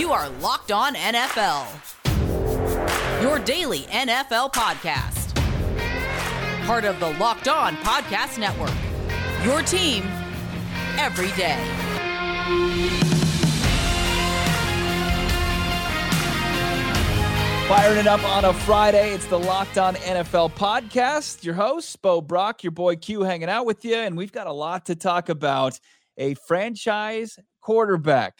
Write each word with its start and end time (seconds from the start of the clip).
You 0.00 0.12
are 0.12 0.30
Locked 0.40 0.72
On 0.72 0.94
NFL, 0.94 1.68
your 3.20 3.38
daily 3.38 3.80
NFL 3.80 4.50
podcast. 4.50 5.34
Part 6.64 6.86
of 6.86 6.98
the 7.00 7.10
Locked 7.18 7.48
On 7.48 7.76
Podcast 7.76 8.38
Network, 8.38 8.72
your 9.44 9.60
team 9.60 10.04
every 10.96 11.30
day. 11.32 11.62
Firing 17.68 17.98
it 17.98 18.06
up 18.06 18.24
on 18.24 18.46
a 18.46 18.54
Friday. 18.54 19.12
It's 19.12 19.26
the 19.26 19.38
Locked 19.38 19.76
On 19.76 19.96
NFL 19.96 20.52
podcast. 20.52 21.44
Your 21.44 21.56
host, 21.56 22.00
Bo 22.00 22.22
Brock, 22.22 22.64
your 22.64 22.70
boy 22.70 22.96
Q, 22.96 23.20
hanging 23.24 23.50
out 23.50 23.66
with 23.66 23.84
you. 23.84 23.96
And 23.96 24.16
we've 24.16 24.32
got 24.32 24.46
a 24.46 24.52
lot 24.52 24.86
to 24.86 24.94
talk 24.94 25.28
about. 25.28 25.78
A 26.16 26.32
franchise 26.46 27.38
quarterback 27.60 28.38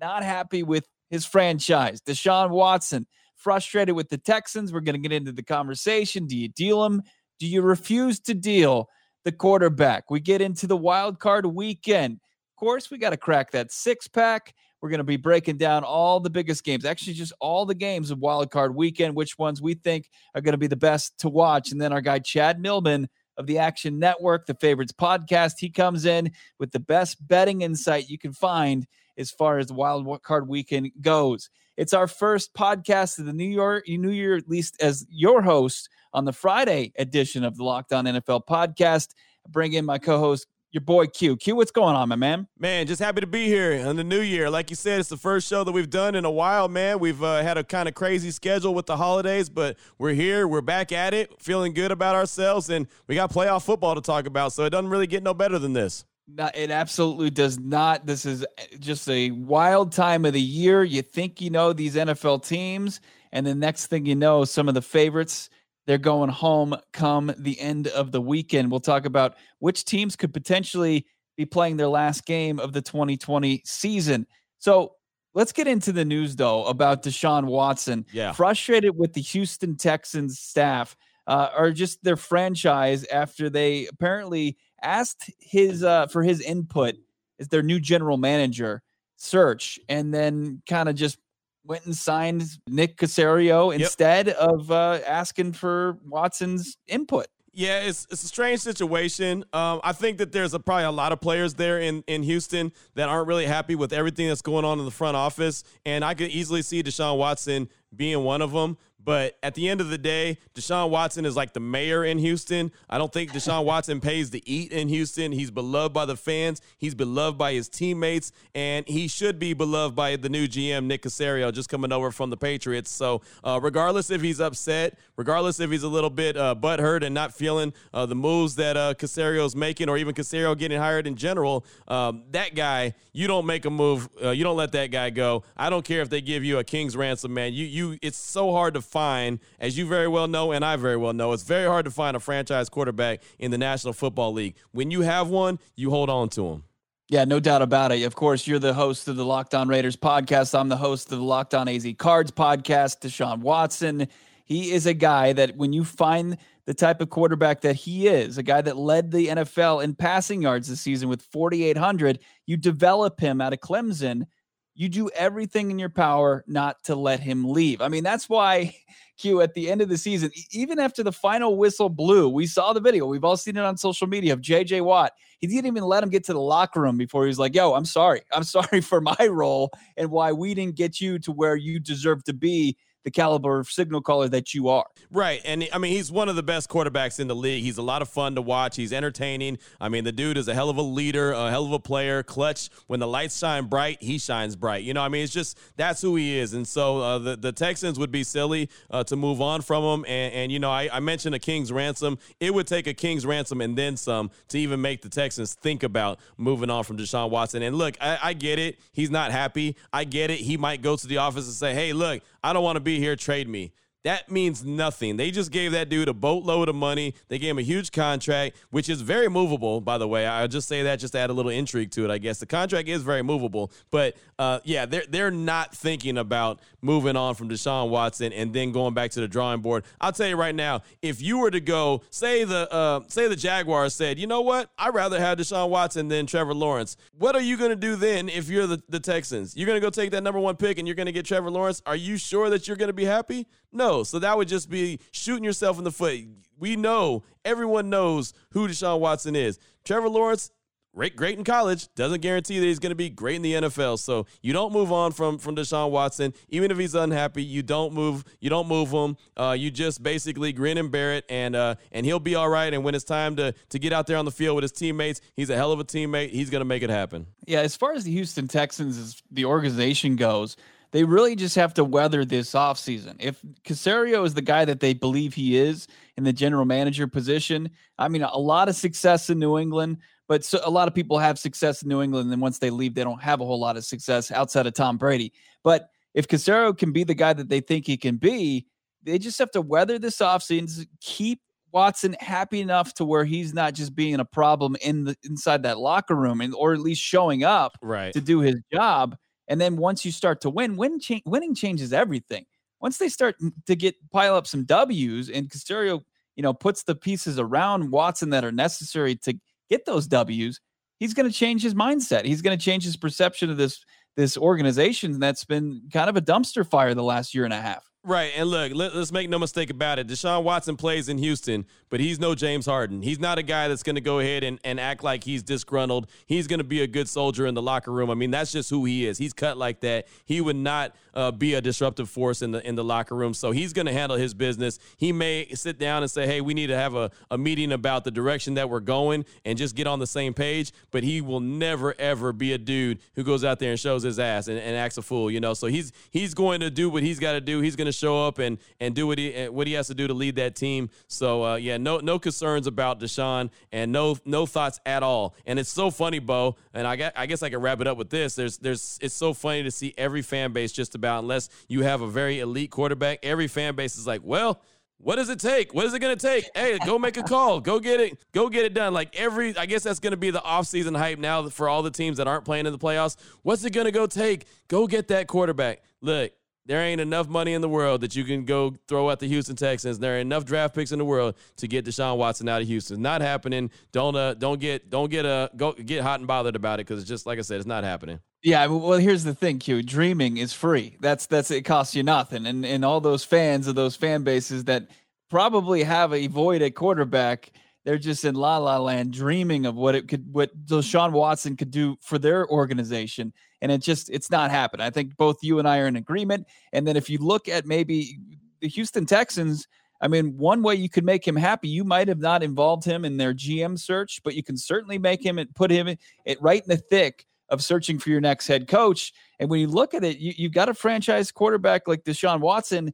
not 0.00 0.22
happy 0.22 0.62
with 0.62 0.86
his 1.12 1.24
franchise. 1.24 2.00
Deshaun 2.00 2.50
Watson 2.50 3.06
frustrated 3.36 3.94
with 3.94 4.08
the 4.08 4.18
Texans. 4.18 4.72
We're 4.72 4.80
going 4.80 5.00
to 5.00 5.08
get 5.08 5.14
into 5.14 5.30
the 5.30 5.42
conversation. 5.42 6.26
Do 6.26 6.36
you 6.36 6.48
deal 6.48 6.84
him? 6.84 7.02
Do 7.38 7.46
you 7.46 7.62
refuse 7.62 8.18
to 8.20 8.34
deal 8.34 8.88
the 9.24 9.30
quarterback? 9.30 10.10
We 10.10 10.20
get 10.20 10.40
into 10.40 10.66
the 10.66 10.76
wild 10.76 11.20
card 11.20 11.46
weekend. 11.46 12.14
Of 12.14 12.56
course, 12.58 12.90
we 12.90 12.98
got 12.98 13.10
to 13.10 13.16
crack 13.16 13.50
that 13.52 13.70
six 13.70 14.08
pack. 14.08 14.54
We're 14.80 14.88
going 14.88 14.98
to 14.98 15.04
be 15.04 15.16
breaking 15.16 15.58
down 15.58 15.84
all 15.84 16.18
the 16.18 16.30
biggest 16.30 16.64
games, 16.64 16.84
actually, 16.84 17.12
just 17.12 17.32
all 17.40 17.66
the 17.66 17.74
games 17.74 18.10
of 18.10 18.18
Wild 18.18 18.50
Card 18.50 18.74
Weekend, 18.74 19.14
which 19.14 19.38
ones 19.38 19.62
we 19.62 19.74
think 19.74 20.10
are 20.34 20.40
going 20.40 20.54
to 20.54 20.58
be 20.58 20.66
the 20.66 20.74
best 20.74 21.18
to 21.18 21.28
watch. 21.28 21.70
And 21.70 21.80
then 21.80 21.92
our 21.92 22.00
guy, 22.00 22.18
Chad 22.18 22.58
Millman 22.58 23.08
of 23.36 23.46
the 23.46 23.58
Action 23.58 24.00
Network, 24.00 24.46
the 24.46 24.54
Favorites 24.54 24.92
podcast, 24.92 25.54
he 25.58 25.70
comes 25.70 26.04
in 26.04 26.32
with 26.58 26.72
the 26.72 26.80
best 26.80 27.24
betting 27.28 27.62
insight 27.62 28.08
you 28.08 28.18
can 28.18 28.32
find 28.32 28.86
as 29.18 29.30
far 29.30 29.58
as 29.58 29.66
the 29.66 29.74
Wild 29.74 30.22
Card 30.22 30.48
Weekend 30.48 30.90
goes. 31.00 31.50
It's 31.76 31.92
our 31.92 32.06
first 32.06 32.54
podcast 32.54 33.18
of 33.18 33.26
the 33.26 33.32
New 33.32 33.46
Year, 33.46 33.82
New 33.86 34.10
Year, 34.10 34.36
at 34.36 34.48
least 34.48 34.80
as 34.82 35.06
your 35.10 35.42
host 35.42 35.88
on 36.12 36.24
the 36.24 36.32
Friday 36.32 36.92
edition 36.98 37.44
of 37.44 37.56
the 37.56 37.64
Locked 37.64 37.92
On 37.92 38.04
NFL 38.04 38.46
podcast. 38.46 39.14
I 39.46 39.50
bring 39.50 39.72
in 39.72 39.84
my 39.84 39.98
co 39.98 40.18
host, 40.18 40.46
your 40.70 40.82
boy 40.82 41.06
Q. 41.06 41.36
Q, 41.36 41.56
what's 41.56 41.70
going 41.70 41.94
on, 41.94 42.08
my 42.08 42.16
man? 42.16 42.46
Man, 42.58 42.86
just 42.86 43.00
happy 43.00 43.20
to 43.20 43.26
be 43.26 43.46
here 43.46 43.86
on 43.86 43.96
the 43.96 44.04
new 44.04 44.20
year. 44.20 44.50
Like 44.50 44.70
you 44.70 44.76
said, 44.76 45.00
it's 45.00 45.08
the 45.08 45.16
first 45.16 45.48
show 45.48 45.64
that 45.64 45.72
we've 45.72 45.90
done 45.90 46.14
in 46.14 46.24
a 46.24 46.30
while, 46.30 46.68
man. 46.68 46.98
We've 46.98 47.22
uh, 47.22 47.42
had 47.42 47.58
a 47.58 47.64
kind 47.64 47.88
of 47.88 47.94
crazy 47.94 48.30
schedule 48.30 48.74
with 48.74 48.86
the 48.86 48.96
holidays, 48.96 49.48
but 49.48 49.76
we're 49.98 50.14
here. 50.14 50.46
We're 50.48 50.60
back 50.62 50.92
at 50.92 51.14
it, 51.14 51.40
feeling 51.40 51.74
good 51.74 51.90
about 51.90 52.14
ourselves, 52.14 52.70
and 52.70 52.86
we 53.06 53.14
got 53.14 53.30
playoff 53.32 53.64
football 53.64 53.94
to 53.94 54.00
talk 54.00 54.26
about. 54.26 54.52
So 54.52 54.64
it 54.64 54.70
doesn't 54.70 54.90
really 54.90 55.06
get 55.06 55.22
no 55.22 55.34
better 55.34 55.58
than 55.58 55.72
this. 55.72 56.04
No, 56.28 56.50
it 56.54 56.70
absolutely 56.70 57.30
does 57.30 57.58
not. 57.58 58.06
This 58.06 58.24
is 58.24 58.46
just 58.78 59.08
a 59.08 59.32
wild 59.32 59.92
time 59.92 60.24
of 60.24 60.32
the 60.32 60.40
year. 60.40 60.84
You 60.84 61.02
think 61.02 61.40
you 61.40 61.50
know 61.50 61.72
these 61.72 61.96
NFL 61.96 62.46
teams, 62.46 63.00
and 63.32 63.46
the 63.46 63.54
next 63.54 63.86
thing 63.86 64.06
you 64.06 64.14
know, 64.14 64.44
some 64.44 64.68
of 64.68 64.74
the 64.74 64.82
favorites 64.82 65.50
they're 65.86 65.98
going 65.98 66.30
home 66.30 66.76
come 66.92 67.32
the 67.38 67.58
end 67.60 67.88
of 67.88 68.12
the 68.12 68.20
weekend. 68.20 68.70
We'll 68.70 68.80
talk 68.80 69.04
about 69.04 69.34
which 69.58 69.84
teams 69.84 70.16
could 70.16 70.32
potentially 70.32 71.06
be 71.36 71.44
playing 71.44 71.76
their 71.76 71.88
last 71.88 72.24
game 72.24 72.60
of 72.60 72.72
the 72.72 72.82
2020 72.82 73.62
season. 73.64 74.26
So 74.58 74.92
let's 75.34 75.52
get 75.52 75.66
into 75.66 75.92
the 75.92 76.04
news, 76.04 76.36
though, 76.36 76.64
about 76.66 77.02
Deshaun 77.02 77.46
Watson. 77.46 78.06
Yeah. 78.12 78.32
Frustrated 78.32 78.96
with 78.96 79.12
the 79.12 79.22
Houston 79.22 79.76
Texans 79.76 80.38
staff 80.38 80.96
uh, 81.26 81.50
or 81.56 81.72
just 81.72 82.02
their 82.04 82.16
franchise 82.16 83.04
after 83.06 83.50
they 83.50 83.86
apparently 83.86 84.56
asked 84.82 85.30
his 85.38 85.82
uh, 85.82 86.06
for 86.06 86.22
his 86.22 86.40
input 86.40 86.96
as 87.38 87.48
their 87.48 87.62
new 87.62 87.80
general 87.80 88.16
manager 88.16 88.82
search 89.16 89.78
and 89.88 90.12
then 90.12 90.62
kind 90.66 90.88
of 90.88 90.94
just 90.94 91.18
went 91.64 91.86
and 91.86 91.96
signed 91.96 92.42
Nick 92.68 92.96
Caserio 92.96 93.74
instead 93.74 94.26
yep. 94.26 94.36
of 94.36 94.70
uh, 94.70 94.98
asking 95.06 95.52
for 95.52 95.98
Watson's 96.06 96.76
input. 96.86 97.26
Yeah, 97.54 97.80
it's 97.80 98.06
it's 98.10 98.24
a 98.24 98.28
strange 98.28 98.60
situation. 98.60 99.44
Um, 99.52 99.80
I 99.84 99.92
think 99.92 100.16
that 100.18 100.32
there's 100.32 100.54
a, 100.54 100.58
probably 100.58 100.84
a 100.84 100.90
lot 100.90 101.12
of 101.12 101.20
players 101.20 101.52
there 101.52 101.78
in, 101.80 102.02
in 102.06 102.22
Houston 102.22 102.72
that 102.94 103.10
aren't 103.10 103.28
really 103.28 103.44
happy 103.44 103.74
with 103.74 103.92
everything 103.92 104.28
that's 104.28 104.40
going 104.40 104.64
on 104.64 104.78
in 104.78 104.86
the 104.86 104.90
front 104.90 105.18
office, 105.18 105.62
and 105.84 106.02
I 106.02 106.14
could 106.14 106.30
easily 106.30 106.62
see 106.62 106.82
Deshaun 106.82 107.18
Watson 107.18 107.68
being 107.94 108.24
one 108.24 108.40
of 108.40 108.52
them. 108.52 108.78
But 109.04 109.36
at 109.42 109.54
the 109.54 109.68
end 109.68 109.80
of 109.80 109.88
the 109.88 109.98
day, 109.98 110.38
Deshaun 110.54 110.90
Watson 110.90 111.24
is 111.24 111.34
like 111.34 111.52
the 111.52 111.60
mayor 111.60 112.04
in 112.04 112.18
Houston. 112.18 112.70
I 112.88 112.98
don't 112.98 113.12
think 113.12 113.32
Deshaun 113.32 113.64
Watson 113.64 114.00
pays 114.00 114.30
to 114.30 114.48
eat 114.48 114.70
in 114.70 114.88
Houston. 114.88 115.32
He's 115.32 115.50
beloved 115.50 115.92
by 115.92 116.04
the 116.04 116.16
fans. 116.16 116.60
He's 116.78 116.94
beloved 116.94 117.36
by 117.36 117.52
his 117.52 117.68
teammates, 117.68 118.32
and 118.54 118.86
he 118.86 119.08
should 119.08 119.38
be 119.38 119.54
beloved 119.54 119.96
by 119.96 120.16
the 120.16 120.28
new 120.28 120.46
GM 120.46 120.84
Nick 120.84 121.02
Caserio, 121.02 121.52
just 121.52 121.68
coming 121.68 121.90
over 121.90 122.12
from 122.12 122.30
the 122.30 122.36
Patriots. 122.36 122.90
So, 122.90 123.22
uh, 123.42 123.58
regardless 123.62 124.10
if 124.10 124.20
he's 124.20 124.40
upset, 124.40 124.98
regardless 125.16 125.58
if 125.58 125.70
he's 125.70 125.82
a 125.82 125.88
little 125.88 126.10
bit 126.10 126.36
uh, 126.36 126.54
butthurt 126.54 127.02
and 127.04 127.14
not 127.14 127.34
feeling 127.34 127.72
uh, 127.92 128.06
the 128.06 128.14
moves 128.14 128.54
that 128.56 128.76
uh, 128.76 128.94
Caserio's 128.94 129.56
making, 129.56 129.88
or 129.88 129.96
even 129.96 130.14
Caserio 130.14 130.56
getting 130.56 130.78
hired 130.78 131.06
in 131.06 131.16
general, 131.16 131.64
um, 131.88 132.22
that 132.30 132.54
guy, 132.54 132.94
you 133.12 133.26
don't 133.26 133.46
make 133.46 133.64
a 133.64 133.70
move. 133.70 134.08
Uh, 134.22 134.30
you 134.30 134.44
don't 134.44 134.56
let 134.56 134.72
that 134.72 134.90
guy 134.90 135.10
go. 135.10 135.42
I 135.56 135.70
don't 135.70 135.84
care 135.84 136.02
if 136.02 136.10
they 136.10 136.20
give 136.20 136.44
you 136.44 136.58
a 136.58 136.64
king's 136.64 136.96
ransom, 136.96 137.34
man. 137.34 137.52
You 137.52 137.66
you, 137.66 137.98
it's 138.02 138.18
so 138.18 138.52
hard 138.52 138.74
to 138.74 138.80
find, 138.92 139.40
as 139.58 139.76
you 139.76 139.86
very 139.86 140.06
well 140.06 140.28
know, 140.28 140.52
and 140.52 140.64
I 140.64 140.76
very 140.76 140.96
well 140.96 141.14
know, 141.14 141.32
it's 141.32 141.42
very 141.42 141.66
hard 141.66 141.86
to 141.86 141.90
find 141.90 142.16
a 142.16 142.20
franchise 142.20 142.68
quarterback 142.68 143.22
in 143.38 143.50
the 143.50 143.58
National 143.58 143.94
Football 143.94 144.34
League. 144.34 144.54
When 144.70 144.90
you 144.90 145.00
have 145.00 145.28
one, 145.28 145.58
you 145.74 145.90
hold 145.90 146.10
on 146.10 146.28
to 146.30 146.46
him. 146.48 146.64
Yeah, 147.08 147.24
no 147.24 147.40
doubt 147.40 147.62
about 147.62 147.92
it. 147.92 148.02
Of 148.04 148.14
course, 148.14 148.46
you're 148.46 148.58
the 148.58 148.74
host 148.74 149.08
of 149.08 149.16
the 149.16 149.24
Locked 149.24 149.54
On 149.54 149.68
Raiders 149.68 149.96
podcast. 149.96 150.58
I'm 150.58 150.68
the 150.68 150.76
host 150.76 151.10
of 151.10 151.18
the 151.18 151.24
Locked 151.24 151.54
On 151.54 151.68
AZ 151.68 151.86
Cards 151.98 152.30
podcast, 152.30 153.00
Deshaun 153.00 153.40
Watson. 153.40 154.08
He 154.44 154.72
is 154.72 154.86
a 154.86 154.94
guy 154.94 155.32
that 155.32 155.56
when 155.56 155.72
you 155.72 155.84
find 155.84 156.36
the 156.64 156.74
type 156.74 157.00
of 157.00 157.10
quarterback 157.10 157.62
that 157.62 157.76
he 157.76 158.06
is, 158.06 158.38
a 158.38 158.42
guy 158.42 158.60
that 158.60 158.76
led 158.76 159.10
the 159.10 159.28
NFL 159.28 159.82
in 159.82 159.94
passing 159.94 160.42
yards 160.42 160.68
this 160.68 160.80
season 160.80 161.08
with 161.08 161.22
4,800, 161.22 162.18
you 162.46 162.56
develop 162.56 163.18
him 163.18 163.40
out 163.40 163.52
of 163.52 163.60
Clemson 163.60 164.26
you 164.74 164.88
do 164.88 165.10
everything 165.10 165.70
in 165.70 165.78
your 165.78 165.90
power 165.90 166.44
not 166.46 166.82
to 166.84 166.94
let 166.94 167.20
him 167.20 167.50
leave. 167.50 167.80
I 167.80 167.88
mean, 167.88 168.02
that's 168.02 168.28
why 168.28 168.74
Q 169.18 169.40
at 169.42 169.54
the 169.54 169.70
end 169.70 169.82
of 169.82 169.88
the 169.88 169.98
season, 169.98 170.30
even 170.50 170.78
after 170.78 171.02
the 171.02 171.12
final 171.12 171.56
whistle 171.56 171.88
blew, 171.88 172.28
we 172.28 172.46
saw 172.46 172.72
the 172.72 172.80
video. 172.80 173.06
We've 173.06 173.24
all 173.24 173.36
seen 173.36 173.56
it 173.56 173.64
on 173.64 173.76
social 173.76 174.06
media 174.06 174.32
of 174.32 174.40
JJ 174.40 174.82
Watt. 174.82 175.12
He 175.38 175.46
didn't 175.46 175.66
even 175.66 175.84
let 175.84 176.02
him 176.02 176.08
get 176.08 176.24
to 176.24 176.32
the 176.32 176.40
locker 176.40 176.80
room 176.80 176.96
before 176.96 177.24
he 177.24 177.28
was 177.28 177.38
like, 177.38 177.54
"Yo, 177.54 177.74
I'm 177.74 177.84
sorry. 177.84 178.22
I'm 178.32 178.44
sorry 178.44 178.80
for 178.80 179.00
my 179.00 179.28
role 179.30 179.70
and 179.96 180.10
why 180.10 180.32
we 180.32 180.54
didn't 180.54 180.76
get 180.76 181.00
you 181.00 181.18
to 181.20 181.32
where 181.32 181.56
you 181.56 181.78
deserve 181.78 182.24
to 182.24 182.32
be 182.32 182.76
the 183.04 183.10
caliber 183.10 183.58
of 183.58 183.68
signal 183.68 184.00
caller 184.00 184.28
that 184.28 184.54
you 184.54 184.68
are. 184.68 184.86
Right. 185.10 185.40
And 185.44 185.68
I 185.72 185.78
mean, 185.78 185.92
he's 185.92 186.10
one 186.10 186.28
of 186.28 186.36
the 186.36 186.42
best 186.42 186.68
quarterbacks 186.68 187.20
in 187.20 187.28
the 187.28 187.36
league. 187.36 187.62
He's 187.62 187.78
a 187.78 187.82
lot 187.82 188.02
of 188.02 188.08
fun 188.08 188.34
to 188.36 188.42
watch. 188.42 188.76
He's 188.76 188.92
entertaining. 188.92 189.58
I 189.80 189.88
mean, 189.88 190.04
the 190.04 190.12
dude 190.12 190.36
is 190.36 190.48
a 190.48 190.54
hell 190.54 190.70
of 190.70 190.76
a 190.76 190.82
leader, 190.82 191.32
a 191.32 191.50
hell 191.50 191.66
of 191.66 191.72
a 191.72 191.78
player, 191.78 192.22
clutch. 192.22 192.70
When 192.86 193.00
the 193.00 193.06
lights 193.06 193.38
shine 193.38 193.66
bright, 193.66 194.02
he 194.02 194.18
shines 194.18 194.56
bright. 194.56 194.84
You 194.84 194.94
know, 194.94 195.02
I 195.02 195.08
mean, 195.08 195.24
it's 195.24 195.32
just 195.32 195.58
that's 195.76 196.00
who 196.00 196.16
he 196.16 196.38
is. 196.38 196.54
And 196.54 196.66
so 196.66 196.98
uh, 196.98 197.18
the, 197.18 197.36
the 197.36 197.52
Texans 197.52 197.98
would 197.98 198.12
be 198.12 198.24
silly 198.24 198.68
uh, 198.90 199.04
to 199.04 199.16
move 199.16 199.40
on 199.40 199.62
from 199.62 199.82
him. 199.82 200.04
And, 200.08 200.32
and 200.34 200.52
you 200.52 200.58
know, 200.58 200.70
I, 200.70 200.88
I 200.92 201.00
mentioned 201.00 201.34
a 201.34 201.38
king's 201.38 201.72
ransom. 201.72 202.18
It 202.40 202.54
would 202.54 202.66
take 202.66 202.86
a 202.86 202.94
king's 202.94 203.26
ransom 203.26 203.60
and 203.60 203.76
then 203.76 203.96
some 203.96 204.30
to 204.48 204.58
even 204.58 204.80
make 204.80 205.02
the 205.02 205.08
Texans 205.08 205.54
think 205.54 205.82
about 205.82 206.18
moving 206.36 206.70
on 206.70 206.84
from 206.84 206.96
Deshaun 206.96 207.30
Watson. 207.30 207.62
And 207.62 207.76
look, 207.76 207.96
I, 208.00 208.18
I 208.22 208.32
get 208.32 208.58
it. 208.58 208.78
He's 208.92 209.10
not 209.10 209.32
happy. 209.32 209.76
I 209.92 210.04
get 210.04 210.30
it. 210.30 210.38
He 210.38 210.56
might 210.56 210.82
go 210.82 210.96
to 210.96 211.06
the 211.06 211.18
office 211.18 211.46
and 211.46 211.54
say, 211.54 211.74
hey, 211.74 211.92
look, 211.92 212.22
I 212.42 212.52
don't 212.52 212.64
want 212.64 212.76
to 212.76 212.80
be 212.80 212.98
here, 212.98 213.16
trade 213.16 213.48
me. 213.48 213.72
That 214.04 214.30
means 214.30 214.64
nothing. 214.64 215.16
They 215.16 215.30
just 215.30 215.52
gave 215.52 215.72
that 215.72 215.88
dude 215.88 216.08
a 216.08 216.14
boatload 216.14 216.68
of 216.68 216.74
money. 216.74 217.14
They 217.28 217.38
gave 217.38 217.52
him 217.52 217.58
a 217.58 217.62
huge 217.62 217.92
contract, 217.92 218.56
which 218.70 218.88
is 218.88 219.00
very 219.00 219.28
movable, 219.28 219.80
by 219.80 219.96
the 219.98 220.08
way. 220.08 220.26
I'll 220.26 220.48
just 220.48 220.66
say 220.66 220.82
that 220.82 220.96
just 220.96 221.12
to 221.12 221.20
add 221.20 221.30
a 221.30 221.32
little 221.32 221.52
intrigue 221.52 221.92
to 221.92 222.04
it, 222.04 222.10
I 222.10 222.18
guess. 222.18 222.40
The 222.40 222.46
contract 222.46 222.88
is 222.88 223.02
very 223.02 223.22
movable. 223.22 223.70
But 223.92 224.16
uh, 224.40 224.58
yeah, 224.64 224.86
they're, 224.86 225.04
they're 225.08 225.30
not 225.30 225.74
thinking 225.74 226.18
about 226.18 226.60
moving 226.80 227.14
on 227.14 227.36
from 227.36 227.48
Deshaun 227.48 227.90
Watson 227.90 228.32
and 228.32 228.52
then 228.52 228.72
going 228.72 228.92
back 228.92 229.12
to 229.12 229.20
the 229.20 229.28
drawing 229.28 229.60
board. 229.60 229.84
I'll 230.00 230.12
tell 230.12 230.26
you 230.26 230.36
right 230.36 230.54
now, 230.54 230.82
if 231.00 231.22
you 231.22 231.38
were 231.38 231.52
to 231.52 231.60
go, 231.60 232.02
say 232.10 232.42
the 232.42 232.72
uh, 232.72 233.00
say 233.06 233.28
the 233.28 233.36
Jaguars 233.36 233.94
said, 233.94 234.18
you 234.18 234.26
know 234.26 234.40
what? 234.40 234.70
I'd 234.78 234.94
rather 234.94 235.20
have 235.20 235.38
Deshaun 235.38 235.68
Watson 235.68 236.08
than 236.08 236.26
Trevor 236.26 236.54
Lawrence. 236.54 236.96
What 237.16 237.36
are 237.36 237.40
you 237.40 237.56
going 237.56 237.70
to 237.70 237.76
do 237.76 237.94
then 237.94 238.28
if 238.28 238.48
you're 238.48 238.66
the, 238.66 238.82
the 238.88 239.00
Texans? 239.00 239.56
You're 239.56 239.66
going 239.66 239.80
to 239.80 239.84
go 239.84 239.90
take 239.90 240.10
that 240.10 240.24
number 240.24 240.40
one 240.40 240.56
pick 240.56 240.78
and 240.78 240.88
you're 240.88 240.96
going 240.96 241.06
to 241.06 241.12
get 241.12 241.24
Trevor 241.24 241.50
Lawrence? 241.50 241.82
Are 241.86 241.94
you 241.94 242.16
sure 242.16 242.50
that 242.50 242.66
you're 242.66 242.76
going 242.76 242.88
to 242.88 242.92
be 242.92 243.04
happy? 243.04 243.46
No. 243.72 244.02
So 244.02 244.18
that 244.18 244.36
would 244.36 244.48
just 244.48 244.68
be 244.68 245.00
shooting 245.10 245.44
yourself 245.44 245.78
in 245.78 245.84
the 245.84 245.90
foot. 245.90 246.20
We 246.58 246.76
know, 246.76 247.24
everyone 247.44 247.90
knows 247.90 248.32
who 248.52 248.68
Deshaun 248.68 249.00
Watson 249.00 249.34
is. 249.34 249.58
Trevor 249.84 250.08
Lawrence, 250.08 250.52
great, 250.94 251.16
great 251.16 251.38
in 251.38 251.44
college 251.44 251.92
doesn't 251.94 252.20
guarantee 252.20 252.58
that 252.58 252.66
he's 252.66 252.78
going 252.78 252.90
to 252.90 252.96
be 252.96 253.08
great 253.08 253.36
in 253.36 253.42
the 253.42 253.54
NFL. 253.54 253.98
So 253.98 254.26
you 254.42 254.52
don't 254.52 254.72
move 254.72 254.92
on 254.92 255.12
from 255.12 255.38
from 255.38 255.56
Deshaun 255.56 255.90
Watson, 255.90 256.34
even 256.48 256.70
if 256.70 256.78
he's 256.78 256.94
unhappy. 256.94 257.42
You 257.42 257.62
don't 257.62 257.92
move. 257.92 258.24
You 258.40 258.50
don't 258.50 258.68
move 258.68 258.90
him. 258.90 259.16
Uh, 259.36 259.56
you 259.58 259.70
just 259.70 260.02
basically 260.02 260.52
grin 260.52 260.78
and 260.78 260.90
bear 260.90 261.14
it, 261.14 261.24
and 261.28 261.56
uh, 261.56 261.76
and 261.90 262.06
he'll 262.06 262.20
be 262.20 262.34
all 262.34 262.48
right. 262.48 262.72
And 262.72 262.84
when 262.84 262.94
it's 262.94 263.04
time 263.04 263.36
to 263.36 263.52
to 263.70 263.78
get 263.78 263.92
out 263.92 264.06
there 264.06 264.16
on 264.16 264.24
the 264.24 264.30
field 264.30 264.56
with 264.56 264.62
his 264.62 264.72
teammates, 264.72 265.20
he's 265.34 265.50
a 265.50 265.56
hell 265.56 265.72
of 265.72 265.80
a 265.80 265.84
teammate. 265.84 266.30
He's 266.30 266.50
going 266.50 266.60
to 266.60 266.66
make 266.66 266.82
it 266.82 266.90
happen. 266.90 267.26
Yeah, 267.46 267.60
as 267.60 267.74
far 267.74 267.92
as 267.92 268.04
the 268.04 268.12
Houston 268.12 268.48
Texans, 268.48 268.98
is 268.98 269.22
the 269.30 269.46
organization 269.46 270.16
goes 270.16 270.56
they 270.92 271.04
really 271.04 271.34
just 271.34 271.56
have 271.56 271.74
to 271.74 271.84
weather 271.84 272.24
this 272.24 272.52
offseason. 272.52 273.16
If 273.18 273.40
Caserio 273.64 274.24
is 274.24 274.34
the 274.34 274.42
guy 274.42 274.64
that 274.66 274.80
they 274.80 274.92
believe 274.92 275.34
he 275.34 275.56
is 275.56 275.88
in 276.16 276.24
the 276.24 276.32
general 276.32 276.66
manager 276.66 277.08
position, 277.08 277.70
I 277.98 278.08
mean, 278.08 278.22
a 278.22 278.38
lot 278.38 278.68
of 278.68 278.76
success 278.76 279.30
in 279.30 279.38
New 279.38 279.58
England, 279.58 279.98
but 280.28 280.44
so, 280.44 280.60
a 280.64 280.70
lot 280.70 280.88
of 280.88 280.94
people 280.94 281.18
have 281.18 281.38
success 281.38 281.82
in 281.82 281.88
New 281.88 282.02
England. 282.02 282.24
And 282.24 282.32
then 282.32 282.40
once 282.40 282.58
they 282.58 282.70
leave, 282.70 282.94
they 282.94 283.04
don't 283.04 283.22
have 283.22 283.40
a 283.40 283.44
whole 283.44 283.58
lot 283.58 283.76
of 283.76 283.84
success 283.84 284.30
outside 284.30 284.66
of 284.66 284.74
Tom 284.74 284.98
Brady. 284.98 285.32
But 285.64 285.88
if 286.14 286.28
Caserio 286.28 286.76
can 286.76 286.92
be 286.92 287.04
the 287.04 287.14
guy 287.14 287.32
that 287.32 287.48
they 287.48 287.60
think 287.60 287.86
he 287.86 287.96
can 287.96 288.16
be, 288.16 288.66
they 289.02 289.18
just 289.18 289.38
have 289.38 289.50
to 289.52 289.62
weather 289.62 289.98
this 289.98 290.18
offseason, 290.18 290.86
keep 291.00 291.40
Watson 291.72 292.14
happy 292.20 292.60
enough 292.60 292.92
to 292.94 293.04
where 293.04 293.24
he's 293.24 293.54
not 293.54 293.72
just 293.72 293.94
being 293.94 294.20
a 294.20 294.24
problem 294.24 294.76
in 294.82 295.04
the 295.04 295.16
inside 295.24 295.62
that 295.62 295.78
locker 295.78 296.14
room 296.14 296.42
and 296.42 296.54
or 296.54 296.74
at 296.74 296.80
least 296.80 297.00
showing 297.02 297.44
up 297.44 297.78
right. 297.82 298.12
to 298.12 298.20
do 298.20 298.40
his 298.40 298.56
job. 298.72 299.16
And 299.48 299.60
then 299.60 299.76
once 299.76 300.04
you 300.04 300.12
start 300.12 300.40
to 300.42 300.50
win, 300.50 300.76
win 300.76 301.00
cha- 301.00 301.20
winning 301.24 301.54
changes 301.54 301.92
everything. 301.92 302.46
Once 302.80 302.98
they 302.98 303.08
start 303.08 303.36
to 303.66 303.76
get 303.76 303.94
pile 304.10 304.34
up 304.34 304.46
some 304.46 304.64
W's 304.64 305.28
and 305.28 305.48
Caserio, 305.48 306.02
you 306.36 306.42
know, 306.42 306.52
puts 306.52 306.82
the 306.82 306.94
pieces 306.94 307.38
around 307.38 307.90
Watson 307.90 308.30
that 308.30 308.44
are 308.44 308.52
necessary 308.52 309.16
to 309.16 309.34
get 309.68 309.84
those 309.84 310.06
W's, 310.06 310.60
he's 310.98 311.14
going 311.14 311.28
to 311.28 311.36
change 311.36 311.62
his 311.62 311.74
mindset. 311.74 312.24
He's 312.24 312.42
going 312.42 312.56
to 312.56 312.64
change 312.64 312.84
his 312.84 312.96
perception 312.96 313.50
of 313.50 313.56
this 313.56 313.84
this 314.16 314.36
organization 314.36 315.18
that's 315.20 315.44
been 315.44 315.82
kind 315.90 316.10
of 316.10 316.16
a 316.16 316.20
dumpster 316.20 316.68
fire 316.68 316.92
the 316.94 317.02
last 317.02 317.34
year 317.34 317.44
and 317.44 317.54
a 317.54 317.60
half. 317.60 317.82
Right. 318.04 318.32
And 318.34 318.48
look, 318.48 318.72
let, 318.74 318.94
us 318.94 319.12
make 319.12 319.30
no 319.30 319.38
mistake 319.38 319.70
about 319.70 320.00
it. 320.00 320.08
Deshaun 320.08 320.42
Watson 320.42 320.76
plays 320.76 321.08
in 321.08 321.18
Houston, 321.18 321.64
but 321.88 322.00
he's 322.00 322.18
no 322.18 322.34
James 322.34 322.66
Harden. 322.66 323.00
He's 323.00 323.20
not 323.20 323.38
a 323.38 323.44
guy 323.44 323.68
that's 323.68 323.84
going 323.84 323.94
to 323.94 324.00
go 324.00 324.18
ahead 324.18 324.42
and, 324.42 324.58
and 324.64 324.80
act 324.80 325.04
like 325.04 325.22
he's 325.22 325.40
disgruntled. 325.40 326.08
He's 326.26 326.48
going 326.48 326.58
to 326.58 326.64
be 326.64 326.80
a 326.80 326.88
good 326.88 327.08
soldier 327.08 327.46
in 327.46 327.54
the 327.54 327.62
locker 327.62 327.92
room. 327.92 328.10
I 328.10 328.14
mean, 328.14 328.32
that's 328.32 328.50
just 328.50 328.70
who 328.70 328.84
he 328.84 329.06
is. 329.06 329.18
He's 329.18 329.32
cut 329.32 329.56
like 329.56 329.82
that. 329.82 330.08
He 330.24 330.40
would 330.40 330.56
not 330.56 330.96
uh, 331.14 331.30
be 331.30 331.54
a 331.54 331.60
disruptive 331.60 332.08
force 332.08 332.42
in 332.42 332.50
the 332.50 332.66
in 332.66 332.74
the 332.74 332.82
locker 332.82 333.14
room. 333.14 333.34
So 333.34 333.52
he's 333.52 333.72
going 333.72 333.86
to 333.86 333.92
handle 333.92 334.18
his 334.18 334.34
business. 334.34 334.80
He 334.96 335.12
may 335.12 335.46
sit 335.54 335.78
down 335.78 336.02
and 336.02 336.10
say, 336.10 336.26
hey, 336.26 336.40
we 336.40 336.54
need 336.54 336.68
to 336.68 336.76
have 336.76 336.96
a, 336.96 337.12
a 337.30 337.38
meeting 337.38 337.70
about 337.70 338.02
the 338.02 338.10
direction 338.10 338.54
that 338.54 338.68
we're 338.68 338.80
going 338.80 339.24
and 339.44 339.56
just 339.56 339.76
get 339.76 339.86
on 339.86 340.00
the 340.00 340.08
same 340.08 340.34
page. 340.34 340.72
But 340.90 341.04
he 341.04 341.20
will 341.20 341.40
never, 341.40 341.94
ever 342.00 342.32
be 342.32 342.52
a 342.52 342.58
dude 342.58 342.98
who 343.14 343.22
goes 343.22 343.44
out 343.44 343.60
there 343.60 343.70
and 343.70 343.78
shows 343.78 344.02
his 344.02 344.18
ass 344.18 344.48
and, 344.48 344.58
and 344.58 344.76
acts 344.76 344.98
a 344.98 345.02
fool, 345.02 345.30
you 345.30 345.38
know? 345.38 345.54
So 345.54 345.68
he's 345.68 345.92
he's 346.10 346.34
going 346.34 346.58
to 346.62 346.70
do 346.70 346.90
what 346.90 347.04
he's 347.04 347.20
got 347.20 347.32
to 347.34 347.40
do. 347.40 347.60
He's 347.60 347.76
going 347.76 347.86
to 347.86 347.91
show 347.92 348.26
up 348.26 348.38
and 348.38 348.58
and 348.80 348.94
do 348.94 349.06
what 349.06 349.18
he 349.18 349.46
what 349.46 349.66
he 349.66 349.74
has 349.74 349.86
to 349.88 349.94
do 349.94 350.06
to 350.06 350.14
lead 350.14 350.36
that 350.36 350.54
team. 350.54 350.90
So 351.06 351.44
uh, 351.44 351.56
yeah, 351.56 351.76
no 351.76 351.98
no 351.98 352.18
concerns 352.18 352.66
about 352.66 353.00
Deshaun 353.00 353.50
and 353.70 353.92
no 353.92 354.16
no 354.24 354.46
thoughts 354.46 354.80
at 354.84 355.02
all. 355.02 355.34
And 355.46 355.58
it's 355.58 355.70
so 355.70 355.90
funny, 355.90 356.18
Bo. 356.18 356.56
And 356.74 356.86
I 356.86 356.96
got, 356.96 357.12
I 357.16 357.26
guess 357.26 357.42
I 357.42 357.50
can 357.50 357.60
wrap 357.60 357.80
it 357.80 357.86
up 357.86 357.98
with 357.98 358.10
this. 358.10 358.34
There's 358.34 358.58
there's 358.58 358.98
it's 359.02 359.14
so 359.14 359.34
funny 359.34 359.62
to 359.62 359.70
see 359.70 359.94
every 359.96 360.22
fan 360.22 360.52
base 360.52 360.72
just 360.72 360.94
about 360.94 361.20
unless 361.20 361.48
you 361.68 361.82
have 361.82 362.00
a 362.00 362.08
very 362.08 362.40
elite 362.40 362.70
quarterback. 362.70 363.18
Every 363.22 363.48
fan 363.48 363.74
base 363.74 363.96
is 363.96 364.06
like, 364.06 364.22
well. 364.24 364.60
What 365.04 365.16
does 365.16 365.30
it 365.30 365.40
take? 365.40 365.74
What 365.74 365.84
is 365.86 365.94
it 365.94 365.98
going 365.98 366.16
to 366.16 366.26
take? 366.26 366.48
Hey, 366.54 366.78
go 366.86 366.96
make 366.96 367.16
a 367.16 367.24
call. 367.24 367.58
Go 367.58 367.80
get 367.80 367.98
it. 367.98 368.22
Go 368.30 368.48
get 368.48 368.64
it 368.64 368.72
done. 368.72 368.94
Like 368.94 369.16
every, 369.16 369.56
I 369.56 369.66
guess 369.66 369.82
that's 369.82 369.98
going 369.98 370.12
to 370.12 370.16
be 370.16 370.30
the 370.30 370.38
offseason 370.38 370.96
hype 370.96 371.18
now 371.18 371.48
for 371.48 371.68
all 371.68 371.82
the 371.82 371.90
teams 371.90 372.18
that 372.18 372.28
aren't 372.28 372.44
playing 372.44 372.66
in 372.66 372.72
the 372.72 372.78
playoffs. 372.78 373.16
What's 373.42 373.64
it 373.64 373.72
going 373.72 373.86
to 373.86 373.90
go 373.90 374.06
take? 374.06 374.46
Go 374.68 374.86
get 374.86 375.08
that 375.08 375.26
quarterback. 375.26 375.82
Look, 376.02 376.30
there 376.66 376.80
ain't 376.80 377.00
enough 377.00 377.28
money 377.28 377.54
in 377.54 377.60
the 377.60 377.68
world 377.68 378.00
that 378.02 378.14
you 378.14 378.24
can 378.24 378.44
go 378.44 378.74
throw 378.88 379.10
at 379.10 379.18
the 379.18 379.26
Houston 379.26 379.56
Texans. 379.56 379.98
There 379.98 380.16
ain't 380.16 380.26
enough 380.26 380.44
draft 380.44 380.74
picks 380.74 380.92
in 380.92 380.98
the 380.98 381.04
world 381.04 381.34
to 381.56 381.66
get 381.66 381.84
Deshaun 381.84 382.16
Watson 382.16 382.48
out 382.48 382.62
of 382.62 382.68
Houston. 382.68 383.02
not 383.02 383.20
happening. 383.20 383.70
Don't 383.90 384.14
uh, 384.14 384.34
don't 384.34 384.60
get 384.60 384.90
don't 384.90 385.10
get 385.10 385.26
uh 385.26 385.48
go 385.56 385.72
get 385.72 386.02
hot 386.02 386.20
and 386.20 386.26
bothered 386.26 386.56
about 386.56 386.80
it 386.80 386.86
because 386.86 387.00
it's 387.00 387.08
just 387.08 387.26
like 387.26 387.38
I 387.38 387.42
said, 387.42 387.58
it's 387.58 387.66
not 387.66 387.84
happening. 387.84 388.20
Yeah, 388.42 388.66
well, 388.66 388.98
here's 388.98 389.24
the 389.24 389.34
thing, 389.34 389.60
Q. 389.60 389.82
Dreaming 389.82 390.36
is 390.36 390.52
free. 390.52 390.96
That's 391.00 391.26
that's 391.26 391.50
it 391.50 391.62
costs 391.62 391.94
you 391.94 392.02
nothing, 392.02 392.46
and 392.46 392.64
and 392.64 392.84
all 392.84 393.00
those 393.00 393.24
fans 393.24 393.66
of 393.66 393.74
those 393.74 393.96
fan 393.96 394.22
bases 394.22 394.64
that 394.64 394.88
probably 395.30 395.82
have 395.82 396.12
a 396.12 396.26
void 396.26 396.60
at 396.62 396.74
quarterback 396.74 397.52
they're 397.84 397.98
just 397.98 398.24
in 398.24 398.34
la 398.34 398.58
la 398.58 398.78
land 398.78 399.12
dreaming 399.12 399.66
of 399.66 399.74
what 399.74 399.94
it 399.94 400.08
could 400.08 400.32
what 400.32 400.66
Deshaun 400.66 401.12
Watson 401.12 401.56
could 401.56 401.70
do 401.70 401.96
for 402.00 402.18
their 402.18 402.48
organization. 402.48 403.32
And 403.62 403.72
it 403.72 403.78
just 403.78 404.10
it's 404.10 404.30
not 404.30 404.50
happened. 404.50 404.82
I 404.82 404.90
think 404.90 405.16
both 405.16 405.38
you 405.42 405.58
and 405.58 405.66
I 405.66 405.78
are 405.78 405.86
in 405.86 405.96
agreement. 405.96 406.46
And 406.74 406.86
then 406.86 406.96
if 406.96 407.08
you 407.08 407.18
look 407.18 407.48
at 407.48 407.64
maybe 407.64 408.18
the 408.60 408.68
Houston 408.68 409.06
Texans, 409.06 409.66
I 410.02 410.08
mean, 410.08 410.36
one 410.36 410.62
way 410.62 410.74
you 410.74 410.90
could 410.90 411.04
make 411.04 411.26
him 411.26 411.36
happy, 411.36 411.68
you 411.68 411.84
might 411.84 412.08
have 412.08 412.18
not 412.18 412.42
involved 412.42 412.84
him 412.84 413.04
in 413.04 413.16
their 413.16 413.32
GM 413.32 413.78
search, 413.78 414.20
but 414.24 414.34
you 414.34 414.42
can 414.42 414.56
certainly 414.56 414.98
make 414.98 415.24
him 415.24 415.38
and 415.38 415.54
put 415.54 415.70
him 415.70 415.88
it 416.24 416.42
right 416.42 416.60
in 416.60 416.68
the 416.68 416.76
thick 416.76 417.24
of 417.50 417.62
searching 417.62 418.00
for 418.00 418.10
your 418.10 418.20
next 418.20 418.48
head 418.48 418.66
coach. 418.66 419.12
And 419.38 419.48
when 419.48 419.60
you 419.60 419.68
look 419.68 419.94
at 419.94 420.02
it, 420.02 420.18
you, 420.18 420.32
you've 420.36 420.52
got 420.52 420.68
a 420.68 420.74
franchise 420.74 421.30
quarterback 421.30 421.86
like 421.86 422.02
Deshaun 422.02 422.40
Watson. 422.40 422.92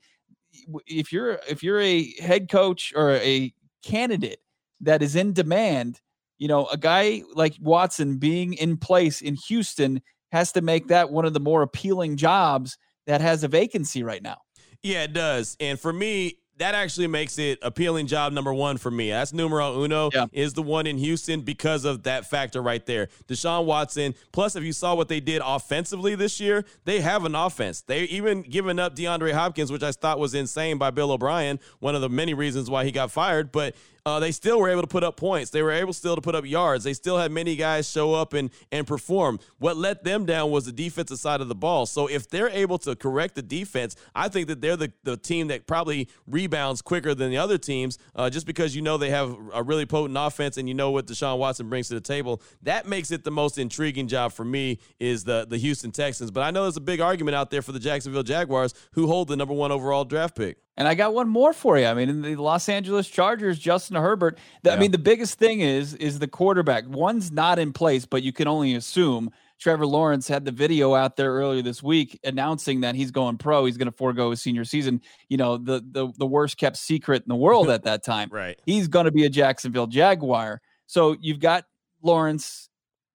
If 0.87 1.13
you're 1.13 1.41
if 1.49 1.63
you're 1.63 1.81
a 1.81 2.13
head 2.21 2.51
coach 2.51 2.93
or 2.95 3.13
a 3.13 3.55
candidate 3.83 4.41
that 4.83 5.03
is 5.03 5.17
in 5.17 5.33
demand, 5.33 6.01
you 6.39 6.49
know, 6.49 6.67
a 6.67 6.77
guy 6.77 7.23
like 7.35 7.57
Watson 7.61 8.19
being 8.19 8.53
in 8.53 8.77
place 8.77 9.23
in 9.23 9.35
Houston 9.47 10.03
has 10.33 10.53
to 10.53 10.61
make 10.61 10.89
that 10.89 11.11
one 11.11 11.25
of 11.25 11.33
the 11.33 11.41
more 11.41 11.63
appealing 11.63 12.17
jobs 12.17 12.79
that 13.07 13.21
has 13.21 13.45
a 13.45 13.49
vacancy 13.49 14.03
right 14.03 14.23
now. 14.23 14.37
Yeah, 14.83 15.05
it 15.05 15.13
does. 15.13 15.57
And 15.61 15.81
for 15.81 15.93
me, 15.93 16.39
that 16.59 16.75
actually 16.75 17.07
makes 17.07 17.39
it 17.39 17.59
appealing 17.63 18.07
job 18.07 18.33
number 18.33 18.53
one 18.53 18.77
for 18.77 18.91
me. 18.91 19.11
That's 19.11 19.33
numero 19.33 19.83
uno 19.83 20.11
yeah. 20.13 20.27
is 20.33 20.55
the 20.55 20.63
one 20.63 20.87
in 20.87 20.99
Houston 20.99 21.43
because 21.43 21.85
of 21.85 22.03
that 22.03 22.29
factor 22.29 22.61
right 22.61 22.85
there. 22.85 23.09
Deshaun 23.29 23.65
Watson. 23.65 24.15
Plus, 24.33 24.57
if 24.57 24.65
you 24.65 24.73
saw 24.73 24.95
what 24.95 25.09
they 25.09 25.21
did 25.21 25.41
offensively 25.45 26.15
this 26.15 26.41
year, 26.41 26.65
they 26.85 27.01
have 27.01 27.25
an 27.25 27.35
offense. 27.35 27.83
They 27.83 28.03
even 28.05 28.43
given 28.43 28.79
up 28.79 28.97
DeAndre 28.97 29.33
Hopkins, 29.33 29.71
which 29.71 29.83
I 29.83 29.93
thought 29.93 30.19
was 30.19 30.35
insane 30.35 30.79
by 30.79 30.91
Bill 30.91 31.13
O'Brien. 31.13 31.61
One 31.79 31.95
of 31.95 32.01
the 32.01 32.09
many 32.09 32.35
reasons 32.35 32.69
why 32.69 32.85
he 32.85 32.91
got 32.91 33.11
fired, 33.11 33.53
but 33.53 33.75
uh, 34.07 34.21
they 34.21 34.33
still 34.33 34.59
were 34.59 34.69
able 34.69 34.83
to 34.83 34.89
put 34.89 35.05
up 35.05 35.17
points. 35.17 35.51
They 35.51 35.63
were 35.63 35.71
able 35.71 35.93
still 35.93 36.15
to 36.15 36.21
put 36.21 36.35
up 36.35 36.45
yards. 36.45 36.85
They 36.85 36.95
still 36.95 37.19
had 37.19 37.31
many 37.31 37.57
guys 37.57 37.89
show 37.89 38.15
up 38.15 38.33
and 38.33 38.51
and 38.73 38.87
perform. 38.87 39.39
What 39.59 39.77
let 39.77 40.05
them 40.05 40.27
down 40.27 40.51
was 40.51 40.67
the 40.67 40.73
defensive 40.73 41.19
side 41.19 41.41
of 41.41 41.49
the 41.49 41.55
ball. 41.55 41.87
So 41.87 42.07
if 42.07 42.29
they're 42.29 42.49
able 42.49 42.79
to 42.79 42.97
correct 42.97 43.35
the 43.35 43.43
defense, 43.43 43.97
I 44.15 44.29
think 44.29 44.49
that 44.49 44.61
they're 44.61 44.77
the, 44.77 44.93
the 45.05 45.17
team 45.17 45.49
that 45.49 45.67
probably 45.67 46.09
rebounds 46.27 46.83
quicker 46.83 47.15
than 47.15 47.31
the 47.31 47.39
other 47.39 47.59
teams, 47.59 47.99
uh, 48.15 48.31
just 48.31 48.47
because 48.47 48.75
you 48.75 48.83
know 48.83 48.97
they 48.97 49.11
have 49.11 49.37
a 49.53 49.63
really 49.63 49.87
potent 49.87 50.19
offense 50.19 50.57
and 50.57 50.69
you 50.69 50.75
know 50.75 50.91
what 50.91 51.07
Deshaun 51.07 51.39
Watson 51.39 51.69
brings 51.69 51.89
to 51.89 51.95
the 51.95 52.01
table. 52.01 52.43
That 52.63 52.87
makes 52.87 53.11
it 53.11 53.25
the 53.25 53.31
most 53.31 53.59
intriguing 53.59 54.09
job 54.09 54.33
for 54.33 54.45
me 54.45 54.79
is 54.99 55.25
the 55.25 55.47
the 55.49 55.59
Houston 55.59 55.91
Texans. 55.91 56.31
But 56.31 56.43
I 56.43 56.51
know 56.51 56.63
there's 56.63 56.77
a 56.77 56.81
big 56.81 57.01
argument 57.01 57.35
out 57.35 57.51
there 57.51 57.63
for 57.63 57.73
the 57.73 57.81
Jacksonville 57.81 58.23
Jaguars, 58.23 58.75
who 58.93 59.07
hold 59.07 59.29
the 59.29 59.37
number 59.37 59.55
one 59.55 59.73
overall 59.73 60.05
draft 60.05 60.37
pick. 60.37 60.59
And 60.79 60.87
I 60.87 60.95
got 60.95 61.13
one 61.13 61.29
more 61.29 61.53
for 61.53 61.77
you. 61.77 61.87
I 61.87 61.95
mean, 61.95 62.09
in 62.09 62.23
the 62.23 62.37
Los 62.37 62.69
Angeles 62.69 63.09
Chargers, 63.09 63.59
Justin 63.59 63.97
Herbert. 63.97 64.39
The, 64.63 64.71
yeah. 64.71 64.77
I 64.77 64.79
mean, 64.79 64.93
the 64.93 64.99
biggest 64.99 65.37
thing 65.37 65.59
is 65.61 65.95
is 65.95 66.21
the 66.21 66.29
quarterback. 66.29 66.85
One's 66.87 67.33
not 67.33 67.59
in 67.59 67.73
place, 67.73 68.07
but 68.07 68.23
you 68.23 68.33
can 68.33 68.47
only 68.47 68.77
assume. 68.77 69.31
Trevor 69.59 69.87
Lawrence 69.87 70.29
had 70.29 70.45
the 70.45 70.53
video 70.53 70.95
out 70.95 71.17
there 71.17 71.33
earlier 71.33 71.63
this 71.63 71.83
week 71.83 72.21
announcing 72.23 72.83
that 72.83 72.95
he's 72.95 73.11
going 73.11 73.39
pro. 73.39 73.65
He's 73.65 73.77
going 73.77 73.91
to 73.91 73.97
forego 73.97 74.31
his 74.31 74.41
senior 74.41 74.65
season. 74.65 75.03
You 75.29 75.37
know, 75.37 75.57
the 75.57 75.85
the 75.85 76.13
the 76.17 76.27
worst 76.27 76.59
kept 76.59 76.77
secret 76.77 77.25
in 77.25 77.29
the 77.29 77.35
world 77.35 77.69
at 77.69 77.83
that 77.83 78.05
time. 78.05 78.29
right. 78.33 78.57
He's 78.65 78.87
going 78.87 79.07
to 79.07 79.11
be 79.11 79.25
a 79.25 79.29
Jacksonville 79.29 79.89
Jaguar. 79.89 80.61
So 80.87 81.17
you've 81.21 81.41
got 81.41 81.65
Lawrence, 82.03 82.69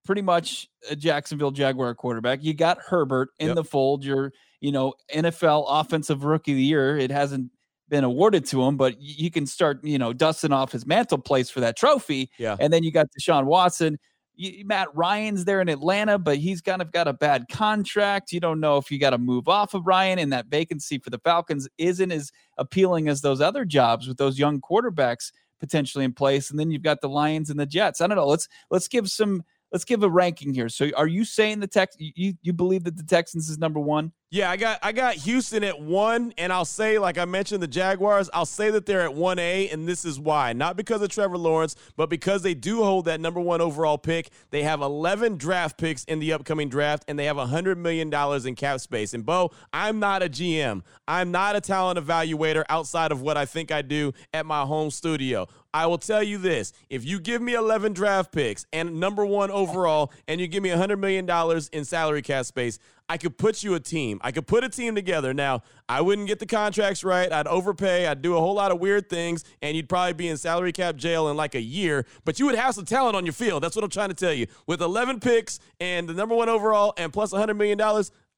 pretty 0.04 0.20
much 0.20 0.68
a 0.90 0.94
Jacksonville 0.94 1.50
Jaguar 1.50 1.94
quarterback. 1.94 2.44
You 2.44 2.52
got 2.52 2.76
Herbert 2.78 3.30
in 3.38 3.48
yep. 3.48 3.56
the 3.56 3.64
fold. 3.64 4.04
You're 4.04 4.30
you 4.64 4.72
know, 4.72 4.94
NFL 5.14 5.66
Offensive 5.68 6.24
Rookie 6.24 6.52
of 6.52 6.56
the 6.56 6.62
Year. 6.62 6.96
It 6.96 7.10
hasn't 7.10 7.50
been 7.88 8.04
awarded 8.04 8.44
to 8.46 8.62
him, 8.62 8.76
but 8.76 8.94
he 8.98 9.30
can 9.30 9.46
start, 9.46 9.84
you 9.84 9.98
know, 9.98 10.12
dusting 10.12 10.52
off 10.52 10.72
his 10.72 10.86
mantle 10.86 11.18
place 11.18 11.50
for 11.50 11.60
that 11.60 11.76
trophy. 11.76 12.30
Yeah. 12.38 12.56
And 12.58 12.72
then 12.72 12.82
you 12.82 12.92
got 12.92 13.08
Deshaun 13.18 13.44
Watson. 13.44 13.98
You, 14.36 14.64
Matt 14.64 14.88
Ryan's 14.94 15.44
there 15.44 15.60
in 15.60 15.68
Atlanta, 15.68 16.18
but 16.18 16.38
he's 16.38 16.60
kind 16.60 16.82
of 16.82 16.90
got 16.90 17.06
a 17.06 17.12
bad 17.12 17.46
contract. 17.48 18.32
You 18.32 18.40
don't 18.40 18.58
know 18.58 18.78
if 18.78 18.90
you 18.90 18.98
got 18.98 19.10
to 19.10 19.18
move 19.18 19.48
off 19.48 19.74
of 19.74 19.86
Ryan, 19.86 20.18
and 20.18 20.32
that 20.32 20.46
vacancy 20.46 20.98
for 20.98 21.10
the 21.10 21.20
Falcons 21.20 21.68
isn't 21.78 22.10
as 22.10 22.32
appealing 22.58 23.08
as 23.08 23.20
those 23.20 23.40
other 23.40 23.64
jobs 23.64 24.08
with 24.08 24.16
those 24.16 24.38
young 24.38 24.60
quarterbacks 24.60 25.30
potentially 25.60 26.04
in 26.04 26.12
place. 26.12 26.50
And 26.50 26.58
then 26.58 26.70
you've 26.70 26.82
got 26.82 27.00
the 27.00 27.08
Lions 27.08 27.48
and 27.48 27.58
the 27.58 27.66
Jets. 27.66 28.00
I 28.00 28.06
don't 28.06 28.16
know. 28.16 28.26
Let's 28.26 28.48
let's 28.70 28.88
give 28.88 29.08
some 29.08 29.44
let's 29.72 29.84
give 29.84 30.02
a 30.02 30.10
ranking 30.10 30.52
here. 30.52 30.68
So 30.68 30.90
are 30.96 31.06
you 31.06 31.24
saying 31.24 31.60
the 31.60 31.66
Tex 31.66 31.96
you 31.98 32.34
you 32.42 32.52
believe 32.52 32.84
that 32.84 32.96
the 32.96 33.02
Texans 33.02 33.48
is 33.48 33.58
number 33.58 33.80
1? 33.80 34.12
Yeah, 34.34 34.50
I 34.50 34.56
got 34.56 34.80
I 34.82 34.90
got 34.90 35.14
Houston 35.14 35.62
at 35.62 35.80
one, 35.80 36.34
and 36.38 36.52
I'll 36.52 36.64
say, 36.64 36.98
like 36.98 37.18
I 37.18 37.24
mentioned, 37.24 37.62
the 37.62 37.68
Jaguars. 37.68 38.28
I'll 38.34 38.44
say 38.44 38.68
that 38.72 38.84
they're 38.84 39.02
at 39.02 39.14
one 39.14 39.38
A, 39.38 39.68
and 39.68 39.86
this 39.86 40.04
is 40.04 40.18
why. 40.18 40.52
Not 40.52 40.76
because 40.76 41.02
of 41.02 41.10
Trevor 41.10 41.38
Lawrence, 41.38 41.76
but 41.94 42.10
because 42.10 42.42
they 42.42 42.52
do 42.52 42.82
hold 42.82 43.04
that 43.04 43.20
number 43.20 43.38
one 43.38 43.60
overall 43.60 43.96
pick. 43.96 44.30
They 44.50 44.64
have 44.64 44.80
11 44.80 45.36
draft 45.36 45.78
picks 45.78 46.02
in 46.02 46.18
the 46.18 46.32
upcoming 46.32 46.68
draft, 46.68 47.04
and 47.06 47.16
they 47.16 47.26
have 47.26 47.36
100 47.36 47.78
million 47.78 48.10
dollars 48.10 48.44
in 48.44 48.56
cap 48.56 48.80
space. 48.80 49.14
And 49.14 49.24
Bo, 49.24 49.52
I'm 49.72 50.00
not 50.00 50.20
a 50.20 50.28
GM. 50.28 50.82
I'm 51.06 51.30
not 51.30 51.54
a 51.54 51.60
talent 51.60 52.00
evaluator 52.00 52.64
outside 52.68 53.12
of 53.12 53.22
what 53.22 53.36
I 53.36 53.46
think 53.46 53.70
I 53.70 53.82
do 53.82 54.14
at 54.32 54.46
my 54.46 54.62
home 54.62 54.90
studio. 54.90 55.46
I 55.72 55.86
will 55.86 55.98
tell 55.98 56.24
you 56.24 56.38
this: 56.38 56.72
if 56.90 57.04
you 57.04 57.20
give 57.20 57.40
me 57.40 57.54
11 57.54 57.92
draft 57.92 58.32
picks 58.32 58.66
and 58.72 58.98
number 58.98 59.24
one 59.24 59.52
overall, 59.52 60.12
and 60.26 60.40
you 60.40 60.48
give 60.48 60.64
me 60.64 60.70
100 60.70 60.96
million 60.96 61.24
dollars 61.24 61.68
in 61.68 61.84
salary 61.84 62.22
cap 62.22 62.46
space, 62.46 62.80
I 63.08 63.18
could 63.18 63.36
put 63.36 63.62
you 63.62 63.74
a 63.74 63.80
team. 63.80 64.18
I 64.22 64.32
could 64.32 64.46
put 64.46 64.64
a 64.64 64.68
team 64.68 64.94
together. 64.94 65.34
Now, 65.34 65.62
I 65.88 66.00
wouldn't 66.00 66.26
get 66.26 66.38
the 66.38 66.46
contracts 66.46 67.04
right. 67.04 67.30
I'd 67.30 67.46
overpay. 67.46 68.06
I'd 68.06 68.22
do 68.22 68.36
a 68.36 68.40
whole 68.40 68.54
lot 68.54 68.72
of 68.72 68.80
weird 68.80 69.10
things, 69.10 69.44
and 69.60 69.76
you'd 69.76 69.88
probably 69.88 70.14
be 70.14 70.28
in 70.28 70.38
salary 70.38 70.72
cap 70.72 70.96
jail 70.96 71.28
in 71.28 71.36
like 71.36 71.54
a 71.54 71.60
year. 71.60 72.06
But 72.24 72.38
you 72.38 72.46
would 72.46 72.54
have 72.54 72.74
some 72.74 72.86
talent 72.86 73.14
on 73.14 73.26
your 73.26 73.34
field. 73.34 73.62
That's 73.62 73.76
what 73.76 73.84
I'm 73.84 73.90
trying 73.90 74.08
to 74.08 74.14
tell 74.14 74.32
you. 74.32 74.46
With 74.66 74.80
11 74.80 75.20
picks 75.20 75.60
and 75.80 76.08
the 76.08 76.14
number 76.14 76.34
one 76.34 76.48
overall 76.48 76.94
and 76.96 77.12
plus 77.12 77.32
$100 77.32 77.56
million, 77.56 77.78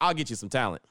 I'll 0.01 0.15
get 0.15 0.31
you 0.31 0.37
some 0.37 0.49
talent 0.49 0.83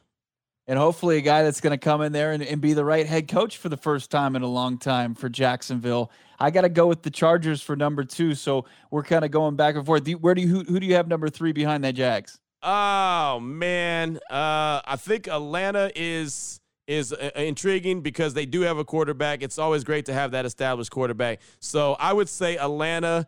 and 0.68 0.80
hopefully 0.80 1.18
a 1.18 1.22
guy 1.22 1.44
that's 1.44 1.62
going 1.62 1.72
to 1.72 1.78
come 1.78 2.02
in 2.02 2.12
there 2.12 2.32
and, 2.32 2.42
and, 2.42 2.60
be 2.60 2.74
the 2.74 2.84
right 2.84 3.06
head 3.06 3.28
coach 3.28 3.58
for 3.58 3.70
the 3.70 3.78
first 3.78 4.10
time 4.10 4.36
in 4.36 4.42
a 4.42 4.48
long 4.48 4.78
time 4.78 5.14
for 5.14 5.30
Jacksonville. 5.30 6.12
I 6.40 6.50
got 6.52 6.62
to 6.62 6.70
go 6.70 6.88
with 6.88 7.04
the 7.04 7.12
Chargers 7.12 7.62
for 7.62 7.76
number 7.76 8.04
two. 8.04 8.34
So 8.36 8.66
we're 8.90 9.04
kind 9.04 9.24
of 9.24 9.32
going 9.32 9.56
back 9.56 9.76
and 9.76 9.86
forth. 9.86 10.08
Where 10.08 10.34
do 10.34 10.42
you 10.42 10.48
who, 10.48 10.64
who 10.64 10.80
do 10.80 10.88
you 10.88 10.96
have 10.96 11.08
number 11.08 11.30
three 11.30 11.52
behind 11.52 11.84
that 11.84 11.94
Jags? 11.94 12.40
Oh 12.68 13.40
man, 13.42 14.18
uh, 14.28 14.82
I 14.84 14.96
think 14.98 15.28
Atlanta 15.28 15.92
is 15.96 16.60
is 16.88 17.14
uh, 17.14 17.30
intriguing 17.36 18.02
because 18.02 18.34
they 18.34 18.48
do 18.48 18.62
have 18.62 18.80
a 18.80 18.84
quarterback. 18.84 19.44
It's 19.44 19.60
always 19.60 19.84
great 19.84 20.06
to 20.06 20.14
have 20.14 20.32
that 20.32 20.46
established 20.46 20.90
quarterback. 20.90 21.42
So 21.60 21.96
I 22.00 22.12
would 22.12 22.28
say 22.28 22.58
Atlanta, 22.58 23.28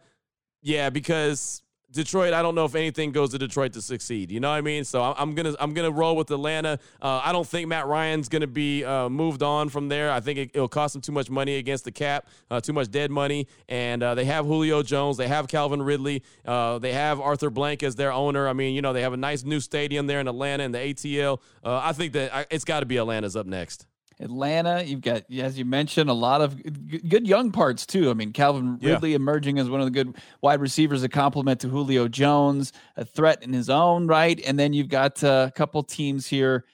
yeah, 0.64 0.90
because 0.90 1.62
Detroit, 1.92 2.34
I 2.34 2.42
don't 2.42 2.54
know 2.54 2.66
if 2.66 2.76
anything 2.76 3.12
goes 3.12 3.32
to 3.32 3.38
Detroit 3.38 3.74
to 3.74 3.82
succeed. 3.82 4.30
You 4.30 4.40
know 4.40 4.50
what 4.50 4.58
I 4.58 4.62
mean? 4.62 4.84
So 4.84 5.02
I'm 5.02 5.36
gonna 5.36 5.56
I'm 5.60 5.74
gonna 5.74 5.92
roll 5.92 6.16
with 6.16 6.30
Atlanta. 6.32 6.80
Uh, 7.02 7.22
I 7.24 7.32
don't 7.32 7.48
think 7.48 7.68
Matt 7.68 7.88
Ryan's 7.88 8.28
gonna 8.28 8.46
be 8.48 8.84
uh, 8.84 9.08
moved 9.10 9.42
on 9.42 9.70
from 9.70 9.88
there. 9.88 10.12
I 10.12 10.20
think 10.20 10.38
it, 10.54 10.60
will 10.60 10.68
cost 10.68 10.94
them 10.94 11.02
too 11.02 11.14
much 11.14 11.30
money 11.30 11.56
against 11.56 11.86
the 11.86 11.92
cap, 11.92 12.28
uh, 12.52 12.60
too 12.60 12.74
much 12.74 12.92
dead 12.92 13.10
money. 13.10 13.48
And 13.70 14.04
uh, 14.04 14.16
they 14.16 14.26
have 14.26 14.46
Julio 14.46 14.84
Jones, 14.84 15.18
they 15.18 15.28
have 15.28 15.48
Calvin 15.48 15.82
Ridley, 15.82 16.24
uh, 16.46 16.80
they 16.80 16.92
have 16.92 17.22
Arthur 17.22 17.50
Blank 17.50 17.84
as 17.84 17.96
their 17.96 18.12
owner. 18.12 18.48
I 18.50 18.54
mean, 18.54 18.76
you 18.76 18.82
know, 18.82 18.92
they 18.92 19.02
have 19.02 19.14
a 19.14 19.18
nice 19.18 19.44
new 19.44 19.62
stadium 19.62 20.08
there 20.08 20.20
in 20.20 20.28
Atlanta 20.28 20.64
in 20.64 20.74
the 20.74 20.80
ATL. 20.80 21.40
Uh, 21.64 21.82
I 21.84 21.94
think 21.94 22.14
that 22.14 22.48
it's 22.52 22.66
got 22.66 22.82
to 22.82 22.86
be 22.86 22.98
Atlanta's 22.98 23.36
up 23.36 23.46
next. 23.46 23.88
Atlanta, 24.20 24.84
you've 24.84 25.02
got, 25.02 25.32
as 25.32 25.60
you 25.60 25.66
mentioned, 25.66 26.10
a 26.10 26.14
lot 26.14 26.42
of 26.42 26.60
good 27.08 27.28
young 27.28 27.52
parts 27.52 27.86
too. 27.86 28.10
I 28.10 28.14
mean, 28.14 28.34
Calvin 28.34 28.80
Ridley 28.80 29.12
yeah. 29.12 29.18
emerging 29.18 29.60
as 29.60 29.70
one 29.70 29.80
of 29.80 29.86
the 29.86 29.92
good 29.92 30.16
wide 30.42 30.60
receivers, 30.60 31.04
a 31.04 31.10
compliment 31.10 31.60
to 31.62 31.70
Julio 31.70 32.08
Jones, 32.08 32.74
a 32.96 33.06
threat 33.06 33.44
in 33.44 33.54
his 33.54 33.70
own 33.70 34.08
right. 34.08 34.42
And 34.46 34.58
then 34.58 34.74
you've 34.74 34.90
got 34.90 35.24
uh, 35.24 35.46
a 35.50 35.52
couple 35.52 35.84
teams 35.84 36.26
here. 36.26 36.66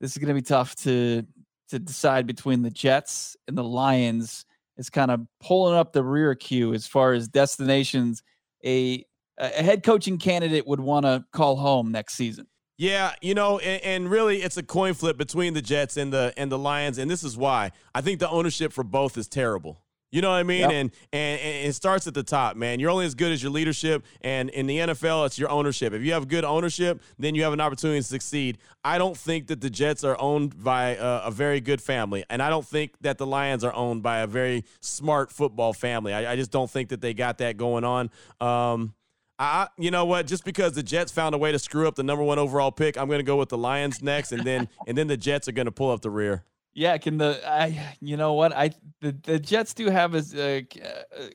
This 0.00 0.12
is 0.12 0.18
going 0.18 0.28
to 0.28 0.34
be 0.34 0.42
tough 0.42 0.74
to 0.76 1.24
to 1.68 1.78
decide 1.78 2.26
between 2.26 2.62
the 2.62 2.70
Jets 2.70 3.36
and 3.46 3.56
the 3.56 3.64
Lions. 3.64 4.44
It's 4.76 4.90
kind 4.90 5.10
of 5.10 5.20
pulling 5.40 5.74
up 5.74 5.92
the 5.92 6.02
rear 6.02 6.34
Q 6.34 6.74
as 6.74 6.86
far 6.86 7.12
as 7.12 7.28
destinations. 7.28 8.22
A 8.64 9.06
a 9.38 9.62
head 9.62 9.82
coaching 9.82 10.18
candidate 10.18 10.66
would 10.66 10.80
want 10.80 11.06
to 11.06 11.24
call 11.32 11.56
home 11.56 11.92
next 11.92 12.14
season. 12.14 12.46
Yeah, 12.78 13.12
you 13.20 13.34
know, 13.34 13.58
and, 13.58 13.82
and, 13.84 14.10
really, 14.10 14.42
it's 14.42 14.56
a 14.56 14.62
coin 14.62 14.94
flip 14.94 15.16
between 15.16 15.54
the 15.54 15.62
Jets 15.62 15.96
and 15.96 16.12
the 16.12 16.32
and 16.36 16.50
the 16.50 16.58
Lions, 16.58 16.98
and 16.98 17.10
this 17.10 17.22
is 17.22 17.36
why 17.36 17.70
I 17.94 18.00
think 18.00 18.18
the 18.18 18.28
ownership 18.28 18.72
for 18.72 18.82
both 18.82 19.16
is 19.18 19.28
terrible. 19.28 19.82
You 20.12 20.20
know 20.20 20.30
what 20.30 20.36
I 20.36 20.42
mean? 20.42 20.60
Yep. 20.60 20.70
And, 20.70 20.90
and, 21.12 21.40
and 21.40 21.68
it 21.68 21.72
starts 21.72 22.06
at 22.06 22.12
the 22.12 22.22
top, 22.22 22.54
man. 22.54 22.78
You're 22.78 22.90
only 22.90 23.06
as 23.06 23.14
good 23.14 23.32
as 23.32 23.42
your 23.42 23.50
leadership, 23.50 24.04
and 24.20 24.50
in 24.50 24.66
the 24.66 24.78
NFL, 24.78 25.24
it's 25.26 25.38
your 25.38 25.48
ownership. 25.48 25.94
If 25.94 26.02
you 26.02 26.12
have 26.12 26.28
good 26.28 26.44
ownership, 26.44 27.00
then 27.18 27.34
you 27.34 27.42
have 27.44 27.54
an 27.54 27.62
opportunity 27.62 27.98
to 27.98 28.06
succeed. 28.06 28.58
I 28.84 28.98
don't 28.98 29.16
think 29.16 29.46
that 29.46 29.62
the 29.62 29.70
Jets 29.70 30.04
are 30.04 30.20
owned 30.20 30.62
by 30.62 30.96
a, 30.96 31.22
a 31.24 31.30
very 31.30 31.62
good 31.62 31.80
family, 31.80 32.24
and 32.28 32.42
I 32.42 32.50
don't 32.50 32.66
think 32.66 32.92
that 33.00 33.16
the 33.16 33.26
Lions 33.26 33.64
are 33.64 33.72
owned 33.72 34.02
by 34.02 34.18
a 34.18 34.26
very 34.26 34.64
smart 34.80 35.32
football 35.32 35.72
family. 35.72 36.12
I, 36.12 36.32
I 36.32 36.36
just 36.36 36.50
don't 36.50 36.70
think 36.70 36.90
that 36.90 37.00
they 37.00 37.14
got 37.14 37.38
that 37.38 37.56
going 37.56 37.84
on. 37.84 38.10
Um, 38.38 38.94
I, 39.42 39.68
you 39.76 39.90
know 39.90 40.04
what? 40.04 40.28
Just 40.28 40.44
because 40.44 40.72
the 40.74 40.84
Jets 40.84 41.10
found 41.10 41.34
a 41.34 41.38
way 41.38 41.50
to 41.50 41.58
screw 41.58 41.88
up 41.88 41.96
the 41.96 42.04
number 42.04 42.22
one 42.22 42.38
overall 42.38 42.70
pick, 42.70 42.96
I'm 42.96 43.08
going 43.08 43.18
to 43.18 43.24
go 43.24 43.36
with 43.36 43.48
the 43.48 43.58
Lions 43.58 44.00
next, 44.00 44.30
and 44.30 44.44
then 44.44 44.68
and 44.86 44.96
then 44.96 45.08
the 45.08 45.16
Jets 45.16 45.48
are 45.48 45.52
going 45.52 45.66
to 45.66 45.72
pull 45.72 45.90
up 45.90 46.00
the 46.00 46.10
rear. 46.10 46.44
Yeah, 46.74 46.96
can 46.98 47.18
the 47.18 47.40
I 47.44 47.96
you 48.00 48.16
know 48.16 48.34
what 48.34 48.52
I 48.56 48.70
the, 49.00 49.12
the 49.22 49.38
Jets 49.40 49.74
do 49.74 49.90
have 49.90 50.14
a, 50.14 50.22
a, 50.36 50.66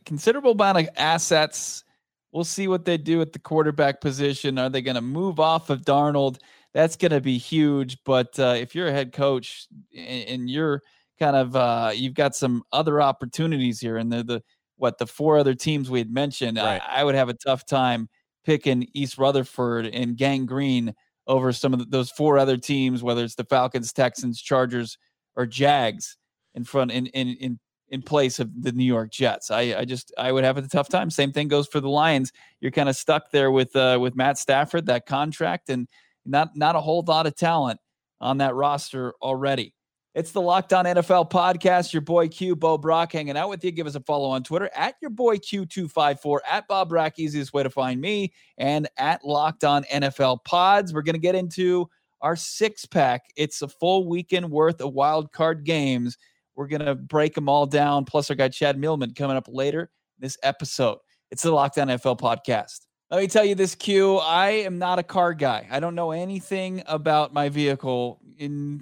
considerable 0.05 0.51
amount 0.51 0.79
of 0.79 0.89
assets. 0.95 1.83
We'll 2.31 2.45
see 2.45 2.67
what 2.67 2.85
they 2.85 2.97
do 2.97 3.21
at 3.21 3.33
the 3.33 3.39
quarterback 3.39 3.99
position. 3.99 4.57
Are 4.57 4.69
they 4.69 4.81
going 4.81 4.95
to 4.95 5.01
move 5.01 5.39
off 5.39 5.69
of 5.69 5.81
Darnold? 5.81 6.37
That's 6.73 6.95
going 6.95 7.11
to 7.11 7.21
be 7.21 7.37
huge. 7.37 7.97
But 8.05 8.39
uh, 8.39 8.55
if 8.57 8.73
you're 8.73 8.87
a 8.87 8.91
head 8.91 9.11
coach 9.11 9.67
and, 9.95 10.29
and 10.29 10.49
you're 10.49 10.81
kind 11.19 11.35
of 11.35 11.55
uh, 11.55 11.91
you've 11.93 12.13
got 12.13 12.35
some 12.35 12.63
other 12.71 13.01
opportunities 13.01 13.81
here, 13.81 13.97
and 13.97 14.11
the 14.11 14.23
the 14.23 14.43
what 14.77 14.97
the 14.97 15.07
four 15.07 15.37
other 15.37 15.53
teams 15.53 15.89
we 15.89 15.99
had 15.99 16.11
mentioned, 16.11 16.57
right. 16.57 16.81
I, 16.81 17.01
I, 17.01 17.03
would 17.03 17.15
have 17.15 17.29
a 17.29 17.33
tough 17.33 17.65
time 17.65 18.09
picking 18.45 18.87
East 18.93 19.17
Rutherford 19.17 19.87
and 19.87 20.15
Gang 20.15 20.45
Green 20.45 20.93
over 21.27 21.51
some 21.51 21.73
of 21.73 21.79
the, 21.79 21.85
those 21.85 22.09
four 22.09 22.37
other 22.37 22.57
teams, 22.57 23.03
whether 23.03 23.23
it's 23.23 23.35
the 23.35 23.43
Falcons, 23.43 23.91
Texans, 23.91 24.41
Chargers, 24.41 24.97
or 25.35 25.45
Jags 25.45 26.17
in 26.55 26.63
front 26.63 26.91
in 26.91 27.07
in 27.07 27.29
in 27.35 27.59
in 27.89 28.01
place 28.01 28.39
of 28.39 28.49
the 28.61 28.71
New 28.71 28.83
York 28.83 29.11
Jets. 29.11 29.51
I, 29.51 29.79
I 29.79 29.85
just 29.85 30.13
I 30.17 30.31
would 30.31 30.43
have 30.43 30.57
a 30.57 30.67
tough 30.67 30.89
time. 30.89 31.09
Same 31.09 31.31
thing 31.31 31.47
goes 31.47 31.67
for 31.67 31.79
the 31.79 31.89
Lions. 31.89 32.31
You're 32.59 32.71
kind 32.71 32.89
of 32.89 32.95
stuck 32.95 33.31
there 33.31 33.51
with 33.51 33.75
uh, 33.75 33.97
with 34.01 34.15
Matt 34.15 34.37
Stafford 34.37 34.87
that 34.87 35.05
contract 35.05 35.69
and 35.69 35.87
not 36.25 36.55
not 36.55 36.75
a 36.75 36.81
whole 36.81 37.03
lot 37.07 37.27
of 37.27 37.35
talent 37.35 37.79
on 38.19 38.39
that 38.39 38.55
roster 38.55 39.13
already. 39.21 39.73
It's 40.17 40.31
the 40.31 40.41
Locked 40.41 40.73
On 40.73 40.83
NFL 40.85 41.29
podcast. 41.29 41.93
Your 41.93 42.01
boy 42.01 42.27
Q, 42.27 42.55
Bo 42.55 42.75
Brock, 42.79 43.11
hanging 43.11 43.37
out 43.37 43.49
with 43.49 43.63
you. 43.63 43.69
Give 43.69 43.85
us 43.85 43.93
a 43.93 43.99
follow 43.99 44.29
on 44.29 44.41
Twitter 44.41 44.67
at 44.75 44.95
your 44.99 45.11
boy 45.11 45.37
Q254, 45.37 46.39
at 46.49 46.67
Bo 46.67 46.85
Brock, 46.85 47.19
easiest 47.19 47.53
way 47.53 47.61
to 47.61 47.69
find 47.69 48.01
me, 48.01 48.33
and 48.57 48.89
at 48.97 49.23
Locked 49.23 49.63
On 49.63 49.83
NFL 49.83 50.43
Pods. 50.43 50.91
We're 50.91 51.03
going 51.03 51.13
to 51.13 51.19
get 51.19 51.35
into 51.35 51.87
our 52.21 52.35
six 52.35 52.83
pack. 52.83 53.25
It's 53.35 53.61
a 53.61 53.67
full 53.67 54.09
weekend 54.09 54.49
worth 54.49 54.81
of 54.81 54.91
wild 54.93 55.31
card 55.33 55.63
games. 55.63 56.17
We're 56.55 56.65
going 56.65 56.83
to 56.83 56.95
break 56.95 57.35
them 57.35 57.47
all 57.47 57.67
down. 57.67 58.03
Plus, 58.03 58.31
our 58.31 58.35
guy 58.35 58.49
Chad 58.49 58.79
Millman 58.79 59.13
coming 59.13 59.37
up 59.37 59.45
later 59.47 59.91
this 60.17 60.35
episode. 60.41 60.97
It's 61.29 61.43
the 61.43 61.51
Locked 61.51 61.77
On 61.77 61.89
NFL 61.89 62.19
podcast. 62.19 62.87
Let 63.11 63.21
me 63.21 63.27
tell 63.27 63.45
you 63.45 63.53
this, 63.53 63.75
Q. 63.75 64.17
I 64.17 64.49
am 64.49 64.79
not 64.79 64.97
a 64.97 65.03
car 65.03 65.35
guy. 65.35 65.67
I 65.69 65.79
don't 65.79 65.93
know 65.93 66.09
anything 66.09 66.81
about 66.87 67.33
my 67.33 67.49
vehicle. 67.49 68.19
In 68.39 68.81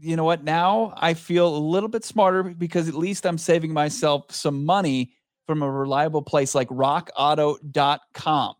you 0.00 0.16
know 0.16 0.24
what? 0.24 0.44
Now 0.44 0.94
I 0.96 1.14
feel 1.14 1.54
a 1.54 1.58
little 1.58 1.88
bit 1.88 2.04
smarter 2.04 2.42
because 2.42 2.88
at 2.88 2.94
least 2.94 3.26
I'm 3.26 3.38
saving 3.38 3.72
myself 3.72 4.30
some 4.30 4.64
money 4.64 5.12
from 5.46 5.62
a 5.62 5.70
reliable 5.70 6.22
place 6.22 6.54
like 6.54 6.68
rockauto.com. 6.68 8.54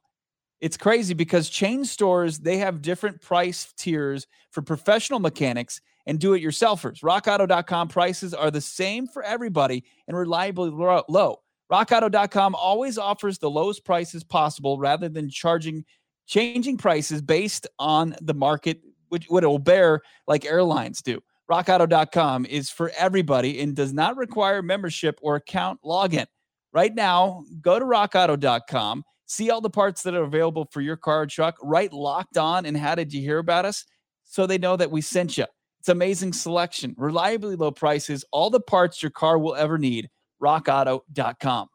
It's 0.61 0.76
crazy 0.76 1.14
because 1.14 1.49
chain 1.49 1.85
stores, 1.85 2.40
they 2.40 2.59
have 2.59 2.83
different 2.83 3.21
price 3.21 3.73
tiers 3.76 4.26
for 4.50 4.62
professional 4.62 5.21
mechanics 5.21 5.80
and 6.07 6.18
do 6.18 6.33
it 6.33 6.42
yourselfers. 6.42 7.00
Rockauto.com 7.00 7.88
prices 7.88 8.35
are 8.35 8.50
the 8.50 8.61
same 8.61 9.07
for 9.07 9.23
everybody 9.23 9.85
and 10.09 10.16
reliably 10.16 10.71
low. 10.71 11.40
Rockauto.com 11.71 12.54
always 12.54 12.99
offers 12.99 13.38
the 13.38 13.50
lowest 13.50 13.85
prices 13.85 14.25
possible 14.25 14.78
rather 14.78 15.09
than 15.09 15.28
charging 15.30 15.85
changing 16.26 16.76
prices 16.76 17.23
based 17.23 17.66
on 17.78 18.14
the 18.21 18.35
market 18.35 18.80
which 19.09 19.26
what 19.28 19.45
it 19.45 19.47
will 19.47 19.59
bear 19.59 20.00
like 20.26 20.45
airlines 20.45 21.02
do. 21.02 21.21
RockAuto.com 21.50 22.45
is 22.47 22.69
for 22.69 22.93
everybody 22.97 23.61
and 23.61 23.75
does 23.75 23.93
not 23.93 24.17
require 24.17 24.62
membership 24.62 25.19
or 25.23 25.37
account 25.37 25.81
login. 25.83 26.26
Right 26.73 26.95
now, 26.95 27.45
go 27.62 27.78
to 27.78 27.85
RockAuto.com, 27.85 29.05
see 29.26 29.50
all 29.50 29.62
the 29.62 29.71
parts 29.71 30.02
that 30.02 30.14
are 30.14 30.25
available 30.25 30.69
for 30.71 30.83
your 30.83 30.97
car 30.97 31.23
or 31.23 31.26
truck, 31.26 31.57
right 31.62 31.90
locked 31.93 32.37
on, 32.37 32.67
and 32.67 32.76
how 32.76 32.95
did 32.95 33.14
you 33.14 33.23
hear 33.23 33.38
about 33.38 33.64
us? 33.64 33.87
So 34.25 34.47
they 34.47 34.59
know 34.59 34.76
that 34.76 34.90
we 34.90 35.00
sent 35.00 35.38
you. 35.38 35.47
It's 35.81 35.88
amazing 35.88 36.35
selection, 36.35 36.95
reliably 36.99 37.57
low 37.57 37.71
prices, 37.71 38.25
all 38.31 38.50
the 38.50 38.61
parts 38.61 39.02
your 39.02 39.11
car 39.11 39.38
will 39.38 39.55
ever 39.55 39.78
need. 39.78 40.11
RockAuto.com. 40.43 41.69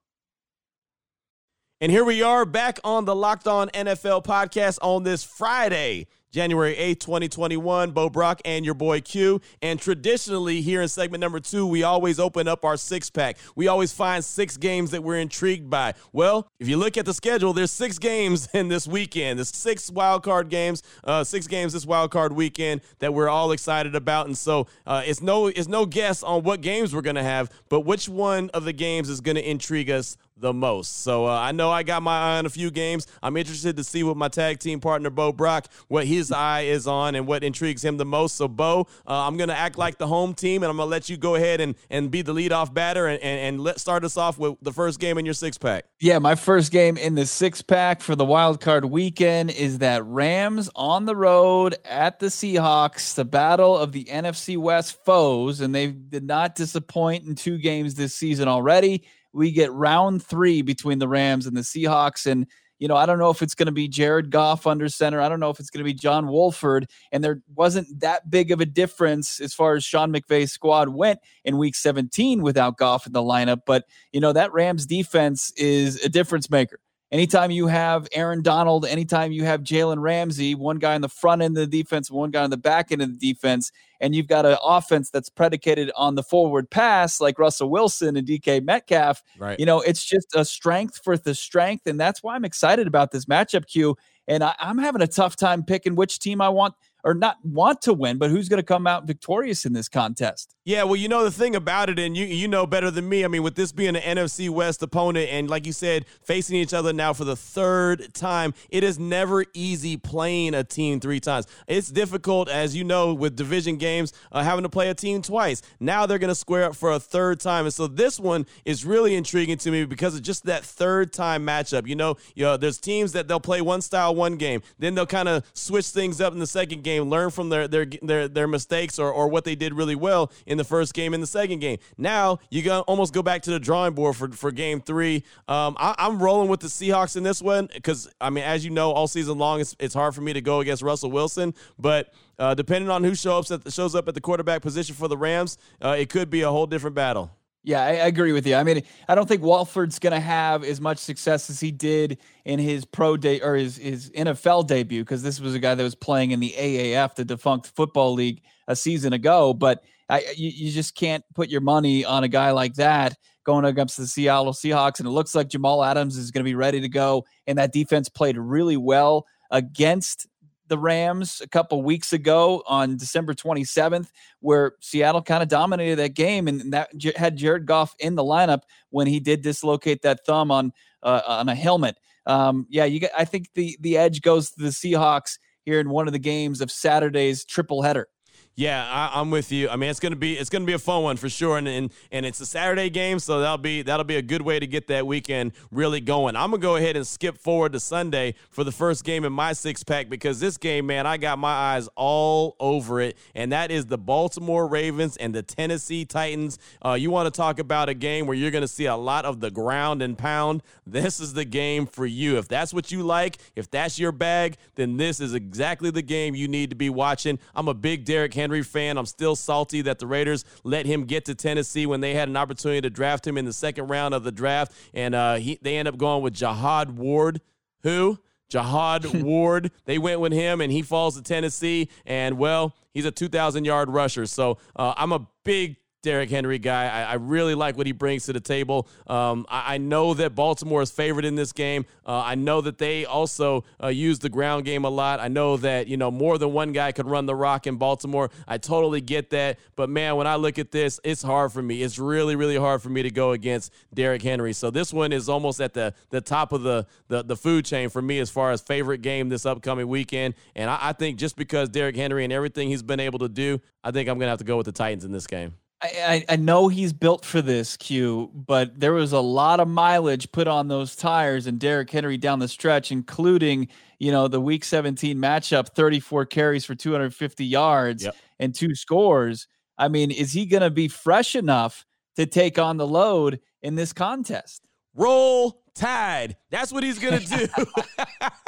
And 1.81 1.91
here 1.91 2.05
we 2.05 2.21
are 2.21 2.45
back 2.45 2.79
on 2.83 3.05
the 3.05 3.15
Locked 3.15 3.47
On 3.47 3.69
NFL 3.69 4.23
podcast 4.23 4.77
on 4.81 5.03
this 5.03 5.23
Friday. 5.23 6.07
January 6.33 6.75
8th, 6.75 6.99
2021. 6.99 7.91
Bo 7.91 8.09
Brock 8.09 8.41
and 8.43 8.65
your 8.65 8.73
boy 8.73 9.01
Q. 9.01 9.39
And 9.61 9.79
traditionally, 9.79 10.61
here 10.61 10.81
in 10.81 10.87
segment 10.87 11.21
number 11.21 11.39
two, 11.39 11.67
we 11.67 11.83
always 11.83 12.19
open 12.19 12.47
up 12.47 12.65
our 12.65 12.75
six 12.75 13.11
pack. 13.11 13.37
We 13.55 13.67
always 13.67 13.93
find 13.93 14.25
six 14.25 14.57
games 14.57 14.89
that 14.91 15.03
we're 15.03 15.19
intrigued 15.19 15.69
by. 15.69 15.93
Well, 16.11 16.49
if 16.59 16.67
you 16.67 16.77
look 16.77 16.97
at 16.97 17.05
the 17.05 17.13
schedule, 17.13 17.53
there's 17.53 17.71
six 17.71 17.99
games 17.99 18.49
in 18.53 18.67
this 18.67 18.87
weekend. 18.87 19.37
There's 19.37 19.55
six 19.55 19.91
wild 19.91 20.23
card 20.23 20.49
games, 20.49 20.81
uh, 21.03 21.23
six 21.23 21.45
games 21.45 21.73
this 21.73 21.85
wild 21.85 22.09
card 22.09 22.33
weekend 22.33 22.81
that 22.97 23.13
we're 23.13 23.29
all 23.29 23.51
excited 23.51 23.93
about. 23.93 24.25
And 24.25 24.35
so 24.35 24.65
uh, 24.87 25.03
it's 25.05 25.21
no 25.21 25.47
it's 25.47 25.67
no 25.67 25.85
guess 25.85 26.23
on 26.23 26.41
what 26.41 26.61
games 26.61 26.95
we're 26.95 27.01
gonna 27.01 27.23
have, 27.23 27.51
but 27.69 27.81
which 27.81 28.09
one 28.09 28.49
of 28.55 28.65
the 28.65 28.73
games 28.73 29.07
is 29.07 29.21
gonna 29.21 29.39
intrigue 29.39 29.91
us 29.91 30.17
the 30.37 30.53
most. 30.53 31.03
So 31.03 31.25
uh, 31.25 31.37
I 31.37 31.51
know 31.51 31.71
I 31.71 31.83
got 31.83 32.03
my 32.03 32.17
eye 32.17 32.37
on 32.37 32.45
a 32.45 32.49
few 32.49 32.71
games. 32.71 33.07
I'm 33.21 33.37
interested 33.37 33.77
to 33.77 33.83
see 33.83 34.03
what 34.03 34.17
my 34.17 34.27
tag 34.27 34.59
team 34.59 34.79
partner 34.79 35.09
Bo 35.09 35.31
Brock, 35.31 35.67
what 35.87 36.05
his 36.05 36.31
eye 36.31 36.61
is 36.61 36.87
on 36.87 37.15
and 37.15 37.27
what 37.27 37.43
intrigues 37.43 37.83
him 37.83 37.97
the 37.97 38.05
most. 38.05 38.35
So 38.35 38.47
Bo, 38.47 38.87
uh, 39.07 39.27
I'm 39.27 39.37
gonna 39.37 39.53
act 39.53 39.77
like 39.77 39.97
the 39.97 40.07
home 40.07 40.33
team, 40.33 40.63
and 40.63 40.69
I'm 40.69 40.77
gonna 40.77 40.89
let 40.89 41.09
you 41.09 41.17
go 41.17 41.35
ahead 41.35 41.61
and 41.61 41.75
and 41.89 42.09
be 42.11 42.21
the 42.21 42.33
leadoff 42.33 42.73
batter 42.73 43.07
and 43.07 43.21
and, 43.21 43.39
and 43.39 43.61
let 43.61 43.79
start 43.79 44.03
us 44.03 44.17
off 44.17 44.37
with 44.37 44.55
the 44.61 44.71
first 44.71 44.99
game 44.99 45.17
in 45.17 45.25
your 45.25 45.33
six 45.33 45.57
pack. 45.57 45.85
Yeah, 45.99 46.19
my 46.19 46.35
first 46.35 46.71
game 46.71 46.97
in 46.97 47.15
the 47.15 47.25
six 47.25 47.61
pack 47.61 48.01
for 48.01 48.15
the 48.15 48.25
wild 48.25 48.59
card 48.59 48.85
weekend 48.85 49.51
is 49.51 49.79
that 49.79 50.03
Rams 50.05 50.69
on 50.75 51.05
the 51.05 51.15
road 51.15 51.75
at 51.85 52.19
the 52.19 52.27
Seahawks, 52.27 53.15
the 53.15 53.25
battle 53.25 53.77
of 53.77 53.91
the 53.91 54.05
NFC 54.05 54.57
West 54.57 55.03
foes, 55.05 55.61
and 55.61 55.73
they 55.73 55.87
did 55.87 56.23
not 56.23 56.55
disappoint 56.55 57.25
in 57.25 57.35
two 57.35 57.57
games 57.57 57.95
this 57.95 58.15
season 58.15 58.47
already 58.47 59.03
we 59.33 59.51
get 59.51 59.71
round 59.71 60.23
three 60.23 60.61
between 60.61 60.99
the 60.99 61.07
Rams 61.07 61.45
and 61.47 61.57
the 61.57 61.61
Seahawks. 61.61 62.25
And, 62.25 62.47
you 62.79 62.87
know, 62.87 62.95
I 62.95 63.05
don't 63.05 63.19
know 63.19 63.29
if 63.29 63.41
it's 63.41 63.55
going 63.55 63.67
to 63.67 63.73
be 63.73 63.87
Jared 63.87 64.29
Goff 64.29 64.67
under 64.67 64.87
center. 64.89 65.19
I 65.19 65.29
don't 65.29 65.39
know 65.39 65.49
if 65.49 65.59
it's 65.59 65.69
going 65.69 65.83
to 65.83 65.85
be 65.85 65.93
John 65.93 66.27
Wolford. 66.27 66.87
And 67.11 67.23
there 67.23 67.41
wasn't 67.55 67.99
that 68.01 68.29
big 68.29 68.51
of 68.51 68.61
a 68.61 68.65
difference 68.65 69.39
as 69.39 69.53
far 69.53 69.75
as 69.75 69.83
Sean 69.83 70.13
McVay's 70.13 70.51
squad 70.51 70.89
went 70.89 71.19
in 71.43 71.57
week 71.57 71.75
17 71.75 72.41
without 72.41 72.77
Goff 72.77 73.07
in 73.07 73.13
the 73.13 73.21
lineup. 73.21 73.61
But, 73.65 73.85
you 74.11 74.19
know, 74.19 74.33
that 74.33 74.53
Rams 74.53 74.85
defense 74.85 75.51
is 75.57 76.03
a 76.03 76.09
difference 76.09 76.49
maker 76.49 76.79
anytime 77.13 77.51
you 77.51 77.67
have 77.67 78.07
Aaron 78.11 78.41
Donald, 78.41 78.85
anytime 78.85 79.31
you 79.31 79.45
have 79.45 79.61
Jalen 79.61 80.01
Ramsey, 80.01 80.55
one 80.55 80.79
guy 80.79 80.95
in 80.95 81.01
the 81.01 81.07
front 81.07 81.43
end 81.43 81.57
of 81.57 81.69
the 81.69 81.83
defense, 81.83 82.09
one 82.09 82.31
guy 82.31 82.43
in 82.43 82.49
the 82.49 82.57
back 82.57 82.91
end 82.91 83.01
of 83.01 83.17
the 83.17 83.33
defense, 83.33 83.71
and 84.01 84.13
you've 84.15 84.27
got 84.27 84.45
an 84.45 84.57
offense 84.61 85.11
that's 85.11 85.29
predicated 85.29 85.91
on 85.95 86.15
the 86.15 86.23
forward 86.23 86.69
pass 86.69 87.21
like 87.21 87.39
Russell 87.39 87.69
Wilson 87.69 88.17
and 88.17 88.27
DK 88.27 88.65
Metcalf, 88.65 89.21
right. 89.37 89.57
you 89.59 89.65
know, 89.65 89.79
it's 89.79 90.03
just 90.03 90.35
a 90.35 90.43
strength 90.43 90.99
for 91.03 91.15
the 91.15 91.35
strength. 91.35 91.87
And 91.87 91.99
that's 91.99 92.23
why 92.23 92.35
I'm 92.35 92.43
excited 92.43 92.87
about 92.87 93.11
this 93.11 93.25
matchup, 93.25 93.67
Q. 93.67 93.95
And 94.27 94.43
I, 94.43 94.55
I'm 94.59 94.79
having 94.79 95.03
a 95.03 95.07
tough 95.07 95.35
time 95.35 95.63
picking 95.63 95.95
which 95.95 96.19
team 96.19 96.41
I 96.41 96.49
want 96.49 96.73
or 97.03 97.13
not 97.13 97.37
want 97.43 97.81
to 97.83 97.93
win, 97.93 98.17
but 98.17 98.31
who's 98.31 98.49
going 98.49 98.61
to 98.61 98.65
come 98.65 98.87
out 98.87 99.05
victorious 99.05 99.65
in 99.65 99.73
this 99.73 99.87
contest? 99.87 100.52
Yeah, 100.65 100.83
well, 100.83 100.95
you 100.95 101.09
know 101.09 101.25
the 101.25 101.31
thing 101.31 101.57
about 101.57 101.89
it, 101.89 101.99
and 101.99 102.15
you 102.15 102.25
you 102.25 102.47
know 102.47 102.65
better 102.65 102.89
than 102.89 103.09
me. 103.09 103.25
I 103.25 103.27
mean, 103.27 103.43
with 103.43 103.55
this 103.55 103.73
being 103.73 103.97
an 103.97 104.17
NFC 104.17 104.49
West 104.49 104.81
opponent, 104.81 105.27
and 105.29 105.49
like 105.49 105.65
you 105.65 105.73
said, 105.73 106.05
facing 106.21 106.55
each 106.55 106.73
other 106.73 106.93
now 106.93 107.11
for 107.11 107.25
the 107.25 107.35
third 107.35 108.13
time, 108.13 108.53
it 108.69 108.81
is 108.81 108.97
never 108.97 109.43
easy 109.53 109.97
playing 109.97 110.53
a 110.53 110.63
team 110.63 111.01
three 111.01 111.19
times. 111.19 111.47
It's 111.67 111.89
difficult, 111.89 112.47
as 112.47 112.77
you 112.77 112.85
know, 112.85 113.13
with 113.13 113.35
division 113.35 113.75
games, 113.75 114.13
uh, 114.31 114.41
having 114.41 114.63
to 114.63 114.69
play 114.69 114.87
a 114.87 114.93
team 114.93 115.21
twice. 115.21 115.61
Now 115.81 116.05
they're 116.05 116.17
going 116.17 116.29
to 116.29 116.35
square 116.35 116.63
up 116.63 116.77
for 116.77 116.93
a 116.93 116.99
third 116.99 117.41
time, 117.41 117.65
and 117.65 117.73
so 117.73 117.87
this 117.87 118.17
one 118.17 118.45
is 118.63 118.85
really 118.85 119.15
intriguing 119.15 119.57
to 119.57 119.69
me 119.69 119.83
because 119.83 120.15
of 120.15 120.21
just 120.21 120.45
that 120.45 120.63
third 120.63 121.11
time 121.11 121.45
matchup. 121.45 121.87
You 121.87 121.97
know, 121.97 122.15
you 122.35 122.45
know, 122.45 122.55
there's 122.55 122.77
teams 122.77 123.11
that 123.11 123.27
they'll 123.27 123.41
play 123.41 123.59
one 123.59 123.81
style 123.81 124.15
one 124.15 124.37
game, 124.37 124.61
then 124.79 124.95
they'll 124.95 125.05
kind 125.07 125.27
of 125.27 125.43
switch 125.51 125.87
things 125.87 126.21
up 126.21 126.31
in 126.31 126.39
the 126.39 126.47
second 126.47 126.85
game, 126.85 127.09
learn 127.09 127.31
from 127.31 127.49
their 127.49 127.67
their 127.67 127.85
their 128.01 128.29
their 128.29 128.47
mistakes 128.47 128.97
or 128.97 129.11
or 129.11 129.27
what 129.27 129.43
they 129.43 129.55
did 129.55 129.73
really 129.73 129.95
well 129.95 130.31
in 130.53 130.57
the 130.57 130.63
first 130.63 130.93
game, 130.93 131.13
in 131.13 131.19
the 131.19 131.27
second 131.27 131.59
game. 131.59 131.79
Now 131.97 132.39
you 132.49 132.61
go 132.61 132.81
almost 132.81 133.13
go 133.13 133.21
back 133.21 133.41
to 133.41 133.51
the 133.51 133.59
drawing 133.59 133.93
board 133.93 134.15
for, 134.15 134.29
for 134.29 134.51
game 134.51 134.79
three. 134.79 135.25
Um, 135.49 135.75
I, 135.77 135.95
am 135.97 136.23
rolling 136.23 136.47
with 136.47 136.61
the 136.61 136.67
Seahawks 136.67 137.17
in 137.17 137.23
this 137.23 137.41
one 137.41 137.67
because, 137.73 138.09
I 138.21 138.29
mean, 138.29 138.45
as 138.45 138.63
you 138.63 138.71
know, 138.71 138.91
all 138.91 139.07
season 139.07 139.37
long, 139.37 139.59
it's, 139.59 139.75
it's 139.79 139.93
hard 139.93 140.15
for 140.15 140.21
me 140.21 140.31
to 140.31 140.41
go 140.41 140.61
against 140.61 140.81
Russell 140.81 141.11
Wilson. 141.11 141.53
But 141.77 142.13
uh, 142.39 142.53
depending 142.53 142.89
on 142.89 143.03
who 143.03 143.15
shows 143.15 143.51
up, 143.51 143.59
at, 143.59 143.63
the, 143.65 143.71
shows 143.71 143.95
up 143.95 144.07
at 144.07 144.13
the 144.13 144.21
quarterback 144.21 144.61
position 144.61 144.95
for 144.95 145.07
the 145.07 145.17
Rams, 145.17 145.57
uh, 145.81 145.95
it 145.99 146.09
could 146.09 146.29
be 146.29 146.41
a 146.41 146.49
whole 146.49 146.67
different 146.67 146.95
battle. 146.95 147.31
Yeah, 147.65 147.81
I, 147.81 147.91
agree 147.91 148.33
with 148.33 148.45
you. 148.45 148.55
I 148.55 148.63
mean, 148.63 148.83
I 149.07 149.15
don't 149.15 149.25
think 149.25 149.41
Wolford's 149.41 149.97
going 149.97 150.11
to 150.11 150.19
have 150.19 150.65
as 150.65 150.81
much 150.81 150.97
success 150.97 151.49
as 151.49 151.61
he 151.61 151.71
did 151.71 152.17
in 152.43 152.59
his 152.59 152.83
pro 152.83 153.15
day 153.15 153.39
or 153.39 153.55
his, 153.55 153.77
his 153.77 154.09
NFL 154.09 154.67
debut 154.67 155.01
because 155.01 155.23
this 155.23 155.39
was 155.39 155.55
a 155.55 155.59
guy 155.59 155.73
that 155.73 155.83
was 155.83 155.95
playing 155.95 156.31
in 156.31 156.41
the 156.41 156.53
AAF, 156.57 157.15
the 157.15 157.23
defunct 157.23 157.67
football 157.67 158.13
league, 158.13 158.41
a 158.67 158.75
season 158.75 159.13
ago. 159.13 159.53
But 159.53 159.83
I, 160.09 160.25
you, 160.35 160.49
you 160.49 160.71
just 160.71 160.95
can't 160.95 161.23
put 161.33 161.49
your 161.49 161.61
money 161.61 162.05
on 162.05 162.23
a 162.23 162.27
guy 162.27 162.51
like 162.51 162.75
that 162.75 163.15
going 163.43 163.65
against 163.65 163.97
the 163.97 164.07
Seattle 164.07 164.53
Seahawks. 164.53 164.99
And 164.99 165.07
it 165.07 165.11
looks 165.11 165.35
like 165.35 165.49
Jamal 165.49 165.83
Adams 165.83 166.17
is 166.17 166.31
going 166.31 166.43
to 166.43 166.49
be 166.49 166.55
ready 166.55 166.81
to 166.81 166.89
go. 166.89 167.25
And 167.47 167.57
that 167.57 167.73
defense 167.73 168.09
played 168.09 168.37
really 168.37 168.77
well 168.77 169.25
against 169.51 170.27
the 170.67 170.77
Rams 170.77 171.41
a 171.41 171.47
couple 171.47 171.81
weeks 171.83 172.13
ago 172.13 172.63
on 172.65 172.97
December 172.97 173.33
27th, 173.33 174.07
where 174.39 174.73
Seattle 174.79 175.21
kind 175.21 175.43
of 175.43 175.49
dominated 175.49 175.97
that 175.97 176.15
game, 176.15 176.47
and 176.47 176.73
that 176.73 176.89
had 177.15 177.35
Jared 177.37 177.65
Goff 177.65 177.95
in 177.99 178.15
the 178.15 178.23
lineup 178.23 178.61
when 178.89 179.05
he 179.05 179.19
did 179.19 179.43
dislocate 179.43 180.01
that 180.01 180.25
thumb 180.25 180.51
on 180.51 180.71
uh, 181.03 181.21
on 181.27 181.49
a 181.49 181.55
helmet. 181.55 181.97
Um, 182.25 182.65
yeah, 182.69 182.85
you. 182.85 182.99
Get, 183.01 183.11
I 183.15 183.25
think 183.25 183.49
the 183.53 183.77
the 183.81 183.97
edge 183.97 184.21
goes 184.21 184.51
to 184.51 184.63
the 184.63 184.69
Seahawks 184.69 185.37
here 185.65 185.79
in 185.79 185.89
one 185.89 186.07
of 186.07 186.13
the 186.13 186.19
games 186.19 186.61
of 186.61 186.71
Saturday's 186.71 187.45
triple 187.45 187.83
header. 187.83 188.07
Yeah, 188.55 189.09
I, 189.15 189.19
am 189.19 189.31
with 189.31 189.51
you. 189.51 189.67
I 189.67 189.77
mean, 189.77 189.89
it's 189.89 189.99
gonna 189.99 190.15
be 190.15 190.37
it's 190.37 190.51
gonna 190.51 190.65
be 190.65 190.73
a 190.73 190.79
fun 190.79 191.01
one 191.01 191.17
for 191.17 191.27
sure, 191.27 191.57
and, 191.57 191.67
and 191.67 191.91
and 192.11 192.23
it's 192.23 192.39
a 192.39 192.45
Saturday 192.45 192.91
game, 192.91 193.17
so 193.17 193.39
that'll 193.39 193.57
be 193.57 193.81
that'll 193.81 194.03
be 194.03 194.17
a 194.17 194.21
good 194.21 194.43
way 194.43 194.59
to 194.59 194.67
get 194.67 194.85
that 194.87 195.07
weekend 195.07 195.53
really 195.71 195.99
going. 195.99 196.35
I'm 196.35 196.51
gonna 196.51 196.61
go 196.61 196.75
ahead 196.75 196.95
and 196.95 197.05
skip 197.05 197.39
forward 197.39 197.73
to 197.73 197.79
Sunday 197.79 198.35
for 198.51 198.63
the 198.63 198.71
first 198.71 199.05
game 199.05 199.25
in 199.25 199.33
my 199.33 199.53
six 199.53 199.83
pack 199.83 200.07
because 200.07 200.39
this 200.39 200.57
game, 200.57 200.85
man, 200.85 201.07
I 201.07 201.17
got 201.17 201.39
my 201.39 201.49
eyes 201.49 201.89
all 201.95 202.55
over 202.59 203.01
it, 203.01 203.17
and 203.33 203.51
that 203.51 203.71
is 203.71 203.87
the 203.87 203.97
Baltimore 203.97 204.67
Ravens 204.67 205.17
and 205.17 205.33
the 205.33 205.41
Tennessee 205.41 206.05
Titans. 206.05 206.59
Uh, 206.85 206.93
you 206.93 207.09
want 207.09 207.25
to 207.25 207.35
talk 207.35 207.57
about 207.57 207.89
a 207.89 207.95
game 207.95 208.27
where 208.27 208.37
you're 208.37 208.51
gonna 208.51 208.67
see 208.67 208.85
a 208.85 208.95
lot 208.95 209.25
of 209.25 209.39
the 209.39 209.49
ground 209.49 210.03
and 210.03 210.15
pound? 210.15 210.61
This 210.85 211.19
is 211.19 211.33
the 211.33 211.45
game 211.45 211.87
for 211.87 212.05
you. 212.05 212.37
If 212.37 212.49
that's 212.49 212.71
what 212.71 212.91
you 212.91 213.01
like, 213.01 213.39
if 213.55 213.71
that's 213.71 213.97
your 213.97 214.11
bag, 214.11 214.57
then 214.75 214.97
this 214.97 215.19
is 215.19 215.33
exactly 215.33 215.89
the 215.89 216.03
game 216.03 216.35
you 216.35 216.47
need 216.47 216.69
to 216.69 216.75
be 216.75 216.91
watching. 216.91 217.39
I'm 217.55 217.67
a 217.67 217.73
big 217.73 218.05
Derrick 218.05 218.35
Henry 218.35 218.42
fan. 218.63 218.97
I'm 218.97 219.05
still 219.05 219.35
salty 219.35 219.81
that 219.81 219.99
the 219.99 220.07
Raiders 220.07 220.45
let 220.63 220.85
him 220.85 221.05
get 221.05 221.25
to 221.25 221.35
Tennessee 221.35 221.85
when 221.85 222.01
they 222.01 222.13
had 222.13 222.27
an 222.27 222.37
opportunity 222.37 222.81
to 222.81 222.89
draft 222.89 223.25
him 223.25 223.37
in 223.37 223.45
the 223.45 223.53
second 223.53 223.87
round 223.87 224.13
of 224.13 224.23
the 224.23 224.31
draft, 224.31 224.73
and 224.93 225.15
uh, 225.15 225.35
he, 225.35 225.57
they 225.61 225.77
end 225.77 225.87
up 225.87 225.97
going 225.97 226.21
with 226.23 226.33
Jihad 226.33 226.97
Ward, 226.97 227.41
who. 227.81 228.19
Jihad 228.49 229.05
Ward. 229.23 229.71
They 229.85 229.97
went 229.97 230.19
with 230.19 230.31
him, 230.31 230.61
and 230.61 230.71
he 230.71 230.83
falls 230.83 231.15
to 231.15 231.23
Tennessee. 231.23 231.89
And 232.05 232.37
well, 232.37 232.75
he's 232.93 233.05
a 233.05 233.11
2,000 233.11 233.65
yard 233.65 233.89
rusher. 233.89 234.27
So 234.27 234.59
uh, 234.75 234.93
I'm 234.95 235.11
a 235.11 235.27
big 235.43 235.77
Derrick 236.03 236.29
Henry 236.29 236.59
guy. 236.59 236.87
I, 236.89 237.03
I, 237.03 237.13
really 237.13 237.55
like 237.55 237.77
what 237.77 237.87
he 237.87 237.93
brings 237.93 238.25
to 238.25 238.33
the 238.33 238.41
table. 238.41 238.89
Um, 239.07 239.45
I, 239.49 239.75
I, 239.75 239.77
know 239.77 240.13
that 240.13 240.35
Baltimore 240.35 240.81
is 240.81 240.91
favored 240.91 241.23
in 241.23 241.35
this 241.35 241.53
game. 241.53 241.85
Uh, 242.05 242.21
I 242.25 242.35
know 242.35 242.59
that 242.59 242.77
they 242.77 243.05
also 243.05 243.63
uh, 243.81 243.87
use 243.87 244.19
the 244.19 244.27
ground 244.27 244.65
game 244.65 244.83
a 244.83 244.89
lot. 244.89 245.21
I 245.21 245.29
know 245.29 245.55
that 245.57 245.87
you 245.87 245.95
know 245.95 246.11
more 246.11 246.37
than 246.37 246.51
one 246.51 246.73
guy 246.73 246.91
could 246.91 247.07
run 247.07 247.25
the 247.25 247.33
rock 247.33 247.67
in 247.67 247.77
Baltimore. 247.77 248.29
I 248.47 248.57
totally 248.57 248.99
get 248.99 249.29
that. 249.29 249.59
But 249.77 249.89
man, 249.89 250.17
when 250.17 250.27
I 250.27 250.35
look 250.35 250.59
at 250.59 250.71
this, 250.71 250.99
it's 251.05 251.23
hard 251.23 251.53
for 251.53 251.61
me. 251.61 251.81
It's 251.81 251.97
really, 251.97 252.35
really 252.35 252.57
hard 252.57 252.81
for 252.81 252.89
me 252.89 253.01
to 253.03 253.09
go 253.09 253.31
against 253.31 253.71
Derrick 253.93 254.21
Henry. 254.21 254.51
So 254.51 254.69
this 254.69 254.93
one 254.93 255.13
is 255.13 255.29
almost 255.29 255.61
at 255.61 255.73
the 255.73 255.93
the 256.09 256.19
top 256.19 256.51
of 256.51 256.63
the 256.63 256.85
the, 257.07 257.23
the 257.23 257.37
food 257.37 257.63
chain 257.63 257.87
for 257.87 258.01
me 258.01 258.19
as 258.19 258.29
far 258.29 258.51
as 258.51 258.61
favorite 258.61 259.01
game 259.01 259.29
this 259.29 259.45
upcoming 259.45 259.87
weekend. 259.87 260.33
And 260.53 260.69
I, 260.69 260.79
I 260.81 260.93
think 260.93 261.17
just 261.17 261.37
because 261.37 261.69
Derrick 261.69 261.95
Henry 261.95 262.25
and 262.25 262.33
everything 262.33 262.67
he's 262.67 262.83
been 262.83 262.99
able 262.99 263.19
to 263.19 263.29
do, 263.29 263.61
I 263.85 263.91
think 263.91 264.09
I'm 264.09 264.19
gonna 264.19 264.31
have 264.31 264.39
to 264.39 264.45
go 264.45 264.57
with 264.57 264.65
the 264.65 264.73
Titans 264.73 265.05
in 265.05 265.13
this 265.13 265.27
game. 265.27 265.53
I, 265.83 266.25
I 266.29 266.35
know 266.37 266.69
he's 266.69 266.93
built 266.93 267.25
for 267.25 267.41
this, 267.41 267.75
Q, 267.75 268.31
but 268.33 268.79
there 268.79 268.93
was 268.93 269.11
a 269.11 269.19
lot 269.19 269.59
of 269.59 269.67
mileage 269.67 270.31
put 270.31 270.47
on 270.47 270.69
those 270.69 270.95
tires 270.95 271.45
and 271.45 271.59
Derrick 271.59 271.89
Henry 271.89 272.17
down 272.17 272.39
the 272.39 272.47
stretch, 272.47 272.91
including, 272.91 273.67
you 273.99 274.11
know, 274.11 274.29
the 274.29 274.39
week 274.39 274.63
17 274.63 275.17
matchup, 275.17 275.75
34 275.75 276.25
carries 276.27 276.63
for 276.63 276.73
250 276.73 277.45
yards 277.45 278.05
yep. 278.05 278.15
and 278.39 278.55
two 278.55 278.73
scores. 278.75 279.47
I 279.77 279.89
mean, 279.89 280.09
is 280.09 280.31
he 280.31 280.45
going 280.45 280.63
to 280.63 280.69
be 280.69 280.87
fresh 280.87 281.35
enough 281.35 281.85
to 282.15 282.25
take 282.25 282.57
on 282.57 282.77
the 282.77 282.87
load 282.87 283.41
in 283.61 283.75
this 283.75 283.91
contest? 283.91 284.65
Roll 284.95 285.61
Tide. 285.75 286.37
That's 286.49 286.71
what 286.71 286.83
he's 286.83 286.99
going 286.99 287.19
to 287.19 287.37
do. 287.37 287.47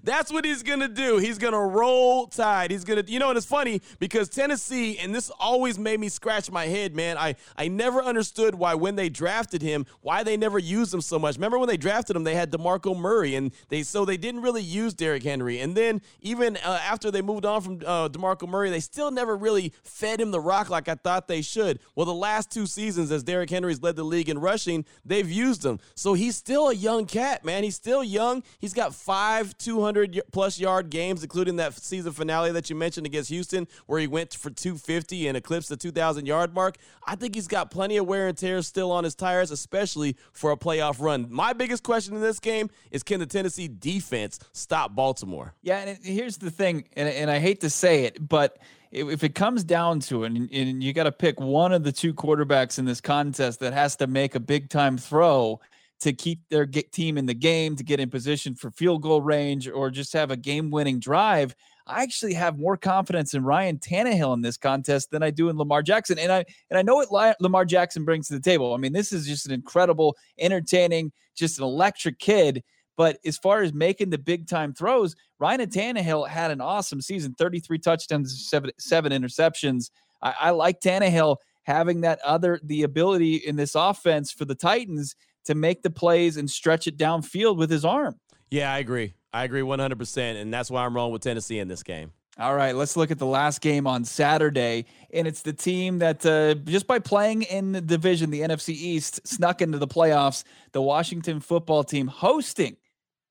That's 0.02 0.32
what 0.32 0.44
he's 0.44 0.62
gonna 0.62 0.88
do. 0.88 1.18
He's 1.18 1.38
gonna 1.38 1.64
roll 1.64 2.26
tide. 2.26 2.70
He's 2.70 2.84
gonna, 2.84 3.04
you 3.06 3.18
know, 3.18 3.28
and 3.28 3.36
it's 3.36 3.46
funny 3.46 3.80
because 3.98 4.28
Tennessee, 4.28 4.98
and 4.98 5.14
this 5.14 5.30
always 5.38 5.78
made 5.78 6.00
me 6.00 6.08
scratch 6.08 6.50
my 6.50 6.66
head, 6.66 6.94
man. 6.94 7.16
I 7.18 7.36
I 7.56 7.68
never 7.68 8.02
understood 8.02 8.54
why 8.54 8.74
when 8.74 8.96
they 8.96 9.08
drafted 9.08 9.62
him, 9.62 9.86
why 10.00 10.22
they 10.22 10.36
never 10.36 10.58
used 10.58 10.92
him 10.92 11.00
so 11.00 11.18
much. 11.18 11.36
Remember 11.36 11.58
when 11.58 11.68
they 11.68 11.76
drafted 11.76 12.16
him, 12.16 12.24
they 12.24 12.34
had 12.34 12.50
Demarco 12.50 12.96
Murray, 12.96 13.34
and 13.34 13.52
they 13.68 13.82
so 13.82 14.04
they 14.04 14.16
didn't 14.16 14.42
really 14.42 14.62
use 14.62 14.94
Derrick 14.94 15.22
Henry. 15.22 15.60
And 15.60 15.76
then 15.76 16.02
even 16.20 16.56
uh, 16.58 16.80
after 16.82 17.10
they 17.10 17.22
moved 17.22 17.44
on 17.44 17.60
from 17.60 17.80
uh, 17.86 18.08
Demarco 18.08 18.48
Murray, 18.48 18.70
they 18.70 18.80
still 18.80 19.10
never 19.10 19.36
really 19.36 19.72
fed 19.82 20.20
him 20.20 20.30
the 20.30 20.40
rock 20.40 20.70
like 20.70 20.88
I 20.88 20.94
thought 20.94 21.28
they 21.28 21.42
should. 21.42 21.78
Well, 21.94 22.06
the 22.06 22.14
last 22.14 22.50
two 22.50 22.66
seasons, 22.66 23.12
as 23.12 23.22
Derrick 23.22 23.50
Henry's 23.50 23.82
led 23.82 23.96
the 23.96 24.04
league 24.04 24.28
in 24.28 24.38
rushing, 24.38 24.84
they've 25.04 25.30
used 25.30 25.64
him. 25.64 25.78
So 25.94 26.14
he's 26.14 26.36
still 26.36 26.68
a 26.68 26.74
young 26.74 27.06
cat, 27.06 27.44
man. 27.44 27.62
He's 27.62 27.76
still 27.76 28.02
young. 28.02 28.42
He's 28.58 28.74
got 28.74 28.94
five 28.94 29.22
five 29.22 29.56
200 29.92 30.22
plus 30.32 30.58
yard 30.58 30.90
games, 30.90 31.22
including 31.22 31.56
that 31.56 31.74
season 31.74 32.12
finale 32.12 32.52
that 32.52 32.70
you 32.70 32.76
mentioned 32.76 33.06
against 33.06 33.30
Houston, 33.30 33.68
where 33.86 34.00
he 34.00 34.06
went 34.06 34.34
for 34.34 34.50
250 34.50 35.28
and 35.28 35.36
eclipsed 35.36 35.68
the 35.68 35.76
2,000 35.76 36.26
yard 36.26 36.54
mark. 36.54 36.76
I 37.06 37.16
think 37.16 37.34
he's 37.34 37.48
got 37.48 37.70
plenty 37.70 37.96
of 37.96 38.06
wear 38.06 38.28
and 38.28 38.36
tear 38.36 38.62
still 38.62 38.90
on 38.90 39.04
his 39.04 39.14
tires, 39.14 39.50
especially 39.50 40.16
for 40.32 40.50
a 40.50 40.56
playoff 40.56 41.00
run. 41.00 41.26
My 41.30 41.52
biggest 41.52 41.82
question 41.82 42.14
in 42.14 42.22
this 42.22 42.38
game 42.38 42.70
is 42.90 43.02
can 43.02 43.20
the 43.20 43.26
Tennessee 43.26 43.68
defense 43.68 44.38
stop 44.52 44.94
Baltimore? 44.94 45.54
Yeah, 45.62 45.78
and 45.78 45.98
here's 46.02 46.38
the 46.38 46.50
thing, 46.50 46.84
and, 46.94 47.08
and 47.08 47.30
I 47.30 47.38
hate 47.38 47.60
to 47.60 47.70
say 47.70 48.04
it, 48.04 48.28
but 48.28 48.58
if 48.90 49.24
it 49.24 49.34
comes 49.34 49.64
down 49.64 50.00
to 50.00 50.24
it, 50.24 50.32
and, 50.32 50.50
and 50.52 50.82
you 50.82 50.92
got 50.92 51.04
to 51.04 51.12
pick 51.12 51.40
one 51.40 51.72
of 51.72 51.82
the 51.82 51.92
two 51.92 52.12
quarterbacks 52.12 52.78
in 52.78 52.84
this 52.84 53.00
contest 53.00 53.60
that 53.60 53.72
has 53.72 53.96
to 53.96 54.06
make 54.06 54.34
a 54.34 54.40
big 54.40 54.68
time 54.68 54.98
throw 54.98 55.60
to 56.02 56.12
keep 56.12 56.40
their 56.48 56.66
team 56.66 57.16
in 57.16 57.26
the 57.26 57.34
game, 57.34 57.76
to 57.76 57.84
get 57.84 58.00
in 58.00 58.10
position 58.10 58.56
for 58.56 58.72
field 58.72 59.02
goal 59.02 59.22
range, 59.22 59.68
or 59.68 59.88
just 59.88 60.12
have 60.12 60.32
a 60.32 60.36
game 60.36 60.70
winning 60.70 60.98
drive. 60.98 61.54
I 61.86 62.02
actually 62.02 62.34
have 62.34 62.58
more 62.58 62.76
confidence 62.76 63.34
in 63.34 63.44
Ryan 63.44 63.78
Tannehill 63.78 64.34
in 64.34 64.42
this 64.42 64.56
contest 64.56 65.12
than 65.12 65.22
I 65.22 65.30
do 65.30 65.48
in 65.48 65.56
Lamar 65.56 65.80
Jackson, 65.82 66.18
and 66.18 66.32
I 66.32 66.44
and 66.70 66.78
I 66.78 66.82
know 66.82 66.96
what 66.96 67.36
Lamar 67.40 67.64
Jackson 67.64 68.04
brings 68.04 68.28
to 68.28 68.34
the 68.34 68.40
table. 68.40 68.74
I 68.74 68.78
mean, 68.78 68.92
this 68.92 69.12
is 69.12 69.26
just 69.26 69.46
an 69.46 69.52
incredible, 69.52 70.16
entertaining, 70.38 71.12
just 71.36 71.58
an 71.58 71.64
electric 71.64 72.18
kid. 72.18 72.64
But 72.96 73.18
as 73.24 73.38
far 73.38 73.62
as 73.62 73.72
making 73.72 74.10
the 74.10 74.18
big 74.18 74.48
time 74.48 74.74
throws, 74.74 75.14
Ryan 75.38 75.60
Tannehill 75.70 76.28
had 76.28 76.50
an 76.50 76.60
awesome 76.60 77.00
season 77.00 77.34
33 77.38 77.78
touchdowns, 77.78 78.48
seven, 78.48 78.70
seven 78.78 79.12
interceptions. 79.12 79.90
I, 80.20 80.34
I 80.40 80.50
like 80.50 80.80
Tannehill 80.80 81.36
having 81.62 82.00
that 82.02 82.18
other, 82.24 82.60
the 82.64 82.82
ability 82.82 83.36
in 83.36 83.56
this 83.56 83.74
offense 83.74 84.32
for 84.32 84.44
the 84.44 84.54
Titans 84.54 85.14
to 85.44 85.54
make 85.54 85.82
the 85.82 85.90
plays 85.90 86.36
and 86.36 86.50
stretch 86.50 86.86
it 86.86 86.96
downfield 86.96 87.56
with 87.56 87.70
his 87.70 87.84
arm. 87.84 88.16
Yeah, 88.50 88.72
I 88.72 88.78
agree. 88.78 89.14
I 89.32 89.44
agree 89.44 89.62
100%. 89.62 90.40
And 90.40 90.52
that's 90.52 90.70
why 90.70 90.84
I'm 90.84 90.94
rolling 90.94 91.12
with 91.12 91.22
Tennessee 91.22 91.58
in 91.58 91.68
this 91.68 91.82
game. 91.82 92.12
All 92.38 92.54
right, 92.54 92.74
let's 92.74 92.96
look 92.96 93.10
at 93.10 93.18
the 93.18 93.26
last 93.26 93.60
game 93.60 93.86
on 93.86 94.04
Saturday. 94.04 94.86
And 95.12 95.26
it's 95.26 95.42
the 95.42 95.52
team 95.52 95.98
that, 95.98 96.24
uh, 96.24 96.54
just 96.54 96.86
by 96.86 96.98
playing 96.98 97.42
in 97.42 97.72
the 97.72 97.80
division, 97.80 98.30
the 98.30 98.40
NFC 98.40 98.70
East, 98.70 99.20
snuck 99.26 99.60
into 99.60 99.76
the 99.76 99.86
playoffs. 99.86 100.44
The 100.72 100.80
Washington 100.80 101.40
football 101.40 101.84
team 101.84 102.06
hosting 102.06 102.76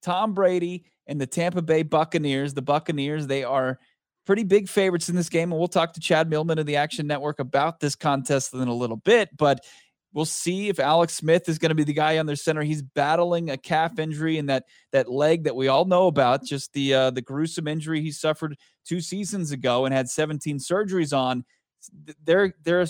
Tom 0.04 0.36
Brady 0.36 0.86
and 1.08 1.20
the 1.20 1.26
Tampa 1.26 1.64
Bay 1.64 1.82
Buccaneers. 1.82 2.54
The 2.54 2.62
Buccaneers, 2.62 3.26
they 3.26 3.44
are 3.44 3.80
pretty 4.28 4.44
big 4.44 4.70
favorites 4.70 5.10
in 5.10 5.16
this 5.16 5.30
game. 5.30 5.52
And 5.52 5.58
we'll 5.58 5.68
talk 5.68 5.94
to 5.94 6.00
Chad 6.00 6.30
Millman 6.30 6.60
of 6.60 6.68
the 6.68 6.76
Action 6.76 7.08
Network 7.08 7.40
about 7.40 7.80
this 7.80 7.96
contest 7.96 8.54
in 8.54 8.68
a 8.68 8.74
little 8.74 8.98
bit. 8.98 9.36
But 9.36 9.62
We'll 10.14 10.26
see 10.26 10.68
if 10.68 10.80
Alex 10.80 11.14
Smith 11.14 11.48
is 11.48 11.58
going 11.58 11.70
to 11.70 11.76
be 11.76 11.86
the 11.86 11.94
guy 11.94 12.18
on 12.18 12.26
their 12.26 12.36
center. 12.36 12.64
He's 12.64 12.82
battling 12.82 13.50
a 13.50 13.58
calf 13.58 13.98
injury 13.98 14.38
and 14.38 14.50
that 14.50 14.66
that 14.92 15.10
leg 15.10 15.46
that 15.46 15.56
we 15.56 15.70
all 15.70 15.86
know 15.86 16.08
about, 16.08 16.44
just 16.44 16.74
the 16.74 16.94
uh, 16.94 17.12
the 17.12 17.22
gruesome 17.22 17.68
injury 17.68 18.02
he 18.02 18.12
suffered 18.12 18.58
two 18.86 19.00
seasons 19.00 19.52
ago 19.52 19.86
and 19.86 19.94
had 19.94 20.10
17 20.10 20.58
surgeries 20.58 21.18
on. 21.18 21.46
They're 22.26 22.54
they're 22.64 22.86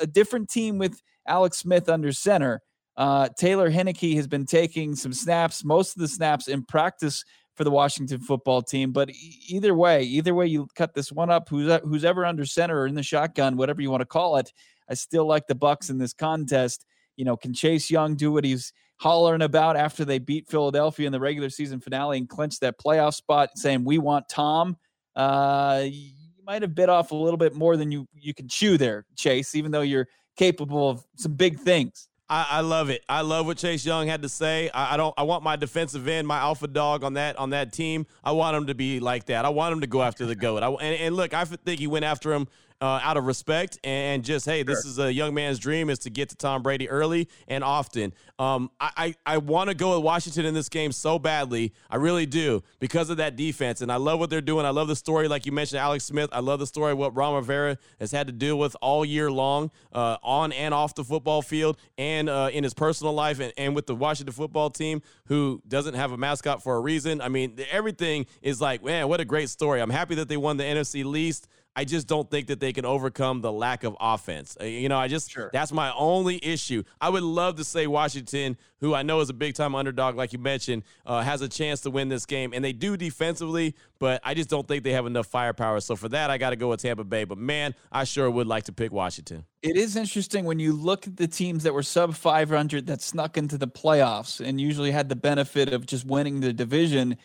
a 0.00 0.06
different 0.06 0.50
team 0.50 0.78
with 0.78 1.00
Alex 1.26 1.58
Smith 1.58 1.88
under 1.88 2.12
center. 2.12 2.60
Uh, 2.96 3.28
Taylor 3.38 3.70
Heinicke 3.70 4.16
has 4.16 4.26
been 4.26 4.46
taking 4.46 4.94
some 4.94 5.12
snaps, 5.12 5.64
most 5.64 5.96
of 5.96 6.00
the 6.00 6.08
snaps 6.08 6.48
in 6.48 6.64
practice 6.64 7.24
for 7.54 7.64
the 7.64 7.70
Washington 7.70 8.20
football 8.20 8.62
team. 8.62 8.92
But 8.92 9.10
either 9.48 9.74
way, 9.74 10.02
either 10.02 10.34
way 10.34 10.46
you 10.46 10.68
cut 10.74 10.94
this 10.94 11.12
one 11.12 11.30
up, 11.30 11.48
who's 11.48 11.72
who's 11.82 12.04
ever 12.04 12.26
under 12.26 12.44
center 12.44 12.80
or 12.80 12.86
in 12.86 12.94
the 12.94 13.02
shotgun, 13.02 13.56
whatever 13.56 13.80
you 13.80 13.90
want 13.90 14.02
to 14.02 14.06
call 14.06 14.36
it, 14.36 14.52
I 14.88 14.94
still 14.94 15.26
like 15.26 15.46
the 15.46 15.54
Bucks 15.54 15.90
in 15.90 15.98
this 15.98 16.12
contest. 16.12 16.84
You 17.16 17.24
know, 17.24 17.36
can 17.36 17.54
Chase 17.54 17.90
Young 17.90 18.16
do 18.16 18.32
what 18.32 18.44
he's 18.44 18.72
hollering 18.98 19.42
about 19.42 19.76
after 19.76 20.04
they 20.04 20.18
beat 20.18 20.48
Philadelphia 20.48 21.06
in 21.06 21.12
the 21.12 21.20
regular 21.20 21.50
season 21.50 21.80
finale 21.80 22.18
and 22.18 22.28
clinch 22.28 22.60
that 22.60 22.78
playoff 22.78 23.14
spot, 23.14 23.50
saying 23.56 23.84
we 23.84 23.98
want 23.98 24.28
Tom? 24.28 24.76
Uh, 25.14 25.84
you 25.84 26.12
might 26.44 26.62
have 26.62 26.74
bit 26.74 26.88
off 26.88 27.12
a 27.12 27.14
little 27.14 27.38
bit 27.38 27.54
more 27.54 27.76
than 27.76 27.90
you 27.90 28.06
you 28.14 28.34
can 28.34 28.48
chew 28.48 28.76
there, 28.76 29.06
Chase. 29.16 29.54
Even 29.54 29.70
though 29.70 29.82
you're 29.82 30.08
capable 30.36 30.90
of 30.90 31.04
some 31.16 31.34
big 31.34 31.58
things. 31.58 32.08
I, 32.28 32.46
I, 32.50 32.60
love 32.62 32.88
it. 32.88 33.04
I 33.06 33.20
love 33.20 33.44
what 33.44 33.58
Chase 33.58 33.84
Young 33.84 34.06
had 34.08 34.22
to 34.22 34.30
say. 34.30 34.70
I, 34.72 34.94
I, 34.94 34.96
don't. 34.96 35.12
I 35.18 35.24
want 35.24 35.44
my 35.44 35.56
defensive 35.56 36.08
end, 36.08 36.26
my 36.26 36.38
alpha 36.38 36.66
dog 36.66 37.04
on 37.04 37.14
that 37.14 37.36
on 37.36 37.50
that 37.50 37.72
team. 37.72 38.06
I 38.22 38.32
want 38.32 38.56
him 38.56 38.66
to 38.68 38.74
be 38.74 38.98
like 38.98 39.26
that. 39.26 39.44
I 39.44 39.50
want 39.50 39.74
him 39.74 39.82
to 39.82 39.86
go 39.86 40.02
after 40.02 40.24
the 40.24 40.34
goat. 40.34 40.62
I, 40.62 40.68
and, 40.68 41.00
and 41.00 41.16
look, 41.16 41.34
I 41.34 41.44
think 41.44 41.78
he 41.78 41.86
went 41.86 42.04
after 42.04 42.32
him 42.32 42.48
uh, 42.84 43.00
out 43.02 43.16
of 43.16 43.24
respect 43.24 43.78
and 43.82 44.22
just 44.22 44.44
hey, 44.44 44.62
this 44.62 44.84
is 44.84 44.98
a 44.98 45.10
young 45.10 45.32
man's 45.32 45.58
dream 45.58 45.88
is 45.88 46.00
to 46.00 46.10
get 46.10 46.28
to 46.28 46.36
Tom 46.36 46.62
Brady 46.62 46.86
early 46.90 47.30
and 47.48 47.64
often. 47.64 48.12
Um, 48.38 48.70
I 48.78 49.14
I, 49.26 49.34
I 49.34 49.38
want 49.38 49.70
to 49.70 49.74
go 49.74 49.96
with 49.96 50.04
Washington 50.04 50.44
in 50.44 50.52
this 50.52 50.68
game 50.68 50.92
so 50.92 51.18
badly, 51.18 51.72
I 51.88 51.96
really 51.96 52.26
do 52.26 52.62
because 52.80 53.08
of 53.08 53.16
that 53.16 53.36
defense, 53.36 53.80
and 53.80 53.90
I 53.90 53.96
love 53.96 54.18
what 54.18 54.28
they're 54.28 54.42
doing. 54.42 54.66
I 54.66 54.70
love 54.70 54.88
the 54.88 54.96
story, 54.96 55.28
like 55.28 55.46
you 55.46 55.52
mentioned, 55.52 55.80
Alex 55.80 56.04
Smith. 56.04 56.28
I 56.30 56.40
love 56.40 56.58
the 56.58 56.66
story 56.66 56.92
of 56.92 56.98
what 56.98 57.16
Ron 57.16 57.34
Rivera 57.36 57.78
has 58.00 58.12
had 58.12 58.26
to 58.26 58.34
deal 58.34 58.58
with 58.58 58.76
all 58.82 59.02
year 59.02 59.30
long, 59.30 59.70
uh, 59.94 60.18
on 60.22 60.52
and 60.52 60.74
off 60.74 60.94
the 60.94 61.04
football 61.04 61.40
field, 61.40 61.78
and 61.96 62.28
uh, 62.28 62.50
in 62.52 62.64
his 62.64 62.74
personal 62.74 63.14
life, 63.14 63.40
and, 63.40 63.54
and 63.56 63.74
with 63.74 63.86
the 63.86 63.94
Washington 63.94 64.34
football 64.34 64.68
team, 64.68 65.00
who 65.28 65.62
doesn't 65.66 65.94
have 65.94 66.12
a 66.12 66.18
mascot 66.18 66.62
for 66.62 66.76
a 66.76 66.80
reason. 66.80 67.22
I 67.22 67.30
mean, 67.30 67.58
everything 67.70 68.26
is 68.42 68.60
like, 68.60 68.84
man, 68.84 69.08
what 69.08 69.20
a 69.20 69.24
great 69.24 69.48
story. 69.48 69.80
I'm 69.80 69.88
happy 69.88 70.16
that 70.16 70.28
they 70.28 70.36
won 70.36 70.58
the 70.58 70.64
NFC 70.64 71.02
least. 71.02 71.48
I 71.76 71.84
just 71.84 72.06
don't 72.06 72.30
think 72.30 72.46
that 72.46 72.60
they 72.60 72.72
can 72.72 72.84
overcome 72.84 73.40
the 73.40 73.50
lack 73.50 73.82
of 73.82 73.96
offense. 74.00 74.56
Uh, 74.60 74.64
you 74.64 74.88
know, 74.88 74.96
I 74.96 75.08
just 75.08 75.30
sure. 75.30 75.50
that's 75.52 75.72
my 75.72 75.92
only 75.94 76.44
issue. 76.44 76.84
I 77.00 77.08
would 77.08 77.24
love 77.24 77.56
to 77.56 77.64
say 77.64 77.88
Washington, 77.88 78.56
who 78.80 78.94
I 78.94 79.02
know 79.02 79.20
is 79.20 79.28
a 79.28 79.34
big 79.34 79.54
time 79.56 79.74
underdog, 79.74 80.14
like 80.14 80.32
you 80.32 80.38
mentioned, 80.38 80.84
uh, 81.04 81.22
has 81.22 81.42
a 81.42 81.48
chance 81.48 81.80
to 81.80 81.90
win 81.90 82.08
this 82.08 82.26
game, 82.26 82.52
and 82.52 82.64
they 82.64 82.72
do 82.72 82.96
defensively, 82.96 83.74
but 83.98 84.20
I 84.22 84.34
just 84.34 84.48
don't 84.48 84.68
think 84.68 84.84
they 84.84 84.92
have 84.92 85.06
enough 85.06 85.26
firepower. 85.26 85.80
So 85.80 85.96
for 85.96 86.08
that, 86.10 86.30
I 86.30 86.38
got 86.38 86.50
to 86.50 86.56
go 86.56 86.68
with 86.68 86.80
Tampa 86.80 87.02
Bay. 87.02 87.24
But 87.24 87.38
man, 87.38 87.74
I 87.90 88.04
sure 88.04 88.30
would 88.30 88.46
like 88.46 88.64
to 88.64 88.72
pick 88.72 88.92
Washington. 88.92 89.44
It 89.62 89.76
is 89.76 89.96
interesting 89.96 90.44
when 90.44 90.60
you 90.60 90.74
look 90.74 91.08
at 91.08 91.16
the 91.16 91.26
teams 91.26 91.64
that 91.64 91.74
were 91.74 91.82
sub 91.82 92.14
500 92.14 92.86
that 92.86 93.02
snuck 93.02 93.36
into 93.36 93.58
the 93.58 93.68
playoffs 93.68 94.44
and 94.46 94.60
usually 94.60 94.92
had 94.92 95.08
the 95.08 95.16
benefit 95.16 95.72
of 95.72 95.86
just 95.86 96.06
winning 96.06 96.40
the 96.40 96.52
division. 96.52 97.16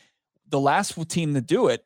The 0.47 0.59
last 0.59 0.97
team 1.09 1.35
to 1.35 1.41
do 1.41 1.67
it 1.67 1.85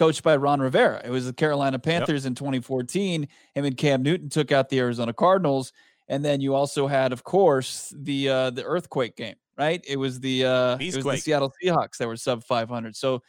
coached 0.00 0.22
by 0.22 0.34
Ron 0.34 0.60
Rivera. 0.60 1.02
It 1.04 1.10
was 1.10 1.26
the 1.26 1.32
Carolina 1.34 1.78
Panthers 1.78 2.24
yep. 2.24 2.30
in 2.30 2.34
2014. 2.34 3.28
Him 3.54 3.64
and 3.66 3.76
Cam 3.76 4.02
Newton 4.02 4.30
took 4.30 4.50
out 4.50 4.70
the 4.70 4.78
Arizona 4.78 5.12
Cardinals, 5.12 5.74
and 6.08 6.24
then 6.24 6.40
you 6.40 6.54
also 6.54 6.86
had, 6.86 7.12
of 7.12 7.22
course, 7.22 7.92
the 7.94 8.30
uh, 8.30 8.50
the 8.50 8.64
earthquake 8.64 9.14
game. 9.14 9.34
Right? 9.58 9.84
It 9.86 9.98
was 9.98 10.18
the 10.18 10.46
uh, 10.46 10.78
it 10.80 10.96
was 10.96 11.04
the 11.04 11.16
Seattle 11.18 11.52
Seahawks 11.62 11.98
that 11.98 12.08
were 12.08 12.16
sub 12.16 12.42
500. 12.44 12.96
So, 12.96 13.22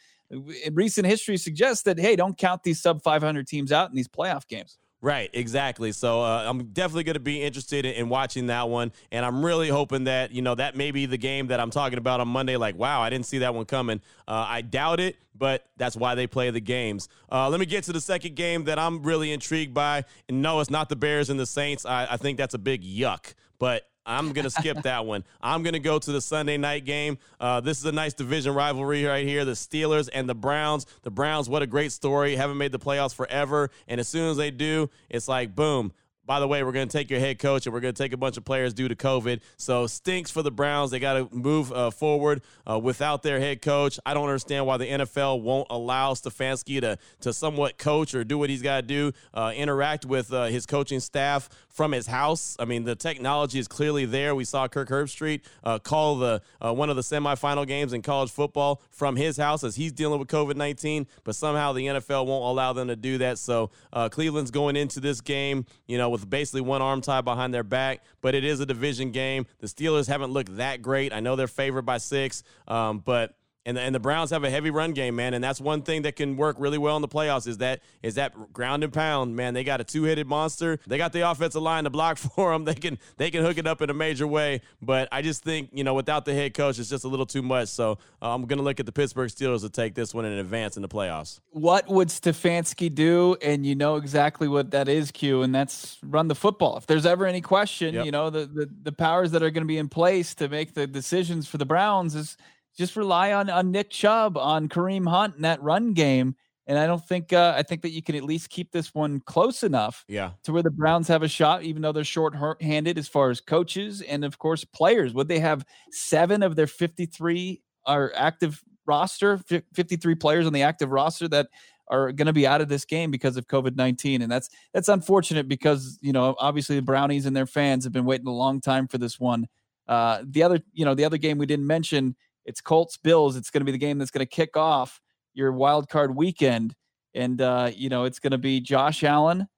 recent 0.72 1.06
history 1.06 1.36
suggests 1.36 1.82
that 1.82 2.00
hey, 2.00 2.16
don't 2.16 2.38
count 2.38 2.62
these 2.62 2.80
sub 2.80 3.02
500 3.02 3.46
teams 3.46 3.70
out 3.70 3.90
in 3.90 3.94
these 3.94 4.08
playoff 4.08 4.48
games. 4.48 4.78
Right, 5.02 5.28
exactly. 5.32 5.90
So 5.90 6.22
uh, 6.22 6.44
I'm 6.46 6.66
definitely 6.66 7.02
going 7.02 7.14
to 7.14 7.20
be 7.20 7.42
interested 7.42 7.84
in, 7.84 7.94
in, 7.94 8.08
watching 8.08 8.46
that 8.46 8.68
one, 8.68 8.92
and 9.10 9.26
I'm 9.26 9.44
really 9.44 9.68
hoping 9.68 10.04
that 10.04 10.30
you 10.30 10.42
know 10.42 10.54
that 10.54 10.76
may 10.76 10.92
be 10.92 11.06
the 11.06 11.18
game 11.18 11.48
that 11.48 11.58
I'm 11.58 11.70
talking 11.72 11.98
about 11.98 12.20
on 12.20 12.28
Monday. 12.28 12.56
Like, 12.56 12.76
wow, 12.76 13.02
I 13.02 13.10
didn't 13.10 13.26
see 13.26 13.38
that 13.38 13.52
one 13.52 13.64
coming. 13.64 14.00
Uh, 14.28 14.46
I 14.48 14.62
doubt 14.62 15.00
it, 15.00 15.16
but 15.36 15.66
that's 15.76 15.96
why 15.96 16.14
they 16.14 16.28
play 16.28 16.50
the 16.50 16.60
games. 16.60 17.08
Uh, 17.32 17.48
let 17.48 17.58
me 17.58 17.66
get 17.66 17.82
to 17.84 17.92
the 17.92 18.00
second 18.00 18.36
game 18.36 18.62
that 18.64 18.78
I'm 18.78 19.02
really 19.02 19.32
intrigued 19.32 19.74
by. 19.74 20.04
And 20.28 20.40
no, 20.40 20.60
it's 20.60 20.70
not 20.70 20.88
the 20.88 20.94
Bears 20.94 21.30
and 21.30 21.40
the 21.40 21.46
Saints. 21.46 21.84
I, 21.84 22.06
I 22.12 22.16
think 22.16 22.38
that's 22.38 22.54
a 22.54 22.58
big 22.58 22.84
yuck, 22.84 23.34
but 23.58 23.88
I'm 24.04 24.32
going 24.32 24.44
to 24.44 24.50
skip 24.50 24.82
that 24.82 25.06
one. 25.06 25.24
I'm 25.40 25.62
going 25.62 25.74
to 25.74 25.80
go 25.80 25.98
to 25.98 26.12
the 26.12 26.20
Sunday 26.20 26.56
night 26.56 26.84
game. 26.84 27.18
Uh, 27.40 27.60
this 27.60 27.78
is 27.78 27.84
a 27.84 27.92
nice 27.92 28.14
division 28.14 28.54
rivalry 28.54 29.04
right 29.04 29.26
here 29.26 29.44
the 29.44 29.52
Steelers 29.52 30.08
and 30.12 30.28
the 30.28 30.34
Browns. 30.34 30.86
The 31.02 31.10
Browns, 31.10 31.48
what 31.48 31.62
a 31.62 31.66
great 31.66 31.92
story. 31.92 32.36
Haven't 32.36 32.58
made 32.58 32.72
the 32.72 32.78
playoffs 32.78 33.14
forever. 33.14 33.70
And 33.88 34.00
as 34.00 34.08
soon 34.08 34.30
as 34.30 34.36
they 34.36 34.50
do, 34.50 34.90
it's 35.08 35.28
like, 35.28 35.54
boom, 35.54 35.92
by 36.24 36.38
the 36.38 36.46
way, 36.46 36.62
we're 36.62 36.72
going 36.72 36.88
to 36.88 36.96
take 36.96 37.10
your 37.10 37.18
head 37.18 37.38
coach 37.38 37.66
and 37.66 37.74
we're 37.74 37.80
going 37.80 37.94
to 37.94 38.02
take 38.02 38.12
a 38.12 38.16
bunch 38.16 38.36
of 38.36 38.44
players 38.44 38.72
due 38.72 38.86
to 38.86 38.94
COVID. 38.94 39.40
So 39.56 39.86
stinks 39.88 40.30
for 40.30 40.42
the 40.42 40.52
Browns. 40.52 40.92
They 40.92 41.00
got 41.00 41.14
to 41.14 41.36
move 41.36 41.72
uh, 41.72 41.90
forward 41.90 42.42
uh, 42.68 42.78
without 42.78 43.22
their 43.22 43.40
head 43.40 43.60
coach. 43.60 43.98
I 44.06 44.14
don't 44.14 44.28
understand 44.28 44.66
why 44.66 44.76
the 44.76 44.86
NFL 44.86 45.42
won't 45.42 45.66
allow 45.68 46.14
Stefanski 46.14 46.80
to 46.80 46.96
to 47.20 47.32
somewhat 47.32 47.76
coach 47.76 48.14
or 48.14 48.22
do 48.22 48.38
what 48.38 48.50
he's 48.50 48.62
got 48.62 48.76
to 48.76 48.82
do, 48.82 49.12
uh, 49.34 49.52
interact 49.54 50.06
with 50.06 50.32
uh, 50.32 50.44
his 50.44 50.64
coaching 50.64 51.00
staff 51.00 51.48
from 51.72 51.92
his 51.92 52.06
house. 52.06 52.56
I 52.58 52.64
mean, 52.64 52.84
the 52.84 52.94
technology 52.94 53.58
is 53.58 53.66
clearly 53.66 54.04
there. 54.04 54.34
We 54.34 54.44
saw 54.44 54.68
Kirk 54.68 54.88
Herbstreit 54.88 55.40
uh, 55.64 55.78
call 55.78 56.16
the 56.16 56.42
uh, 56.64 56.72
one 56.72 56.90
of 56.90 56.96
the 56.96 57.02
semifinal 57.02 57.66
games 57.66 57.92
in 57.92 58.02
college 58.02 58.30
football 58.30 58.82
from 58.90 59.16
his 59.16 59.36
house 59.36 59.64
as 59.64 59.74
he's 59.74 59.92
dealing 59.92 60.20
with 60.20 60.28
COVID 60.28 60.56
nineteen. 60.56 61.06
But 61.24 61.34
somehow 61.34 61.72
the 61.72 61.86
NFL 61.86 62.26
won't 62.26 62.44
allow 62.44 62.72
them 62.72 62.88
to 62.88 62.96
do 62.96 63.18
that. 63.18 63.38
So 63.38 63.70
Cleveland's 64.10 64.50
going 64.50 64.76
into 64.76 65.00
this 65.00 65.20
game, 65.20 65.66
you 65.86 65.98
know 65.98 66.12
with 66.12 66.28
basically 66.28 66.60
one 66.60 66.82
arm 66.82 67.00
tied 67.00 67.24
behind 67.24 67.52
their 67.52 67.64
back, 67.64 68.04
but 68.20 68.34
it 68.34 68.44
is 68.44 68.60
a 68.60 68.66
division 68.66 69.10
game. 69.10 69.46
The 69.58 69.66
Steelers 69.66 70.06
haven't 70.06 70.30
looked 70.30 70.56
that 70.56 70.82
great. 70.82 71.12
I 71.12 71.20
know 71.20 71.34
they're 71.34 71.48
favored 71.48 71.82
by 71.82 71.98
six, 71.98 72.42
um, 72.68 72.98
but 72.98 73.34
And 73.64 73.76
the, 73.76 73.80
and 73.80 73.94
the 73.94 74.00
Browns 74.00 74.30
have 74.30 74.42
a 74.42 74.50
heavy 74.50 74.70
run 74.70 74.92
game, 74.92 75.14
man, 75.14 75.34
and 75.34 75.44
that's 75.44 75.60
one 75.60 75.82
thing 75.82 76.02
that 76.02 76.16
can 76.16 76.36
work 76.36 76.56
really 76.58 76.78
well 76.78 76.96
in 76.96 77.02
the 77.02 77.08
playoffs. 77.08 77.46
Is 77.46 77.58
that 77.58 77.80
is 78.02 78.16
that 78.16 78.52
ground 78.52 78.82
and 78.82 78.92
pound, 78.92 79.36
man? 79.36 79.54
They 79.54 79.62
got 79.62 79.80
a 79.80 79.84
two 79.84 80.02
headed 80.02 80.26
monster. 80.26 80.80
They 80.86 80.98
got 80.98 81.12
the 81.12 81.30
offensive 81.30 81.62
line 81.62 81.84
to 81.84 81.90
block 81.90 82.18
for 82.36 82.52
them. 82.52 82.64
They 82.64 82.74
can 82.74 82.98
they 83.18 83.30
can 83.30 83.44
hook 83.44 83.58
it 83.58 83.66
up 83.68 83.80
in 83.80 83.88
a 83.88 83.94
major 83.94 84.26
way. 84.26 84.62
But 84.80 85.08
I 85.12 85.22
just 85.22 85.44
think 85.44 85.70
you 85.72 85.84
know 85.84 85.94
without 85.94 86.24
the 86.24 86.34
head 86.34 86.54
coach, 86.54 86.80
it's 86.80 86.90
just 86.90 87.04
a 87.04 87.08
little 87.08 87.26
too 87.26 87.42
much. 87.42 87.68
So 87.68 87.98
uh, 88.20 88.34
I'm 88.34 88.46
gonna 88.46 88.62
look 88.62 88.80
at 88.80 88.86
the 88.86 88.92
Pittsburgh 88.92 89.30
Steelers 89.30 89.60
to 89.60 89.70
take 89.70 89.94
this 89.94 90.12
one 90.12 90.24
in 90.24 90.32
advance 90.32 90.74
in 90.74 90.82
the 90.82 90.88
playoffs. 90.88 91.38
What 91.50 91.88
would 91.88 92.08
Stefanski 92.08 92.92
do? 92.92 93.36
And 93.42 93.64
you 93.64 93.76
know 93.76 93.94
exactly 93.94 94.48
what 94.48 94.72
that 94.72 94.88
is, 94.88 95.12
Q, 95.12 95.42
and 95.42 95.54
that's 95.54 95.98
run 96.02 96.26
the 96.26 96.34
football. 96.34 96.78
If 96.78 96.86
there's 96.86 97.06
ever 97.06 97.26
any 97.26 97.40
question, 97.40 97.94
yep. 97.94 98.06
you 98.06 98.10
know 98.10 98.28
the, 98.28 98.46
the 98.46 98.68
the 98.82 98.92
powers 98.92 99.30
that 99.30 99.42
are 99.44 99.50
going 99.50 99.62
to 99.62 99.68
be 99.68 99.78
in 99.78 99.88
place 99.88 100.34
to 100.36 100.48
make 100.48 100.74
the 100.74 100.88
decisions 100.88 101.46
for 101.46 101.58
the 101.58 101.66
Browns 101.66 102.16
is 102.16 102.36
just 102.76 102.96
rely 102.96 103.32
on 103.32 103.50
on 103.50 103.70
Nick 103.70 103.90
Chubb, 103.90 104.36
on 104.36 104.68
Kareem 104.68 105.08
Hunt 105.08 105.36
in 105.36 105.42
that 105.42 105.62
run 105.62 105.92
game. 105.92 106.34
And 106.68 106.78
I 106.78 106.86
don't 106.86 107.04
think 107.04 107.32
uh, 107.32 107.54
I 107.56 107.62
think 107.64 107.82
that 107.82 107.90
you 107.90 108.02
can 108.02 108.14
at 108.14 108.22
least 108.22 108.48
keep 108.48 108.70
this 108.70 108.94
one 108.94 109.20
close 109.26 109.64
enough, 109.64 110.04
yeah, 110.06 110.30
to 110.44 110.52
where 110.52 110.62
the 110.62 110.70
Browns 110.70 111.08
have 111.08 111.24
a 111.24 111.28
shot, 111.28 111.64
even 111.64 111.82
though 111.82 111.90
they're 111.90 112.04
short-handed 112.04 112.98
as 112.98 113.08
far 113.08 113.30
as 113.30 113.40
coaches 113.40 114.00
and 114.00 114.24
of 114.24 114.38
course 114.38 114.64
players. 114.64 115.12
Would 115.12 115.26
they 115.26 115.40
have 115.40 115.64
seven 115.90 116.42
of 116.42 116.54
their 116.54 116.68
fifty-three 116.68 117.60
are 117.86 118.12
active 118.14 118.62
roster, 118.86 119.40
fifty-three 119.74 120.14
players 120.14 120.46
on 120.46 120.52
the 120.52 120.62
active 120.62 120.90
roster 120.90 121.26
that 121.28 121.48
are 121.88 122.12
going 122.12 122.26
to 122.26 122.32
be 122.32 122.46
out 122.46 122.60
of 122.60 122.68
this 122.68 122.84
game 122.84 123.10
because 123.10 123.36
of 123.36 123.48
COVID 123.48 123.74
nineteen, 123.74 124.22
and 124.22 124.30
that's 124.30 124.48
that's 124.72 124.88
unfortunate 124.88 125.48
because 125.48 125.98
you 126.00 126.12
know 126.12 126.36
obviously 126.38 126.76
the 126.76 126.82
Brownies 126.82 127.26
and 127.26 127.36
their 127.36 127.44
fans 127.44 127.82
have 127.82 127.92
been 127.92 128.04
waiting 128.04 128.28
a 128.28 128.32
long 128.32 128.60
time 128.60 128.86
for 128.86 128.98
this 128.98 129.18
one. 129.18 129.48
Uh, 129.88 130.22
the 130.24 130.44
other 130.44 130.60
you 130.72 130.84
know 130.84 130.94
the 130.94 131.04
other 131.04 131.18
game 131.18 131.38
we 131.38 131.46
didn't 131.46 131.66
mention 131.66 132.14
it's 132.44 132.60
Colts 132.60 132.96
Bills. 132.96 133.36
It's 133.36 133.50
going 133.50 133.60
to 133.60 133.64
be 133.64 133.72
the 133.72 133.78
game 133.78 133.98
that's 133.98 134.10
going 134.10 134.26
to 134.26 134.30
kick 134.30 134.56
off 134.56 135.00
your 135.34 135.52
wild 135.52 135.88
card 135.88 136.14
weekend, 136.14 136.74
and 137.14 137.40
uh, 137.40 137.70
you 137.74 137.88
know 137.88 138.04
it's 138.04 138.18
going 138.18 138.32
to 138.32 138.38
be 138.38 138.60
Josh 138.60 139.04
Allen 139.04 139.48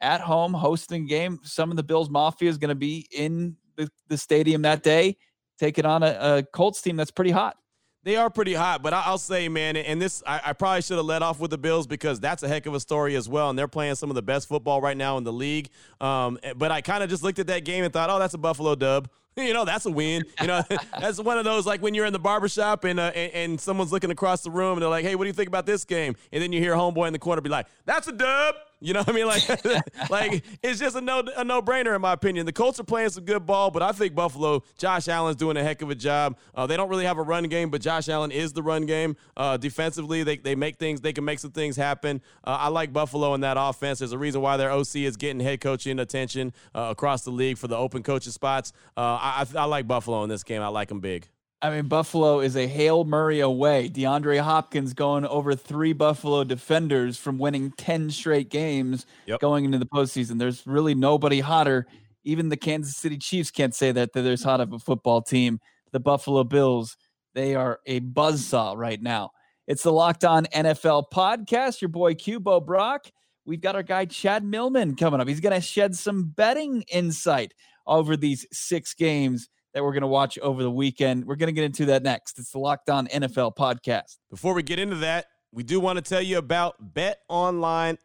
at 0.00 0.20
home 0.20 0.54
hosting 0.54 1.06
game. 1.06 1.38
Some 1.42 1.70
of 1.70 1.76
the 1.76 1.82
Bills 1.82 2.10
Mafia 2.10 2.48
is 2.48 2.58
going 2.58 2.70
to 2.70 2.74
be 2.74 3.06
in 3.12 3.56
the, 3.76 3.90
the 4.08 4.16
stadium 4.16 4.62
that 4.62 4.82
day, 4.82 5.16
taking 5.58 5.84
on 5.84 6.02
a, 6.02 6.16
a 6.20 6.42
Colts 6.52 6.82
team 6.82 6.96
that's 6.96 7.10
pretty 7.10 7.30
hot. 7.30 7.56
They 8.02 8.16
are 8.16 8.30
pretty 8.30 8.54
hot, 8.54 8.82
but 8.82 8.94
I'll 8.94 9.18
say, 9.18 9.48
man, 9.50 9.76
and 9.76 10.00
this 10.00 10.22
I, 10.26 10.40
I, 10.46 10.52
probably 10.54 10.80
should 10.80 10.96
have 10.96 11.04
let 11.04 11.20
off 11.20 11.38
with 11.38 11.50
the 11.50 11.58
Bills 11.58 11.86
because 11.86 12.18
that's 12.18 12.42
a 12.42 12.48
heck 12.48 12.64
of 12.64 12.72
a 12.72 12.80
story 12.80 13.14
as 13.14 13.28
well, 13.28 13.50
and 13.50 13.58
they're 13.58 13.68
playing 13.68 13.96
some 13.96 14.08
of 14.08 14.14
the 14.14 14.22
best 14.22 14.48
football 14.48 14.80
right 14.80 14.96
now 14.96 15.18
in 15.18 15.24
the 15.24 15.32
league. 15.32 15.68
Um, 16.00 16.38
but 16.56 16.72
I 16.72 16.80
kind 16.80 17.04
of 17.04 17.10
just 17.10 17.22
looked 17.22 17.38
at 17.38 17.48
that 17.48 17.66
game 17.66 17.84
and 17.84 17.92
thought, 17.92 18.08
oh, 18.08 18.18
that's 18.18 18.32
a 18.32 18.38
Buffalo 18.38 18.74
dub. 18.74 19.10
you 19.36 19.54
know 19.54 19.64
that's 19.64 19.86
a 19.86 19.90
win. 19.90 20.24
You 20.40 20.46
know 20.46 20.62
that's 21.00 21.20
one 21.20 21.38
of 21.38 21.44
those 21.44 21.66
like 21.66 21.82
when 21.82 21.94
you're 21.94 22.06
in 22.06 22.12
the 22.12 22.18
barbershop 22.18 22.84
and, 22.84 22.98
uh, 22.98 23.12
and 23.14 23.32
and 23.32 23.60
someone's 23.60 23.92
looking 23.92 24.10
across 24.10 24.42
the 24.42 24.50
room 24.50 24.74
and 24.74 24.82
they're 24.82 24.88
like, 24.88 25.04
"Hey, 25.04 25.14
what 25.14 25.24
do 25.24 25.28
you 25.28 25.34
think 25.34 25.48
about 25.48 25.66
this 25.66 25.84
game?" 25.84 26.16
And 26.32 26.42
then 26.42 26.52
you 26.52 26.60
hear 26.60 26.74
homeboy 26.74 27.06
in 27.06 27.12
the 27.12 27.18
corner 27.18 27.40
be 27.40 27.50
like, 27.50 27.66
"That's 27.84 28.08
a 28.08 28.12
dub." 28.12 28.54
You 28.80 28.94
know 28.94 29.00
what 29.00 29.10
I 29.10 29.12
mean? 29.12 29.26
Like, 29.26 29.64
like 30.10 30.44
it's 30.62 30.80
just 30.80 30.96
a 30.96 31.00
no 31.00 31.22
a 31.36 31.44
no 31.44 31.62
brainer 31.62 31.94
in 31.94 32.00
my 32.00 32.12
opinion. 32.12 32.46
The 32.46 32.52
Colts 32.52 32.80
are 32.80 32.84
playing 32.84 33.10
some 33.10 33.24
good 33.24 33.46
ball, 33.46 33.70
but 33.70 33.82
I 33.82 33.92
think 33.92 34.14
Buffalo, 34.14 34.62
Josh 34.78 35.08
Allen's 35.08 35.36
doing 35.36 35.56
a 35.56 35.62
heck 35.62 35.82
of 35.82 35.90
a 35.90 35.94
job. 35.94 36.36
Uh, 36.54 36.66
they 36.66 36.76
don't 36.76 36.88
really 36.88 37.04
have 37.04 37.18
a 37.18 37.22
run 37.22 37.44
game, 37.44 37.70
but 37.70 37.80
Josh 37.80 38.08
Allen 38.08 38.30
is 38.30 38.52
the 38.52 38.62
run 38.62 38.86
game. 38.86 39.16
Uh, 39.36 39.56
defensively, 39.56 40.22
they 40.22 40.38
they 40.38 40.54
make 40.54 40.78
things, 40.78 41.00
they 41.00 41.12
can 41.12 41.24
make 41.24 41.38
some 41.38 41.52
things 41.52 41.76
happen. 41.76 42.22
Uh, 42.44 42.56
I 42.60 42.68
like 42.68 42.92
Buffalo 42.92 43.34
in 43.34 43.42
that 43.42 43.56
offense. 43.58 43.98
There's 43.98 44.12
a 44.12 44.18
reason 44.18 44.40
why 44.40 44.56
their 44.56 44.70
OC 44.70 44.96
is 44.96 45.16
getting 45.16 45.40
head 45.40 45.60
coaching 45.60 45.98
attention 45.98 46.52
uh, 46.74 46.88
across 46.90 47.22
the 47.22 47.30
league 47.30 47.58
for 47.58 47.68
the 47.68 47.76
open 47.76 48.02
coaching 48.02 48.32
spots. 48.32 48.72
Uh, 48.96 49.18
I, 49.20 49.46
I 49.56 49.64
like 49.64 49.86
Buffalo 49.86 50.22
in 50.24 50.30
this 50.30 50.42
game. 50.42 50.62
I 50.62 50.68
like 50.68 50.88
them 50.88 51.00
big. 51.00 51.28
I 51.62 51.70
mean, 51.70 51.88
Buffalo 51.88 52.40
is 52.40 52.56
a 52.56 52.66
Hail 52.66 53.04
Murray 53.04 53.40
away. 53.40 53.90
DeAndre 53.90 54.40
Hopkins 54.40 54.94
going 54.94 55.26
over 55.26 55.54
three 55.54 55.92
Buffalo 55.92 56.42
defenders 56.42 57.18
from 57.18 57.38
winning 57.38 57.72
10 57.72 58.10
straight 58.10 58.48
games 58.48 59.04
yep. 59.26 59.40
going 59.40 59.66
into 59.66 59.76
the 59.76 59.86
postseason. 59.86 60.38
There's 60.38 60.66
really 60.66 60.94
nobody 60.94 61.40
hotter. 61.40 61.86
Even 62.24 62.48
the 62.48 62.56
Kansas 62.56 62.96
City 62.96 63.18
Chiefs 63.18 63.50
can't 63.50 63.74
say 63.74 63.92
that, 63.92 64.14
that 64.14 64.22
there's 64.22 64.42
hot 64.42 64.60
of 64.60 64.72
a 64.72 64.78
football 64.78 65.20
team. 65.20 65.60
The 65.92 66.00
Buffalo 66.00 66.44
Bills, 66.44 66.96
they 67.34 67.54
are 67.54 67.80
a 67.84 68.00
buzzsaw 68.00 68.74
right 68.74 69.00
now. 69.00 69.30
It's 69.66 69.82
the 69.82 69.92
Locked 69.92 70.24
On 70.24 70.46
NFL 70.46 71.04
podcast. 71.12 71.82
Your 71.82 71.90
boy 71.90 72.14
Q 72.14 72.40
Bo 72.40 72.60
Brock. 72.60 73.10
We've 73.44 73.60
got 73.60 73.74
our 73.74 73.82
guy 73.82 74.06
Chad 74.06 74.44
Millman 74.44 74.96
coming 74.96 75.20
up. 75.20 75.28
He's 75.28 75.40
going 75.40 75.54
to 75.54 75.60
shed 75.60 75.94
some 75.94 76.24
betting 76.24 76.84
insight 76.90 77.52
over 77.86 78.16
these 78.16 78.46
six 78.50 78.94
games 78.94 79.48
that 79.72 79.82
we're 79.82 79.92
going 79.92 80.02
to 80.02 80.08
watch 80.08 80.38
over 80.38 80.62
the 80.62 80.70
weekend. 80.70 81.24
We're 81.24 81.36
going 81.36 81.48
to 81.48 81.52
get 81.52 81.64
into 81.64 81.86
that 81.86 82.02
next. 82.02 82.38
It's 82.38 82.52
the 82.52 82.58
Locked 82.58 82.90
On 82.90 83.06
NFL 83.08 83.56
podcast. 83.56 84.18
Before 84.30 84.54
we 84.54 84.62
get 84.62 84.78
into 84.78 84.96
that, 84.96 85.26
we 85.52 85.64
do 85.64 85.80
want 85.80 85.96
to 85.96 86.02
tell 86.02 86.22
you 86.22 86.38
about 86.38 86.94
betonline.ag 86.94 87.98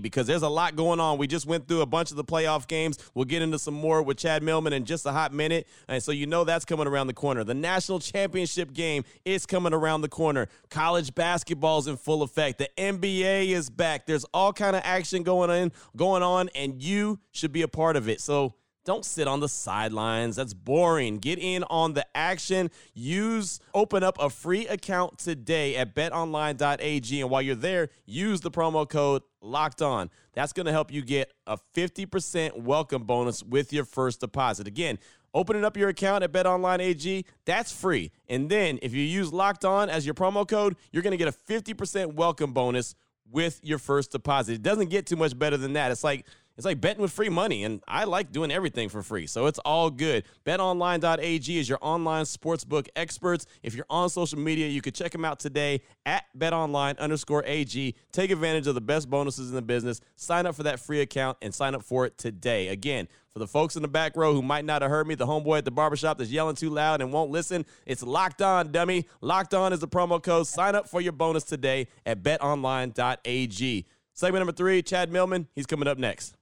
because 0.00 0.26
there's 0.26 0.42
a 0.42 0.48
lot 0.48 0.74
going 0.74 0.98
on. 0.98 1.16
We 1.16 1.28
just 1.28 1.46
went 1.46 1.68
through 1.68 1.82
a 1.82 1.86
bunch 1.86 2.10
of 2.10 2.16
the 2.16 2.24
playoff 2.24 2.66
games. 2.66 2.98
We'll 3.14 3.24
get 3.24 3.40
into 3.40 3.56
some 3.56 3.74
more 3.74 4.02
with 4.02 4.16
Chad 4.16 4.42
Millman 4.42 4.72
in 4.72 4.84
just 4.84 5.06
a 5.06 5.12
hot 5.12 5.32
minute. 5.32 5.68
And 5.86 6.02
so 6.02 6.10
you 6.10 6.26
know 6.26 6.42
that's 6.42 6.64
coming 6.64 6.88
around 6.88 7.06
the 7.06 7.12
corner. 7.14 7.44
The 7.44 7.54
national 7.54 8.00
championship 8.00 8.72
game 8.72 9.04
is 9.24 9.46
coming 9.46 9.72
around 9.72 10.00
the 10.00 10.08
corner. 10.08 10.48
College 10.70 11.14
basketball 11.14 11.78
is 11.78 11.86
in 11.86 11.96
full 11.96 12.22
effect. 12.22 12.58
The 12.58 12.68
NBA 12.76 13.50
is 13.50 13.70
back. 13.70 14.06
There's 14.06 14.24
all 14.34 14.52
kind 14.52 14.74
of 14.74 14.82
action 14.84 15.22
going 15.22 15.50
on, 15.50 15.70
going 15.96 16.24
on, 16.24 16.48
and 16.56 16.82
you 16.82 17.20
should 17.30 17.52
be 17.52 17.62
a 17.62 17.68
part 17.68 17.94
of 17.94 18.08
it. 18.08 18.20
So 18.20 18.54
don't 18.84 19.04
sit 19.04 19.26
on 19.26 19.40
the 19.40 19.48
sidelines. 19.48 20.36
That's 20.36 20.54
boring. 20.54 21.18
Get 21.18 21.38
in 21.38 21.64
on 21.64 21.94
the 21.94 22.06
action. 22.14 22.70
Use 22.92 23.60
open 23.72 24.02
up 24.02 24.16
a 24.20 24.28
free 24.28 24.66
account 24.66 25.18
today 25.18 25.76
at 25.76 25.94
betonline.ag 25.94 27.20
and 27.20 27.30
while 27.30 27.42
you're 27.42 27.54
there, 27.54 27.88
use 28.06 28.40
the 28.40 28.50
promo 28.50 28.88
code 28.88 29.22
locked 29.40 29.82
on. 29.82 30.10
That's 30.34 30.52
going 30.52 30.66
to 30.66 30.72
help 30.72 30.92
you 30.92 31.02
get 31.02 31.32
a 31.46 31.58
50% 31.74 32.62
welcome 32.62 33.04
bonus 33.04 33.42
with 33.42 33.72
your 33.72 33.84
first 33.84 34.20
deposit. 34.20 34.66
Again, 34.66 34.98
opening 35.32 35.64
up 35.64 35.76
your 35.76 35.88
account 35.88 36.24
at 36.24 36.32
betonline.ag, 36.32 37.24
that's 37.44 37.72
free. 37.72 38.10
And 38.28 38.50
then 38.50 38.78
if 38.82 38.92
you 38.92 39.02
use 39.02 39.32
locked 39.32 39.64
on 39.64 39.88
as 39.88 40.04
your 40.04 40.14
promo 40.14 40.46
code, 40.46 40.76
you're 40.92 41.02
going 41.02 41.12
to 41.12 41.16
get 41.16 41.28
a 41.28 41.32
50% 41.32 42.14
welcome 42.14 42.52
bonus 42.52 42.94
with 43.30 43.60
your 43.62 43.78
first 43.78 44.12
deposit. 44.12 44.54
It 44.54 44.62
doesn't 44.62 44.90
get 44.90 45.06
too 45.06 45.16
much 45.16 45.38
better 45.38 45.56
than 45.56 45.72
that. 45.74 45.90
It's 45.90 46.04
like 46.04 46.26
it's 46.56 46.64
like 46.64 46.80
betting 46.80 47.02
with 47.02 47.12
free 47.12 47.28
money, 47.28 47.64
and 47.64 47.82
I 47.88 48.04
like 48.04 48.30
doing 48.30 48.50
everything 48.52 48.88
for 48.88 49.02
free, 49.02 49.26
so 49.26 49.46
it's 49.46 49.58
all 49.60 49.90
good. 49.90 50.24
BetOnline.ag 50.46 51.58
is 51.58 51.68
your 51.68 51.78
online 51.80 52.24
sportsbook 52.24 52.88
experts. 52.94 53.46
If 53.62 53.74
you're 53.74 53.86
on 53.90 54.08
social 54.08 54.38
media, 54.38 54.68
you 54.68 54.80
can 54.80 54.92
check 54.92 55.10
them 55.12 55.24
out 55.24 55.40
today 55.40 55.82
at 56.06 56.24
BetOnline 56.38 56.98
underscore 56.98 57.42
AG. 57.44 57.94
Take 58.12 58.30
advantage 58.30 58.66
of 58.68 58.74
the 58.76 58.80
best 58.80 59.10
bonuses 59.10 59.48
in 59.48 59.56
the 59.56 59.62
business. 59.62 60.00
Sign 60.16 60.46
up 60.46 60.54
for 60.54 60.62
that 60.62 60.78
free 60.78 61.00
account 61.00 61.38
and 61.42 61.52
sign 61.52 61.74
up 61.74 61.82
for 61.82 62.06
it 62.06 62.16
today. 62.18 62.68
Again, 62.68 63.08
for 63.30 63.40
the 63.40 63.48
folks 63.48 63.74
in 63.74 63.82
the 63.82 63.88
back 63.88 64.14
row 64.14 64.32
who 64.32 64.42
might 64.42 64.64
not 64.64 64.80
have 64.82 64.92
heard 64.92 65.08
me, 65.08 65.16
the 65.16 65.26
homeboy 65.26 65.58
at 65.58 65.64
the 65.64 65.72
barbershop 65.72 66.18
that's 66.18 66.30
yelling 66.30 66.54
too 66.54 66.70
loud 66.70 67.00
and 67.00 67.12
won't 67.12 67.32
listen, 67.32 67.66
it's 67.84 68.04
locked 68.04 68.42
on, 68.42 68.70
dummy. 68.70 69.06
Locked 69.20 69.54
on 69.54 69.72
is 69.72 69.80
the 69.80 69.88
promo 69.88 70.22
code. 70.22 70.46
Sign 70.46 70.76
up 70.76 70.88
for 70.88 71.00
your 71.00 71.12
bonus 71.12 71.42
today 71.42 71.88
at 72.06 72.22
betonline.ag. 72.22 73.86
Segment 74.12 74.40
number 74.40 74.52
three, 74.52 74.80
Chad 74.82 75.10
Millman, 75.10 75.48
he's 75.56 75.66
coming 75.66 75.88
up 75.88 75.98
next. 75.98 76.36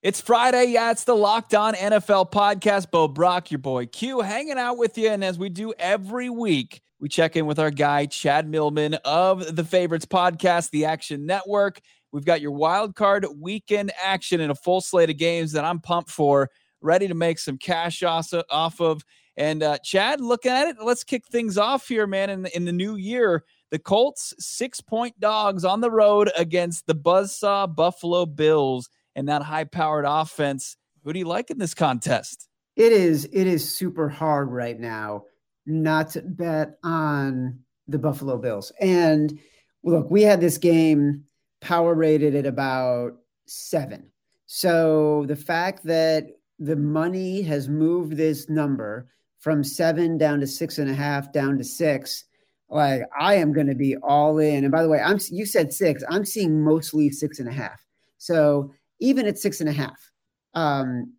It's 0.00 0.20
Friday. 0.20 0.66
Yeah, 0.66 0.92
it's 0.92 1.02
the 1.02 1.16
Locked 1.16 1.56
On 1.56 1.74
NFL 1.74 2.30
podcast. 2.30 2.92
Bo 2.92 3.08
Brock, 3.08 3.50
your 3.50 3.58
boy 3.58 3.86
Q, 3.86 4.20
hanging 4.20 4.56
out 4.56 4.78
with 4.78 4.96
you. 4.96 5.08
And 5.08 5.24
as 5.24 5.40
we 5.40 5.48
do 5.48 5.74
every 5.76 6.30
week, 6.30 6.80
we 7.00 7.08
check 7.08 7.34
in 7.34 7.46
with 7.46 7.58
our 7.58 7.72
guy, 7.72 8.06
Chad 8.06 8.48
Millman 8.48 8.94
of 9.04 9.56
the 9.56 9.64
Favorites 9.64 10.06
podcast, 10.06 10.70
the 10.70 10.84
Action 10.84 11.26
Network. 11.26 11.80
We've 12.12 12.24
got 12.24 12.40
your 12.40 12.52
wild 12.52 12.94
card 12.94 13.26
weekend 13.40 13.90
action 14.00 14.40
in 14.40 14.50
a 14.50 14.54
full 14.54 14.80
slate 14.80 15.10
of 15.10 15.16
games 15.16 15.50
that 15.50 15.64
I'm 15.64 15.80
pumped 15.80 16.10
for, 16.10 16.48
ready 16.80 17.08
to 17.08 17.14
make 17.14 17.40
some 17.40 17.58
cash 17.58 18.04
off 18.04 18.80
of. 18.80 19.02
And 19.36 19.64
uh, 19.64 19.78
Chad, 19.78 20.20
looking 20.20 20.52
at 20.52 20.68
it, 20.68 20.76
let's 20.80 21.02
kick 21.02 21.26
things 21.26 21.58
off 21.58 21.88
here, 21.88 22.06
man. 22.06 22.30
In, 22.30 22.46
in 22.46 22.66
the 22.66 22.72
new 22.72 22.94
year, 22.94 23.42
the 23.72 23.80
Colts 23.80 24.32
six 24.38 24.80
point 24.80 25.18
dogs 25.18 25.64
on 25.64 25.80
the 25.80 25.90
road 25.90 26.30
against 26.36 26.86
the 26.86 26.94
Buzzsaw 26.94 27.74
Buffalo 27.74 28.26
Bills 28.26 28.88
and 29.14 29.28
that 29.28 29.42
high 29.42 29.64
powered 29.64 30.04
offense. 30.06 30.76
Who 31.04 31.12
do 31.12 31.18
you 31.18 31.26
like 31.26 31.50
in 31.50 31.58
this 31.58 31.74
contest? 31.74 32.48
It 32.76 32.92
is 32.92 33.28
it 33.32 33.46
is 33.46 33.74
super 33.74 34.08
hard 34.08 34.50
right 34.50 34.78
now 34.78 35.24
not 35.66 36.10
to 36.10 36.22
bet 36.22 36.78
on 36.82 37.60
the 37.86 37.98
Buffalo 37.98 38.38
Bills. 38.38 38.72
And 38.80 39.38
look, 39.84 40.10
we 40.10 40.22
had 40.22 40.40
this 40.40 40.58
game 40.58 41.24
power 41.60 41.94
rated 41.94 42.34
at 42.34 42.46
about 42.46 43.12
seven. 43.46 44.10
So 44.46 45.24
the 45.26 45.36
fact 45.36 45.84
that 45.84 46.26
the 46.58 46.76
money 46.76 47.42
has 47.42 47.68
moved 47.68 48.16
this 48.16 48.48
number 48.48 49.08
from 49.38 49.62
seven 49.62 50.18
down 50.18 50.40
to 50.40 50.46
six 50.46 50.78
and 50.78 50.90
a 50.90 50.94
half, 50.94 51.32
down 51.32 51.58
to 51.58 51.64
six, 51.64 52.24
like 52.70 53.02
I 53.18 53.34
am 53.34 53.52
going 53.52 53.68
to 53.68 53.74
be 53.74 53.96
all 53.96 54.38
in. 54.38 54.64
And 54.64 54.72
by 54.72 54.82
the 54.82 54.88
way, 54.88 55.00
I'm 55.00 55.18
you 55.30 55.46
said 55.46 55.72
six. 55.72 56.02
I'm 56.08 56.24
seeing 56.24 56.62
mostly 56.62 57.10
six 57.10 57.38
and 57.38 57.48
a 57.48 57.52
half. 57.52 57.84
So 58.18 58.72
even 59.00 59.26
at 59.26 59.38
six 59.38 59.60
and 59.60 59.68
a 59.68 59.72
half, 59.72 60.10
um, 60.54 61.12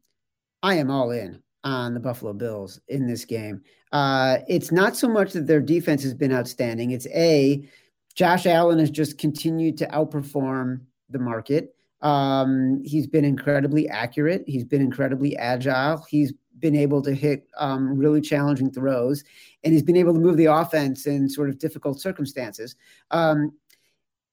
I 0.63 0.75
am 0.75 0.91
all 0.91 1.11
in 1.11 1.41
on 1.63 1.93
the 1.93 1.99
Buffalo 1.99 2.33
Bills 2.33 2.79
in 2.87 3.07
this 3.07 3.25
game. 3.25 3.61
Uh, 3.91 4.37
it's 4.47 4.71
not 4.71 4.95
so 4.95 5.07
much 5.07 5.33
that 5.33 5.47
their 5.47 5.61
defense 5.61 6.03
has 6.03 6.13
been 6.13 6.33
outstanding. 6.33 6.91
It's 6.91 7.07
a 7.07 7.67
Josh 8.15 8.45
Allen 8.45 8.79
has 8.79 8.89
just 8.89 9.17
continued 9.17 9.77
to 9.77 9.87
outperform 9.87 10.81
the 11.09 11.19
market. 11.19 11.75
Um, 12.01 12.81
he's 12.83 13.07
been 13.07 13.25
incredibly 13.25 13.87
accurate. 13.89 14.43
He's 14.47 14.63
been 14.63 14.81
incredibly 14.81 15.35
agile. 15.37 16.05
He's 16.09 16.33
been 16.59 16.75
able 16.75 17.01
to 17.01 17.13
hit 17.13 17.47
um, 17.57 17.97
really 17.97 18.21
challenging 18.21 18.71
throws, 18.71 19.23
and 19.63 19.73
he's 19.73 19.83
been 19.83 19.97
able 19.97 20.13
to 20.13 20.19
move 20.19 20.37
the 20.37 20.45
offense 20.45 21.07
in 21.07 21.29
sort 21.29 21.49
of 21.49 21.59
difficult 21.59 21.99
circumstances. 21.99 22.75
Um, 23.11 23.53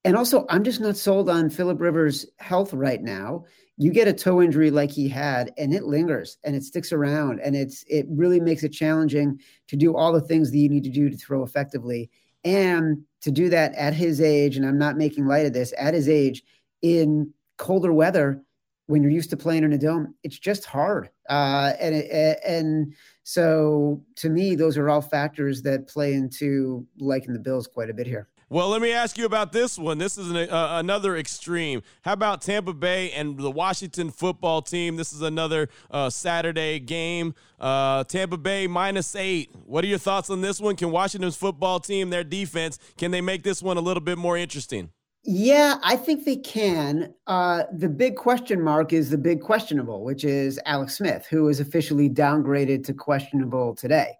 and 0.06 0.16
also, 0.16 0.46
I'm 0.48 0.64
just 0.64 0.80
not 0.80 0.96
sold 0.96 1.28
on 1.28 1.50
Philip 1.50 1.80
Rivers' 1.80 2.26
health 2.38 2.72
right 2.72 3.02
now. 3.02 3.44
You 3.76 3.90
get 3.90 4.08
a 4.08 4.12
toe 4.12 4.40
injury 4.40 4.70
like 4.70 4.90
he 4.90 5.08
had, 5.08 5.52
and 5.58 5.74
it 5.74 5.82
lingers 5.82 6.38
and 6.44 6.56
it 6.56 6.62
sticks 6.62 6.92
around, 6.92 7.40
and 7.40 7.54
it's 7.54 7.84
it 7.88 8.06
really 8.08 8.40
makes 8.40 8.62
it 8.62 8.70
challenging 8.70 9.40
to 9.68 9.76
do 9.76 9.94
all 9.94 10.12
the 10.12 10.20
things 10.20 10.50
that 10.50 10.58
you 10.58 10.68
need 10.68 10.84
to 10.84 10.90
do 10.90 11.10
to 11.10 11.16
throw 11.16 11.42
effectively, 11.42 12.08
and 12.44 13.02
to 13.20 13.30
do 13.30 13.50
that 13.50 13.74
at 13.74 13.92
his 13.92 14.20
age. 14.20 14.56
And 14.56 14.64
I'm 14.64 14.78
not 14.78 14.96
making 14.96 15.26
light 15.26 15.44
of 15.44 15.52
this 15.52 15.74
at 15.76 15.92
his 15.92 16.08
age 16.08 16.42
in 16.82 17.32
colder 17.58 17.92
weather 17.92 18.42
when 18.86 19.02
you're 19.02 19.12
used 19.12 19.30
to 19.30 19.36
playing 19.36 19.64
in 19.64 19.72
a 19.72 19.78
dome, 19.78 20.14
it's 20.22 20.38
just 20.38 20.64
hard. 20.64 21.10
Uh, 21.28 21.72
and 21.80 21.94
it, 21.94 22.38
and 22.46 22.94
so 23.24 24.00
to 24.14 24.28
me, 24.28 24.54
those 24.54 24.78
are 24.78 24.88
all 24.88 25.02
factors 25.02 25.62
that 25.62 25.88
play 25.88 26.14
into 26.14 26.86
liking 26.98 27.32
the 27.32 27.40
Bills 27.40 27.66
quite 27.66 27.90
a 27.90 27.94
bit 27.94 28.06
here. 28.06 28.28
Well, 28.48 28.68
let 28.68 28.80
me 28.80 28.92
ask 28.92 29.18
you 29.18 29.26
about 29.26 29.50
this 29.50 29.76
one. 29.76 29.98
This 29.98 30.16
is 30.16 30.30
an, 30.30 30.36
uh, 30.36 30.78
another 30.78 31.16
extreme. 31.16 31.82
How 32.02 32.12
about 32.12 32.42
Tampa 32.42 32.72
Bay 32.72 33.10
and 33.10 33.36
the 33.36 33.50
Washington 33.50 34.12
football 34.12 34.62
team? 34.62 34.94
This 34.94 35.12
is 35.12 35.20
another 35.20 35.68
uh, 35.90 36.10
Saturday 36.10 36.78
game. 36.78 37.34
Uh, 37.58 38.04
Tampa 38.04 38.36
Bay 38.36 38.68
minus 38.68 39.16
eight. 39.16 39.50
What 39.64 39.82
are 39.82 39.88
your 39.88 39.98
thoughts 39.98 40.30
on 40.30 40.42
this 40.42 40.60
one? 40.60 40.76
Can 40.76 40.92
Washington's 40.92 41.34
football 41.34 41.80
team, 41.80 42.10
their 42.10 42.22
defense, 42.22 42.78
can 42.96 43.10
they 43.10 43.20
make 43.20 43.42
this 43.42 43.64
one 43.64 43.78
a 43.78 43.80
little 43.80 44.00
bit 44.00 44.16
more 44.16 44.36
interesting? 44.36 44.90
Yeah, 45.24 45.78
I 45.82 45.96
think 45.96 46.24
they 46.24 46.36
can. 46.36 47.12
Uh, 47.26 47.64
the 47.72 47.88
big 47.88 48.14
question 48.14 48.62
mark 48.62 48.92
is 48.92 49.10
the 49.10 49.18
big 49.18 49.40
questionable, 49.40 50.04
which 50.04 50.22
is 50.22 50.60
Alex 50.66 50.98
Smith, 50.98 51.26
who 51.28 51.48
is 51.48 51.58
officially 51.58 52.08
downgraded 52.08 52.84
to 52.84 52.94
questionable 52.94 53.74
today. 53.74 54.12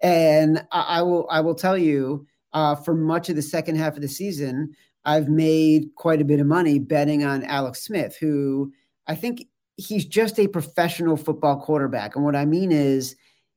And 0.00 0.66
I, 0.72 0.80
I 0.80 1.02
will 1.02 1.26
I 1.30 1.40
will 1.40 1.54
tell 1.54 1.76
you, 1.76 2.26
uh, 2.56 2.74
for 2.74 2.94
much 2.94 3.28
of 3.28 3.36
the 3.36 3.42
second 3.42 3.76
half 3.76 3.96
of 3.96 4.00
the 4.00 4.08
season, 4.08 4.74
I've 5.04 5.28
made 5.28 5.90
quite 5.94 6.22
a 6.22 6.24
bit 6.24 6.40
of 6.40 6.46
money 6.46 6.78
betting 6.78 7.22
on 7.22 7.44
Alex 7.44 7.82
Smith, 7.82 8.16
who 8.18 8.72
I 9.06 9.14
think 9.14 9.46
he's 9.76 10.06
just 10.06 10.40
a 10.40 10.48
professional 10.48 11.18
football 11.18 11.60
quarterback. 11.60 12.16
And 12.16 12.24
what 12.24 12.34
I 12.34 12.46
mean 12.46 12.72
is 12.72 13.14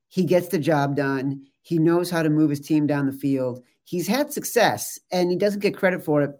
he 0.09 0.25
gets 0.25 0.49
the 0.49 0.59
job 0.59 0.97
done. 0.97 1.45
He 1.61 1.79
knows 1.79 2.11
how 2.11 2.23
to 2.23 2.29
move 2.29 2.49
his 2.49 2.59
team 2.59 2.87
down 2.87 3.05
the 3.05 3.13
field. 3.13 3.63
He's 3.85 4.05
had 4.05 4.33
success 4.33 4.99
and 5.13 5.31
he 5.31 5.37
doesn't 5.37 5.61
get 5.61 5.77
credit 5.77 6.03
for 6.03 6.21
it 6.21 6.31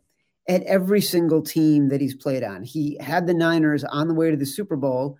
at 0.50 0.62
every 0.64 1.00
single 1.00 1.42
team 1.42 1.88
that 1.88 2.02
he's 2.02 2.14
played 2.14 2.44
on. 2.44 2.64
He 2.64 2.98
had 3.00 3.26
the 3.26 3.34
Niners 3.34 3.86
on 3.86 4.10
the 4.10 4.14
way 4.14 4.32
to 4.32 4.38
the 4.38 4.46
Super 4.46 4.76
Bowl 4.76 5.18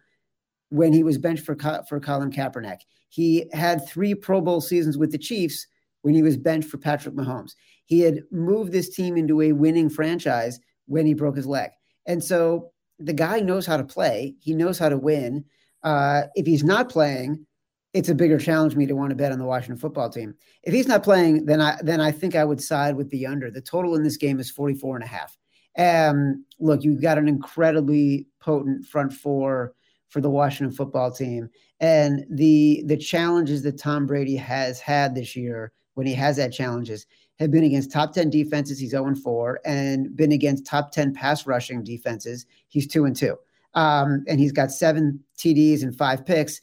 when 0.72 0.92
he 0.92 1.04
was 1.04 1.18
benched 1.18 1.46
for 1.46 1.56
for 1.88 2.02
Colin 2.02 2.32
Kaepernick. 2.32 2.82
He 3.08 3.50
had 3.54 3.88
three 3.88 4.14
Pro 4.14 4.42
Bowl 4.42 4.60
seasons 4.60 4.98
with 4.98 5.14
the 5.14 5.18
Chiefs 5.18 5.68
when 6.02 6.14
he 6.14 6.24
was 6.24 6.38
benched 6.38 6.70
for 6.70 6.78
Patrick 6.78 7.16
Mahomes. 7.16 7.54
He 7.86 8.02
had 8.02 8.24
moved 8.32 8.72
this 8.72 8.90
team 8.90 9.18
into 9.18 9.42
a 9.42 9.52
winning 9.52 9.90
franchise 9.90 10.60
when 10.86 11.06
he 11.06 11.14
broke 11.14 11.36
his 11.36 11.48
leg. 11.48 11.72
And 12.06 12.24
so 12.24 12.72
the 13.00 13.14
guy 13.14 13.40
knows 13.40 13.66
how 13.66 13.78
to 13.78 13.84
play. 13.84 14.36
He 14.40 14.54
knows 14.54 14.80
how 14.80 14.90
to 14.90 14.98
win. 14.98 15.46
Uh, 15.84 16.24
if 16.36 16.46
he's 16.46 16.64
not 16.64 16.90
playing, 16.90 17.46
it's 17.94 18.10
a 18.10 18.16
bigger 18.16 18.38
challenge 18.38 18.74
for 18.74 18.80
me 18.80 18.86
to 18.86 18.96
want 18.96 19.10
to 19.10 19.16
bet 19.16 19.32
on 19.32 19.40
the 19.40 19.46
Washington 19.46 19.78
football 19.78 20.10
team. 20.10 20.36
If 20.64 20.74
he's 20.74 20.88
not 20.88 21.04
playing, 21.04 21.46
then 21.46 21.60
I 21.60 21.80
then 21.82 22.02
I 22.02 22.12
think 22.12 22.36
I 22.36 22.46
would 22.46 22.62
side 22.62 22.96
with 22.96 23.10
the 23.10 23.26
under. 23.26 23.50
The 23.50 23.62
total 23.62 23.96
in 23.96 24.04
this 24.04 24.18
game 24.18 24.40
is 24.40 24.52
44 24.52 24.98
and 24.98 25.04
a 25.04 25.08
half. 25.08 25.38
Um, 25.78 26.46
look, 26.60 26.84
you've 26.84 27.02
got 27.02 27.18
an 27.18 27.28
incredibly 27.28 28.28
potent 28.40 28.86
front 28.86 29.14
four 29.14 29.74
for 30.10 30.22
the 30.22 30.30
Washington 30.30 30.76
football 30.76 31.12
team. 31.12 31.50
And 31.80 32.26
the 32.30 32.84
the 32.86 32.98
challenges 32.98 33.64
that 33.64 33.80
Tom 33.80 34.06
Brady 34.06 34.36
has 34.36 34.80
had 34.80 35.16
this 35.16 35.36
year 35.36 35.72
when 36.00 36.08
he 36.08 36.14
has 36.14 36.38
had 36.38 36.54
challenges 36.54 37.06
have 37.40 37.52
been 37.52 37.66
against 37.66 37.92
top 37.92 38.14
10 38.14 38.30
defenses, 38.30 38.80
he's 38.80 38.92
0 38.92 39.08
and 39.08 39.22
4, 39.22 39.60
and 39.66 40.16
been 40.16 40.32
against 40.32 40.66
top 40.66 40.92
10 40.92 41.14
pass 41.14 41.46
rushing 41.46 41.84
defenses, 41.84 42.46
he's 42.70 42.88
2 42.88 43.04
and 43.04 43.18
2. 43.18 43.36
Um, 43.74 44.24
and 44.30 44.40
he's 44.40 44.54
got 44.54 44.72
seven 44.72 45.22
TDs 45.38 45.84
and 45.84 45.94
five 45.94 46.26
picks 46.26 46.62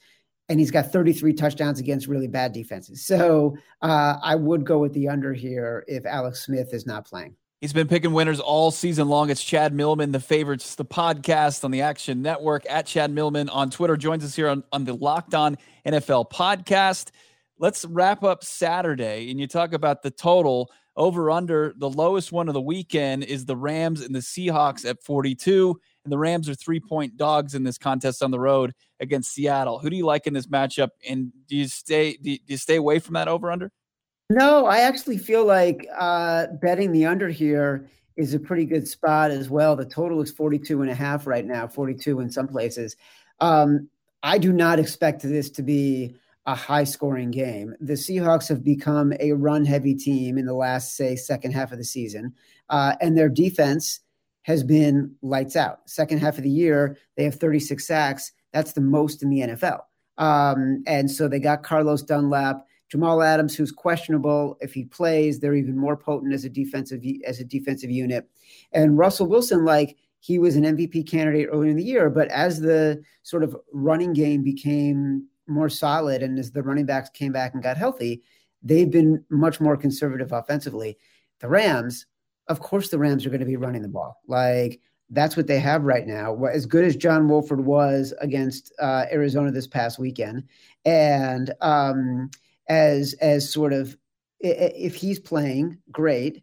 and 0.49 0.59
he's 0.59 0.70
got 0.70 0.90
33 0.90 1.33
touchdowns 1.35 1.81
against 1.81 2.07
really 2.07 2.29
bad 2.29 2.53
defenses. 2.53 3.05
So 3.05 3.57
uh, 3.83 4.16
I 4.22 4.35
would 4.35 4.64
go 4.64 4.79
with 4.79 4.92
the 4.94 5.09
under 5.09 5.35
here 5.35 5.85
if 5.87 6.07
Alex 6.07 6.46
Smith 6.46 6.72
is 6.72 6.87
not 6.87 7.05
playing. 7.05 7.37
He's 7.61 7.72
been 7.72 7.88
picking 7.88 8.12
winners 8.12 8.38
all 8.38 8.70
season 8.70 9.09
long. 9.09 9.31
It's 9.31 9.42
Chad 9.42 9.72
Millman, 9.72 10.12
the 10.12 10.20
favorites, 10.20 10.75
the 10.75 10.85
podcast 10.85 11.64
on 11.64 11.70
the 11.70 11.81
Action 11.81 12.22
Network 12.22 12.64
at 12.68 12.87
Chad 12.87 13.11
Millman 13.11 13.49
on 13.49 13.70
Twitter. 13.70 13.96
Joins 13.96 14.25
us 14.25 14.37
here 14.37 14.49
on, 14.49 14.62
on 14.72 14.85
the 14.85 14.94
Locked 14.94 15.35
On 15.35 15.57
NFL 15.85 16.31
podcast. 16.31 17.11
Let's 17.59 17.85
wrap 17.85 18.23
up 18.23 18.45
Saturday. 18.45 19.31
And 19.31 19.40
you 19.40 19.47
talk 19.47 19.73
about 19.73 20.03
the 20.03 20.11
total 20.11 20.71
over 20.97 21.31
under. 21.31 21.75
The 21.77 21.90
lowest 21.90 22.33
one 22.33 22.49
of 22.49 22.55
the 22.55 22.61
weekend 22.61 23.25
is 23.25 23.45
the 23.45 23.57
Rams 23.57 24.01
and 24.01 24.14
the 24.14 24.21
Seahawks 24.21 24.85
at 24.88 25.03
42 25.03 25.79
and 26.07 26.12
the 26.12 26.19
Rams 26.19 26.49
are 26.49 26.55
three 26.55 26.79
point 26.79 27.16
dogs 27.16 27.55
in 27.55 27.64
this 27.64 27.79
contest 27.79 28.23
on 28.23 28.31
the 28.31 28.38
road 28.38 28.73
against 29.01 29.35
Seattle. 29.35 29.81
Who 29.81 29.90
do 29.90 29.97
you 29.97 30.07
like 30.07 30.29
in 30.29 30.35
this 30.35 30.47
matchup? 30.47 30.90
And 31.09 31.33
do 31.49 31.57
you 31.57 31.66
stay 31.66 32.16
do 32.16 32.38
you, 32.47 32.57
stay 32.57 32.77
away 32.77 33.01
from 33.01 33.14
that 33.14 33.27
over 33.27 33.51
under? 33.51 33.73
No, 34.31 34.66
I 34.66 34.79
actually 34.79 35.19
feel 35.19 35.45
like 35.45 35.87
uh, 35.97 36.47
betting 36.62 36.92
the 36.92 37.07
under 37.07 37.29
here 37.29 37.88
is 38.16 38.35
a 38.35 38.38
pretty 38.38 38.64
good 38.64 38.87
spot 38.87 39.33
as 39.33 39.51
well. 39.51 39.75
The 39.75 39.85
total 39.85 40.23
is 40.23 40.31
42 40.31 40.83
and 40.83 40.90
a 40.90 40.95
half 40.95 41.27
right 41.27 41.45
now, 41.45 41.66
42 41.66 42.21
in 42.21 42.31
some 42.31 42.47
places. 42.47 42.97
Um, 43.40 43.88
I 44.23 44.38
do 44.38 44.53
not 44.53 44.79
expect 44.79 45.23
this 45.23 45.51
to 45.51 45.62
be 45.62 46.16
a 46.47 46.55
high 46.55 46.85
scoring 46.85 47.31
game. 47.31 47.75
The 47.81 47.95
Seahawks 47.95 48.49
have 48.49 48.63
become 48.63 49.13
a 49.19 49.33
run 49.33 49.65
heavy 49.65 49.95
team 49.95 50.39
in 50.39 50.47
the 50.47 50.55
last, 50.55 50.97
say, 50.97 51.17
second 51.17 51.53
half 51.53 51.73
of 51.73 51.79
the 51.79 51.85
season. 51.85 52.35
Uh, 52.71 52.95
and 53.01 53.19
their 53.19 53.29
defense 53.29 54.01
has 54.43 54.63
been 54.63 55.13
lights 55.23 55.57
out. 55.57 55.81
Second 55.87 56.19
half 56.19 56.39
of 56.39 56.45
the 56.45 56.51
year, 56.51 56.97
they 57.17 57.25
have 57.25 57.35
36 57.35 57.85
sacks. 57.85 58.33
That's 58.53 58.73
the 58.73 58.81
most 58.81 59.25
in 59.25 59.31
the 59.31 59.41
NFL. 59.41 59.81
Um, 60.19 60.85
and 60.87 61.11
so 61.11 61.27
they 61.27 61.41
got 61.41 61.65
Carlos 61.65 62.03
Dunlap, 62.03 62.65
Jamal 62.89 63.23
Adams, 63.23 63.57
who's 63.57 63.73
questionable. 63.73 64.57
If 64.61 64.73
he 64.73 64.85
plays, 64.85 65.41
they're 65.41 65.57
even 65.57 65.77
more 65.77 65.97
potent 65.97 66.33
as 66.33 66.45
a 66.45 66.49
defensive 66.49 67.03
as 67.27 67.41
a 67.41 67.45
defensive 67.45 67.91
unit. 67.91 68.29
And 68.73 68.97
Russell 68.97 69.27
Wilson, 69.27 69.65
like 69.65 69.97
he 70.21 70.39
was 70.39 70.55
an 70.55 70.63
MVP 70.63 71.11
candidate 71.11 71.49
earlier 71.53 71.71
in 71.71 71.77
the 71.77 71.85
year, 71.85 72.09
but 72.09 72.29
as 72.29 72.61
the 72.61 73.03
sort 73.25 73.43
of 73.43 73.57
running 73.73 74.13
game 74.13 74.43
became 74.43 75.27
more 75.47 75.69
solid 75.69 76.23
and 76.23 76.39
as 76.39 76.51
the 76.51 76.63
running 76.63 76.87
backs 76.87 77.11
came 77.11 77.33
back 77.33 77.55
and 77.55 77.63
got 77.63 77.77
healthy, 77.77 78.23
they've 78.63 78.91
been 78.91 79.25
much 79.31 79.61
more 79.61 79.77
conservative 79.77 80.33
offensively. 80.33 80.97
The 81.41 81.49
Rams, 81.49 82.07
of 82.49 82.61
course 82.61 82.89
the 82.89 82.99
Rams 82.99 83.27
are 83.27 83.31
going 83.31 83.41
to 83.41 83.47
be 83.47 83.57
running 83.57 83.83
the 83.83 83.89
ball. 83.89 84.21
Like 84.27 84.81
that's 85.11 85.37
what 85.37 85.47
they 85.47 85.61
have 85.61 85.85
right 85.85 86.07
now. 86.07 86.45
As 86.47 86.67
good 86.67 86.85
as 86.85 86.97
John 86.97 87.29
Wolford 87.29 87.65
was 87.65 88.13
against 88.21 88.73
uh, 88.81 89.05
Arizona 89.13 89.53
this 89.53 89.67
past 89.67 89.99
weekend, 89.99 90.45
and 90.85 91.53
um, 91.61 92.31
as 92.69 93.15
as 93.21 93.51
sort 93.51 93.73
of 93.73 93.97
if 94.41 94.95
he's 94.95 95.19
playing 95.19 95.79
great, 95.93 96.43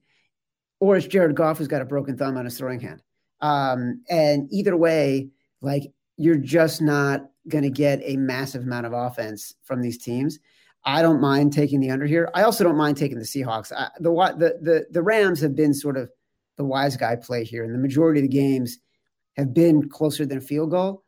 or 0.79 0.95
it's 0.95 1.07
Jared 1.07 1.35
Goff 1.35 1.57
who's 1.57 1.67
got 1.67 1.81
a 1.81 1.85
broken 1.85 2.17
thumb 2.17 2.37
on 2.37 2.45
his 2.45 2.57
throwing 2.57 2.79
hand. 2.79 3.01
Um, 3.41 4.03
and 4.09 4.47
either 4.51 4.77
way, 4.77 5.29
like 5.61 5.91
you're 6.23 6.35
just 6.37 6.81
not 6.81 7.29
going 7.49 7.63
to 7.63 7.69
get 7.69 7.99
a 8.03 8.15
massive 8.15 8.63
amount 8.63 8.85
of 8.85 8.93
offense 8.93 9.53
from 9.63 9.81
these 9.81 9.97
teams. 9.97 10.39
I 10.85 11.01
don't 11.01 11.19
mind 11.19 11.51
taking 11.51 11.79
the 11.79 11.91
under 11.91 12.05
here. 12.05 12.29
I 12.33 12.43
also 12.43 12.63
don't 12.63 12.77
mind 12.77 12.97
taking 12.97 13.17
the 13.17 13.25
Seahawks. 13.25 13.71
I, 13.71 13.89
the, 13.99 14.11
the 14.11 14.59
the 14.61 14.85
the 14.91 15.01
Rams 15.01 15.41
have 15.41 15.55
been 15.55 15.73
sort 15.73 15.97
of 15.97 16.09
the 16.57 16.63
wise 16.63 16.95
guy 16.95 17.15
play 17.15 17.43
here, 17.43 17.63
and 17.63 17.73
the 17.73 17.79
majority 17.79 18.19
of 18.19 18.23
the 18.23 18.37
games 18.37 18.79
have 19.37 19.53
been 19.53 19.89
closer 19.89 20.25
than 20.25 20.37
a 20.37 20.41
field 20.41 20.71
goal. 20.71 21.03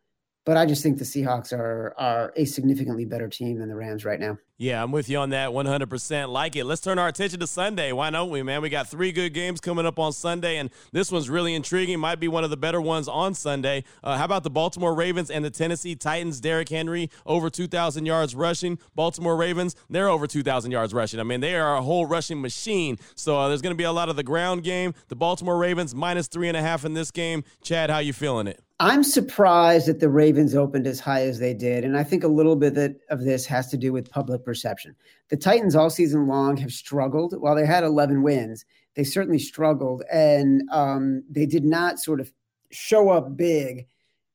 But 0.45 0.57
I 0.57 0.67
just 0.67 0.83
think 0.83 0.99
the 0.99 1.05
Seahawks 1.05 1.51
are 1.51 1.93
are 1.97 2.31
a 2.35 2.45
significantly 2.45 3.03
better 3.03 3.27
team 3.27 3.57
than 3.57 3.67
the 3.67 3.75
Rams 3.75 4.05
right 4.05 4.19
now. 4.19 4.37
Yeah, 4.57 4.81
I'm 4.81 4.93
with 4.93 5.09
you 5.09 5.17
on 5.17 5.31
that 5.31 5.49
100%. 5.49 6.29
Like 6.29 6.55
it. 6.55 6.63
Let's 6.63 6.79
turn 6.79 6.97
our 6.97 7.09
attention 7.09 7.41
to 7.41 7.47
Sunday. 7.47 7.91
Why 7.91 8.09
don't 8.09 8.29
we, 8.29 8.41
man? 8.41 8.61
We 8.61 8.69
got 8.69 8.87
three 8.87 9.11
good 9.11 9.33
games 9.33 9.59
coming 9.59 9.85
up 9.85 9.99
on 9.99 10.13
Sunday, 10.13 10.57
and 10.57 10.69
this 10.93 11.11
one's 11.11 11.29
really 11.29 11.53
intriguing. 11.53 11.99
Might 11.99 12.21
be 12.21 12.29
one 12.29 12.45
of 12.45 12.51
the 12.51 12.57
better 12.57 12.79
ones 12.79 13.09
on 13.09 13.33
Sunday. 13.33 13.83
Uh, 14.01 14.17
how 14.17 14.23
about 14.23 14.43
the 14.43 14.49
Baltimore 14.49 14.95
Ravens 14.95 15.29
and 15.29 15.43
the 15.43 15.49
Tennessee 15.49 15.93
Titans? 15.93 16.39
Derrick 16.39 16.69
Henry 16.69 17.09
over 17.25 17.49
2,000 17.49 18.05
yards 18.05 18.33
rushing. 18.33 18.79
Baltimore 18.93 19.35
Ravens, 19.35 19.75
they're 19.89 20.07
over 20.07 20.25
2,000 20.25 20.71
yards 20.71 20.93
rushing. 20.93 21.19
I 21.19 21.23
mean, 21.23 21.41
they 21.41 21.55
are 21.55 21.75
a 21.75 21.81
whole 21.81 22.05
rushing 22.05 22.39
machine. 22.39 22.97
So 23.15 23.37
uh, 23.37 23.49
there's 23.49 23.61
going 23.61 23.73
to 23.73 23.77
be 23.77 23.83
a 23.83 23.91
lot 23.91 24.07
of 24.07 24.15
the 24.15 24.23
ground 24.23 24.63
game. 24.63 24.93
The 25.09 25.17
Baltimore 25.17 25.57
Ravens 25.57 25.93
minus 25.93 26.27
three 26.27 26.47
and 26.47 26.55
a 26.55 26.61
half 26.61 26.85
in 26.85 26.93
this 26.93 27.11
game. 27.11 27.43
Chad, 27.61 27.89
how 27.89 27.97
you 27.97 28.13
feeling 28.13 28.47
it? 28.47 28.64
I'm 28.79 29.03
surprised 29.03 29.87
that 29.87 30.01
the 30.01 30.09
Ravens 30.09 30.53
opened 30.53 30.85
as 30.85 30.99
high 30.99 31.21
as 31.21 31.39
they 31.39 31.53
did. 31.53 31.85
And 31.85 31.97
I 31.97 32.03
think 32.03 32.23
a 32.23 32.29
little 32.29 32.57
bit 32.57 33.01
of 33.09 33.23
this 33.23 33.45
has 33.45 33.67
to 33.69 33.77
do 33.77 33.93
with 33.93 34.11
public 34.11 34.43
perception. 34.43 34.95
The 35.29 35.37
Titans 35.37 35.75
all 35.75 35.89
season 35.89 36.27
long 36.27 36.57
have 36.57 36.73
struggled. 36.73 37.33
While 37.39 37.55
they 37.55 37.65
had 37.65 37.85
11 37.85 38.21
wins, 38.21 38.65
they 38.95 39.05
certainly 39.05 39.39
struggled. 39.39 40.03
And 40.11 40.63
um, 40.71 41.23
they 41.29 41.45
did 41.45 41.63
not 41.63 41.99
sort 41.99 42.19
of 42.19 42.33
show 42.69 43.09
up 43.09 43.37
big 43.37 43.87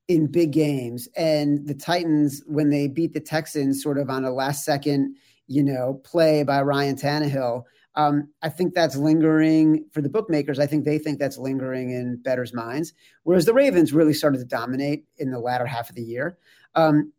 in 0.09 0.27
big 0.27 0.53
games. 0.53 1.07
And 1.17 1.67
the 1.67 1.75
Titans, 1.75 2.43
when 2.47 2.71
they 2.71 2.89
beat 2.89 3.13
the 3.13 3.21
Texans 3.21 3.83
sort 3.83 3.99
of 3.99 4.09
on 4.09 4.25
a 4.25 4.31
last 4.31 4.65
second, 4.65 5.17
you 5.49 5.63
know, 5.63 6.01
play 6.03 6.45
by 6.45 6.63
Ryan 6.63 6.97
Tannehill, 6.97 7.65
um, 8.01 8.29
I 8.43 8.49
think 8.49 8.75
that's 8.75 8.97
lingering 8.97 9.85
for 9.93 10.01
the 10.01 10.09
bookmakers. 10.09 10.59
I 10.59 10.67
think 10.67 10.85
they 10.85 10.99
think 10.99 11.19
that's 11.19 11.39
lingering 11.39 11.91
in 11.91 12.17
bettors' 12.23 12.55
minds. 12.55 12.93
Whereas 13.25 13.45
the 13.45 13.55
Ravens 13.55 13.93
really 13.93 14.15
started 14.15 14.39
to 14.39 14.45
dominate 14.45 15.05
in 15.19 15.31
the 15.31 15.39
latter 15.39 15.67
half 15.67 15.91
of 15.91 15.97
the 15.97 16.03
year. 16.03 16.39
Um, 16.75 17.13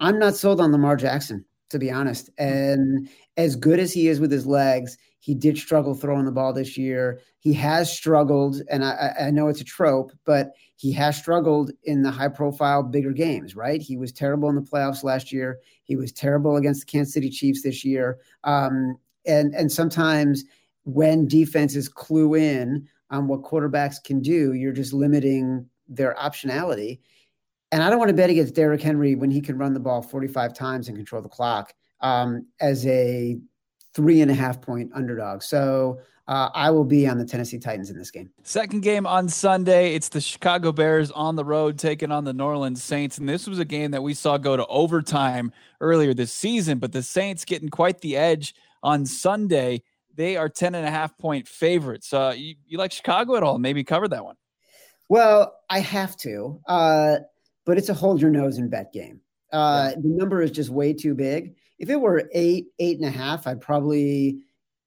I'm 0.00 0.18
not 0.18 0.36
sold 0.36 0.60
on 0.60 0.72
Lamar 0.72 0.96
Jackson, 0.96 1.44
to 1.70 1.78
be 1.78 1.90
honest. 1.90 2.30
And 2.38 3.08
as 3.36 3.56
good 3.56 3.78
as 3.78 3.92
he 3.92 4.08
is 4.08 4.20
with 4.20 4.32
his 4.32 4.46
legs, 4.46 4.96
he 5.20 5.34
did 5.34 5.58
struggle 5.58 5.94
throwing 5.94 6.24
the 6.24 6.32
ball 6.32 6.52
this 6.52 6.78
year. 6.78 7.20
He 7.40 7.52
has 7.54 7.92
struggled, 7.92 8.62
and 8.70 8.84
I, 8.84 9.14
I 9.20 9.30
know 9.30 9.48
it's 9.48 9.60
a 9.60 9.64
trope, 9.64 10.12
but 10.24 10.52
he 10.76 10.92
has 10.92 11.16
struggled 11.16 11.72
in 11.82 12.02
the 12.02 12.10
high 12.10 12.28
profile, 12.28 12.82
bigger 12.82 13.12
games, 13.12 13.56
right? 13.56 13.82
He 13.82 13.96
was 13.96 14.12
terrible 14.12 14.48
in 14.48 14.54
the 14.54 14.62
playoffs 14.62 15.02
last 15.02 15.32
year. 15.32 15.58
He 15.84 15.96
was 15.96 16.12
terrible 16.12 16.56
against 16.56 16.86
the 16.86 16.90
Kansas 16.90 17.14
City 17.14 17.30
Chiefs 17.30 17.62
this 17.62 17.84
year. 17.84 18.18
Um, 18.44 18.96
and 19.28 19.54
and 19.54 19.70
sometimes 19.70 20.44
when 20.84 21.28
defenses 21.28 21.88
clue 21.88 22.34
in 22.34 22.88
on 23.10 23.28
what 23.28 23.42
quarterbacks 23.42 24.02
can 24.02 24.20
do, 24.20 24.54
you're 24.54 24.72
just 24.72 24.92
limiting 24.92 25.66
their 25.88 26.14
optionality. 26.14 27.00
And 27.70 27.82
I 27.82 27.90
don't 27.90 27.98
want 27.98 28.08
to 28.08 28.14
bet 28.14 28.30
against 28.30 28.54
Derrick 28.54 28.80
Henry 28.80 29.14
when 29.14 29.30
he 29.30 29.40
can 29.40 29.58
run 29.58 29.74
the 29.74 29.80
ball 29.80 30.00
45 30.00 30.54
times 30.54 30.88
and 30.88 30.96
control 30.96 31.20
the 31.20 31.28
clock 31.28 31.74
um, 32.00 32.46
as 32.60 32.86
a 32.86 33.38
three 33.94 34.20
and 34.20 34.30
a 34.30 34.34
half 34.34 34.60
point 34.62 34.90
underdog. 34.94 35.42
So 35.42 36.00
uh, 36.28 36.50
I 36.54 36.70
will 36.70 36.84
be 36.84 37.06
on 37.06 37.18
the 37.18 37.24
Tennessee 37.24 37.58
Titans 37.58 37.90
in 37.90 37.98
this 37.98 38.10
game. 38.10 38.30
Second 38.42 38.82
game 38.82 39.06
on 39.06 39.28
Sunday. 39.28 39.94
It's 39.94 40.10
the 40.10 40.20
Chicago 40.20 40.72
Bears 40.72 41.10
on 41.10 41.36
the 41.36 41.44
road 41.44 41.78
taking 41.78 42.12
on 42.12 42.24
the 42.24 42.34
New 42.34 42.44
Orleans 42.44 42.82
Saints. 42.82 43.18
And 43.18 43.28
this 43.28 43.46
was 43.46 43.58
a 43.58 43.64
game 43.64 43.90
that 43.92 44.02
we 44.02 44.14
saw 44.14 44.36
go 44.36 44.56
to 44.56 44.66
overtime 44.66 45.52
earlier 45.80 46.12
this 46.12 46.32
season, 46.32 46.78
but 46.78 46.92
the 46.92 47.02
Saints 47.02 47.44
getting 47.46 47.70
quite 47.70 48.02
the 48.02 48.16
edge 48.16 48.54
on 48.82 49.06
Sunday. 49.06 49.82
They 50.14 50.36
are 50.36 50.48
10 50.48 50.74
and 50.74 50.86
a 50.86 50.90
half 50.90 51.16
point 51.18 51.46
favorites. 51.46 52.12
Uh, 52.12 52.34
you, 52.36 52.56
you 52.66 52.78
like 52.78 52.92
Chicago 52.92 53.36
at 53.36 53.42
all? 53.42 53.58
Maybe 53.58 53.84
cover 53.84 54.08
that 54.08 54.24
one. 54.24 54.36
Well, 55.08 55.54
I 55.70 55.80
have 55.80 56.16
to, 56.18 56.60
uh, 56.66 57.16
but 57.64 57.78
it's 57.78 57.88
a 57.88 57.94
hold 57.94 58.20
your 58.20 58.30
nose 58.30 58.58
and 58.58 58.70
bet 58.70 58.92
game. 58.92 59.20
Uh, 59.52 59.90
yeah. 59.90 60.00
The 60.00 60.08
number 60.08 60.42
is 60.42 60.50
just 60.50 60.70
way 60.70 60.92
too 60.92 61.14
big. 61.14 61.54
If 61.78 61.88
it 61.88 62.00
were 62.00 62.28
eight, 62.32 62.66
eight 62.78 62.98
and 62.98 63.06
a 63.06 63.10
half, 63.10 63.46
I'd 63.46 63.60
probably 63.60 64.40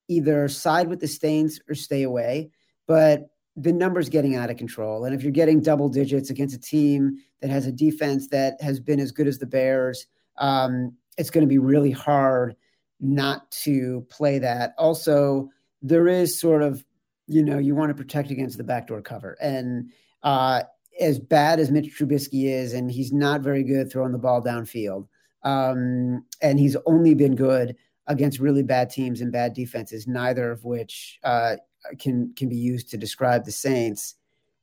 either 0.07 0.47
side 0.47 0.89
with 0.89 0.99
the 0.99 1.07
Saints 1.07 1.59
or 1.67 1.73
stay 1.73 2.03
away. 2.03 2.51
But 2.87 3.29
the 3.55 3.73
number's 3.73 4.09
getting 4.09 4.35
out 4.35 4.49
of 4.49 4.57
control. 4.57 5.05
And 5.05 5.15
if 5.15 5.23
you're 5.23 5.31
getting 5.31 5.61
double 5.61 5.89
digits 5.89 6.29
against 6.29 6.55
a 6.55 6.59
team 6.59 7.17
that 7.41 7.49
has 7.49 7.65
a 7.65 7.71
defense 7.71 8.27
that 8.29 8.61
has 8.61 8.79
been 8.79 8.99
as 8.99 9.11
good 9.11 9.27
as 9.27 9.39
the 9.39 9.45
Bears, 9.45 10.05
um, 10.37 10.95
it's 11.17 11.29
going 11.29 11.45
to 11.45 11.49
be 11.49 11.57
really 11.57 11.91
hard 11.91 12.55
not 13.02 13.49
to 13.52 14.06
play 14.10 14.39
that. 14.39 14.74
Also, 14.78 15.49
there 15.82 16.08
is 16.08 16.39
sort 16.39 16.62
of, 16.62 16.86
you 17.28 17.43
know, 17.43 17.58
you 17.58 17.76
want 17.76 17.89
to 17.89 17.95
protect 17.95 18.30
against 18.30 18.58
the 18.58 18.64
backdoor 18.64 19.02
cover. 19.02 19.36
And 19.41 19.91
uh, 20.24 20.64
as 20.99 21.20
bad 21.20 21.60
as 21.60 21.72
Mitch 21.72 21.97
Trubisky 21.97 22.45
is, 22.45 22.74
and 22.74 22.91
he's 22.91 23.12
not 23.12 23.41
very 23.41 23.64
good 23.64 23.91
throwing 23.91 24.12
the 24.12 24.18
ball 24.20 24.41
downfield, 24.41 25.08
um, 25.43 26.24
and 26.41 26.60
he's 26.60 26.78
only 26.86 27.16
been 27.16 27.36
good 27.36 27.76
against 28.08 28.39
really 28.39 28.64
bad 28.64 28.89
teams 28.89 29.22
and 29.22 29.32
bad 29.32 29.54
defenses, 29.54 30.08
neither 30.08 30.52
of 30.52 30.64
which 30.64 31.20
uh, 31.24 31.56
can 31.99 32.34
can 32.36 32.49
be 32.49 32.58
used 32.58 32.89
to 32.89 32.97
describe 32.97 33.45
the 33.45 33.52
Saints. 33.52 34.16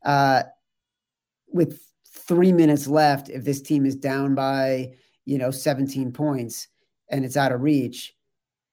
Uh, 0.05 0.45
with 1.49 1.80
three 2.07 2.53
minutes 2.53 2.86
left, 2.86 3.28
if 3.28 3.45
this 3.45 3.61
team 3.61 3.84
is 3.86 3.97
down 3.97 4.34
by 4.34 4.93
you 5.24 5.39
know 5.39 5.51
17 5.51 6.12
points 6.12 6.68
and 7.11 7.24
it's 7.24 7.36
out 7.36 7.53
of 7.53 7.62
reach, 7.62 8.14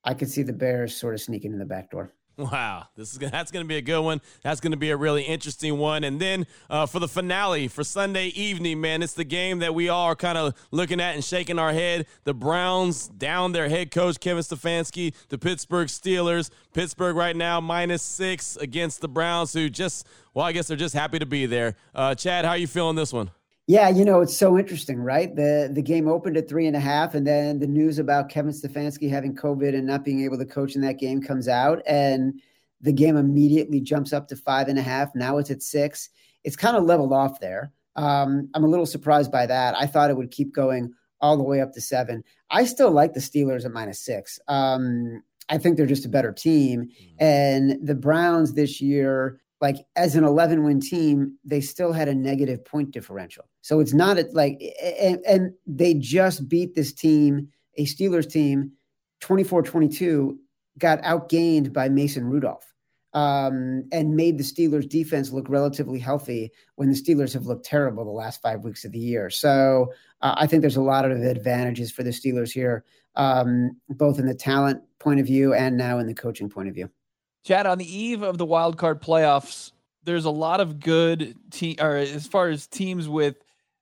I 0.05 0.13
could 0.13 0.29
see 0.29 0.43
the 0.43 0.53
Bears 0.53 0.95
sort 0.95 1.13
of 1.15 1.21
sneaking 1.21 1.51
in 1.51 1.59
the 1.59 1.65
back 1.65 1.91
door. 1.91 2.13
Wow, 2.37 2.87
this 2.97 3.13
is 3.13 3.19
that's 3.19 3.49
going 3.49 3.63
to 3.63 3.67
be 3.67 3.77
a 3.77 3.81
good 3.81 4.01
one. 4.01 4.21
That's 4.43 4.59
going 4.59 4.71
to 4.71 4.77
be 4.77 4.89
a 4.89 4.97
really 4.97 5.23
interesting 5.23 5.77
one. 5.77 6.03
And 6.03 6.19
then 6.19 6.45
uh, 6.69 6.85
for 6.85 6.99
the 6.99 7.07
finale 7.07 7.69
for 7.69 7.85
Sunday 7.85 8.27
evening, 8.27 8.81
man, 8.81 9.01
it's 9.01 9.13
the 9.13 9.23
game 9.23 9.59
that 9.59 9.73
we 9.73 9.87
all 9.87 10.07
are 10.07 10.15
kind 10.17 10.37
of 10.37 10.53
looking 10.69 10.99
at 10.99 11.15
and 11.15 11.23
shaking 11.23 11.57
our 11.57 11.71
head. 11.71 12.07
The 12.25 12.33
Browns 12.33 13.07
down 13.07 13.53
their 13.53 13.69
head 13.69 13.89
coach 13.89 14.19
Kevin 14.19 14.43
Stefanski, 14.43 15.13
the 15.29 15.37
Pittsburgh 15.37 15.87
Steelers. 15.87 16.49
Pittsburgh 16.73 17.15
right 17.15 17.35
now 17.37 17.61
minus 17.61 18.01
six 18.01 18.57
against 18.57 18.99
the 18.99 19.07
Browns, 19.07 19.53
who 19.53 19.69
just 19.69 20.05
well, 20.33 20.45
I 20.45 20.51
guess 20.51 20.67
they're 20.67 20.75
just 20.75 20.93
happy 20.93 21.19
to 21.19 21.25
be 21.25 21.45
there. 21.45 21.75
Uh, 21.93 22.15
Chad, 22.15 22.43
how 22.43 22.51
are 22.51 22.57
you 22.57 22.67
feeling 22.67 22.97
this 22.97 23.13
one? 23.13 23.31
Yeah, 23.68 23.89
you 23.89 24.05
know, 24.05 24.22
it's 24.22 24.38
so 24.38 24.59
interesting, 24.59 24.99
right? 24.99 25.36
The 25.36 25.72
the 25.74 25.82
game 25.82 26.07
opened 26.07 26.38
at 26.38 26.47
three 26.47 26.68
and 26.68 26.76
a 26.76 26.80
half, 26.80 27.16
and 27.16 27.26
then 27.26 27.59
the 27.59 27.68
news 27.68 27.97
about 27.97 28.30
Kevin 28.30 28.51
Stefanski 28.51 29.09
having 29.09 29.36
COVID 29.36 29.74
and 29.76 29.88
not 29.88 30.05
being 30.05 30.24
able 30.24 30.38
to 30.38 30.45
coach 30.45 30.76
in 30.76 30.82
that 30.82 30.99
game 30.99 31.20
comes 31.20 31.47
out, 31.47 31.82
and 31.88 32.39
the 32.82 32.93
game 32.93 33.18
immediately 33.18 33.82
jumps 33.82 34.13
up 34.13 34.28
to 34.28 34.36
five 34.36 34.68
and 34.68 34.78
a 34.78 34.84
half. 34.84 35.16
Now 35.16 35.39
it's 35.39 35.49
at 35.49 35.63
six. 35.63 36.09
It's 36.43 36.55
kind 36.55 36.78
of 36.78 36.84
leveled 36.84 37.11
off 37.11 37.39
there. 37.39 37.72
Um, 37.95 38.49
I'm 38.53 38.63
a 38.63 38.68
little 38.68 38.86
surprised 38.86 39.32
by 39.32 39.47
that. 39.47 39.76
I 39.76 39.88
thought 39.88 40.11
it 40.11 40.18
would 40.18 40.30
keep 40.30 40.53
going 40.53 40.93
all 41.20 41.36
the 41.36 41.43
way 41.43 41.61
up 41.61 41.74
to 41.74 41.82
seven. 41.82 42.24
I 42.51 42.66
still 42.66 42.91
like 42.91 43.13
the 43.13 43.20
Steelers 43.20 43.66
at 43.66 43.72
minus 43.72 43.99
six. 43.99 44.39
Um, 44.47 45.24
I 45.49 45.57
think 45.57 45.78
they're 45.78 45.86
just 45.86 46.05
a 46.05 46.09
better 46.09 46.32
team. 46.32 46.84
Mm-hmm. 46.84 47.24
And 47.24 47.88
the 47.88 47.95
Browns 47.95 48.53
this 48.53 48.82
year, 48.82 49.41
like 49.61 49.77
as 49.95 50.15
an 50.15 50.23
11 50.23 50.63
win 50.63 50.79
team, 50.79 51.37
they 51.43 51.61
still 51.61 51.93
had 51.93 52.07
a 52.07 52.15
negative 52.15 52.63
point 52.65 52.91
differential. 52.91 53.45
So 53.61 53.79
it's 53.79 53.93
not 53.93 54.17
like, 54.33 54.61
and, 54.99 55.19
and 55.25 55.53
they 55.65 55.93
just 55.93 56.49
beat 56.49 56.75
this 56.75 56.93
team, 56.93 57.49
a 57.77 57.85
Steelers 57.85 58.29
team, 58.29 58.71
24 59.21 59.63
22, 59.63 60.37
got 60.77 61.01
outgained 61.03 61.71
by 61.71 61.89
Mason 61.89 62.25
Rudolph. 62.25 62.71
Um, 63.13 63.85
and 63.93 64.17
made 64.17 64.37
the 64.37 64.43
Steelers 64.43 64.89
defense 64.89 65.31
look 65.31 65.47
relatively 65.47 65.99
healthy 65.99 66.51
when 66.75 66.89
the 66.89 66.97
Steelers 66.97 67.31
have 67.31 67.45
looked 67.45 67.65
terrible 67.65 68.03
the 68.03 68.11
last 68.11 68.41
five 68.41 68.65
weeks 68.65 68.83
of 68.83 68.91
the 68.91 68.99
year. 68.99 69.29
So 69.29 69.93
uh, 70.19 70.35
I 70.35 70.47
think 70.47 70.59
there's 70.59 70.75
a 70.75 70.81
lot 70.81 71.09
of 71.09 71.11
advantages 71.23 71.93
for 71.93 72.03
the 72.03 72.09
Steelers 72.09 72.51
here, 72.51 72.83
um, 73.15 73.77
both 73.87 74.19
in 74.19 74.25
the 74.25 74.35
talent 74.35 74.81
point 74.99 75.21
of 75.21 75.25
view 75.25 75.53
and 75.53 75.77
now 75.77 75.97
in 75.99 76.07
the 76.07 76.13
coaching 76.13 76.49
point 76.49 76.67
of 76.67 76.75
view. 76.75 76.89
Chad, 77.45 77.67
on 77.67 77.77
the 77.77 77.85
eve 77.85 78.23
of 78.23 78.39
the 78.39 78.45
wild 78.45 78.75
card 78.75 79.01
playoffs, 79.01 79.71
there's 80.03 80.25
a 80.25 80.31
lot 80.31 80.59
of 80.59 80.79
good 80.79 81.35
team, 81.51 81.75
or 81.79 81.97
as 81.97 82.25
far 82.25 82.49
as 82.49 82.65
teams 82.65 83.07
with 83.07 83.35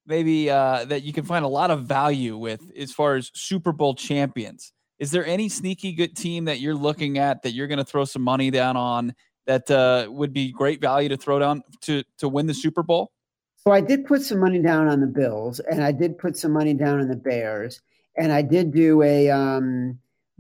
maybe 0.05 0.49
uh, 0.49 0.84
that 0.86 1.03
you 1.03 1.14
can 1.14 1.24
find 1.24 1.45
a 1.45 1.47
lot 1.47 1.72
of 1.72 1.86
value 1.86 2.38
with, 2.38 2.61
as 2.78 2.91
far 2.91 3.16
as 3.16 3.32
Super 3.34 3.72
Bowl 3.72 3.95
champions. 3.95 4.74
Is 4.99 5.11
there 5.11 5.26
any 5.26 5.47
sneaky 5.47 5.93
good 5.93 6.14
team 6.14 6.43
that 6.45 6.59
you're 6.59 6.76
looking 6.76 7.18
at 7.18 7.41
that 7.43 7.53
you're 7.53 7.68
going 7.68 7.78
to 7.78 7.86
throw 7.86 8.03
some 8.03 8.22
money 8.22 8.51
down 8.51 8.76
on 8.76 9.16
that 9.47 9.72
uh, 9.72 10.07
would 10.09 10.34
be 10.34 10.51
great 10.51 10.82
value 10.82 11.07
to 11.07 11.18
throw 11.18 11.39
down 11.39 11.64
to 11.82 12.03
to 12.18 12.28
win 12.28 12.47
the 12.47 12.53
Super 12.53 12.84
Bowl? 12.84 13.11
So 13.55 13.72
I 13.72 13.80
did 13.80 14.05
put 14.05 14.24
some 14.24 14.39
money 14.39 14.59
down 14.59 14.89
on 14.89 14.99
the 14.99 15.07
Bills, 15.07 15.61
and 15.61 15.82
I 15.82 15.93
did 15.93 16.18
put 16.18 16.38
some 16.38 16.51
money 16.51 16.74
down 16.74 16.99
on 16.99 17.07
the 17.07 17.16
Bears, 17.16 17.82
and 18.18 18.34
I 18.34 18.41
did 18.41 18.74
do 18.74 19.01
a 19.03 19.30
um, 19.30 19.99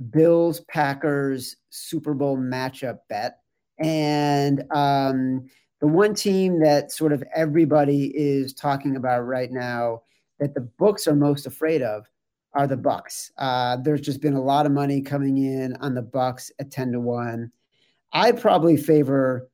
Bills 0.09 0.61
Packers 0.61 1.55
Super 1.69 2.13
Bowl 2.13 2.37
matchup 2.37 2.99
bet. 3.09 3.39
And 3.79 4.63
um, 4.71 5.49
the 5.81 5.87
one 5.87 6.13
team 6.13 6.59
that 6.61 6.91
sort 6.91 7.11
of 7.11 7.23
everybody 7.35 8.11
is 8.15 8.53
talking 8.53 8.95
about 8.95 9.21
right 9.21 9.51
now 9.51 10.03
that 10.39 10.53
the 10.53 10.61
books 10.61 11.07
are 11.07 11.15
most 11.15 11.45
afraid 11.45 11.81
of 11.81 12.05
are 12.53 12.67
the 12.67 12.77
Bucs. 12.77 13.31
Uh, 13.37 13.77
there's 13.77 14.01
just 14.01 14.21
been 14.21 14.35
a 14.35 14.41
lot 14.41 14.65
of 14.65 14.71
money 14.71 15.01
coming 15.01 15.37
in 15.37 15.75
on 15.77 15.95
the 15.95 16.03
Bucs 16.03 16.51
at 16.59 16.71
10 16.71 16.91
to 16.93 16.99
1. 16.99 17.51
I'd 18.13 18.39
probably 18.39 18.77
favor 18.77 19.49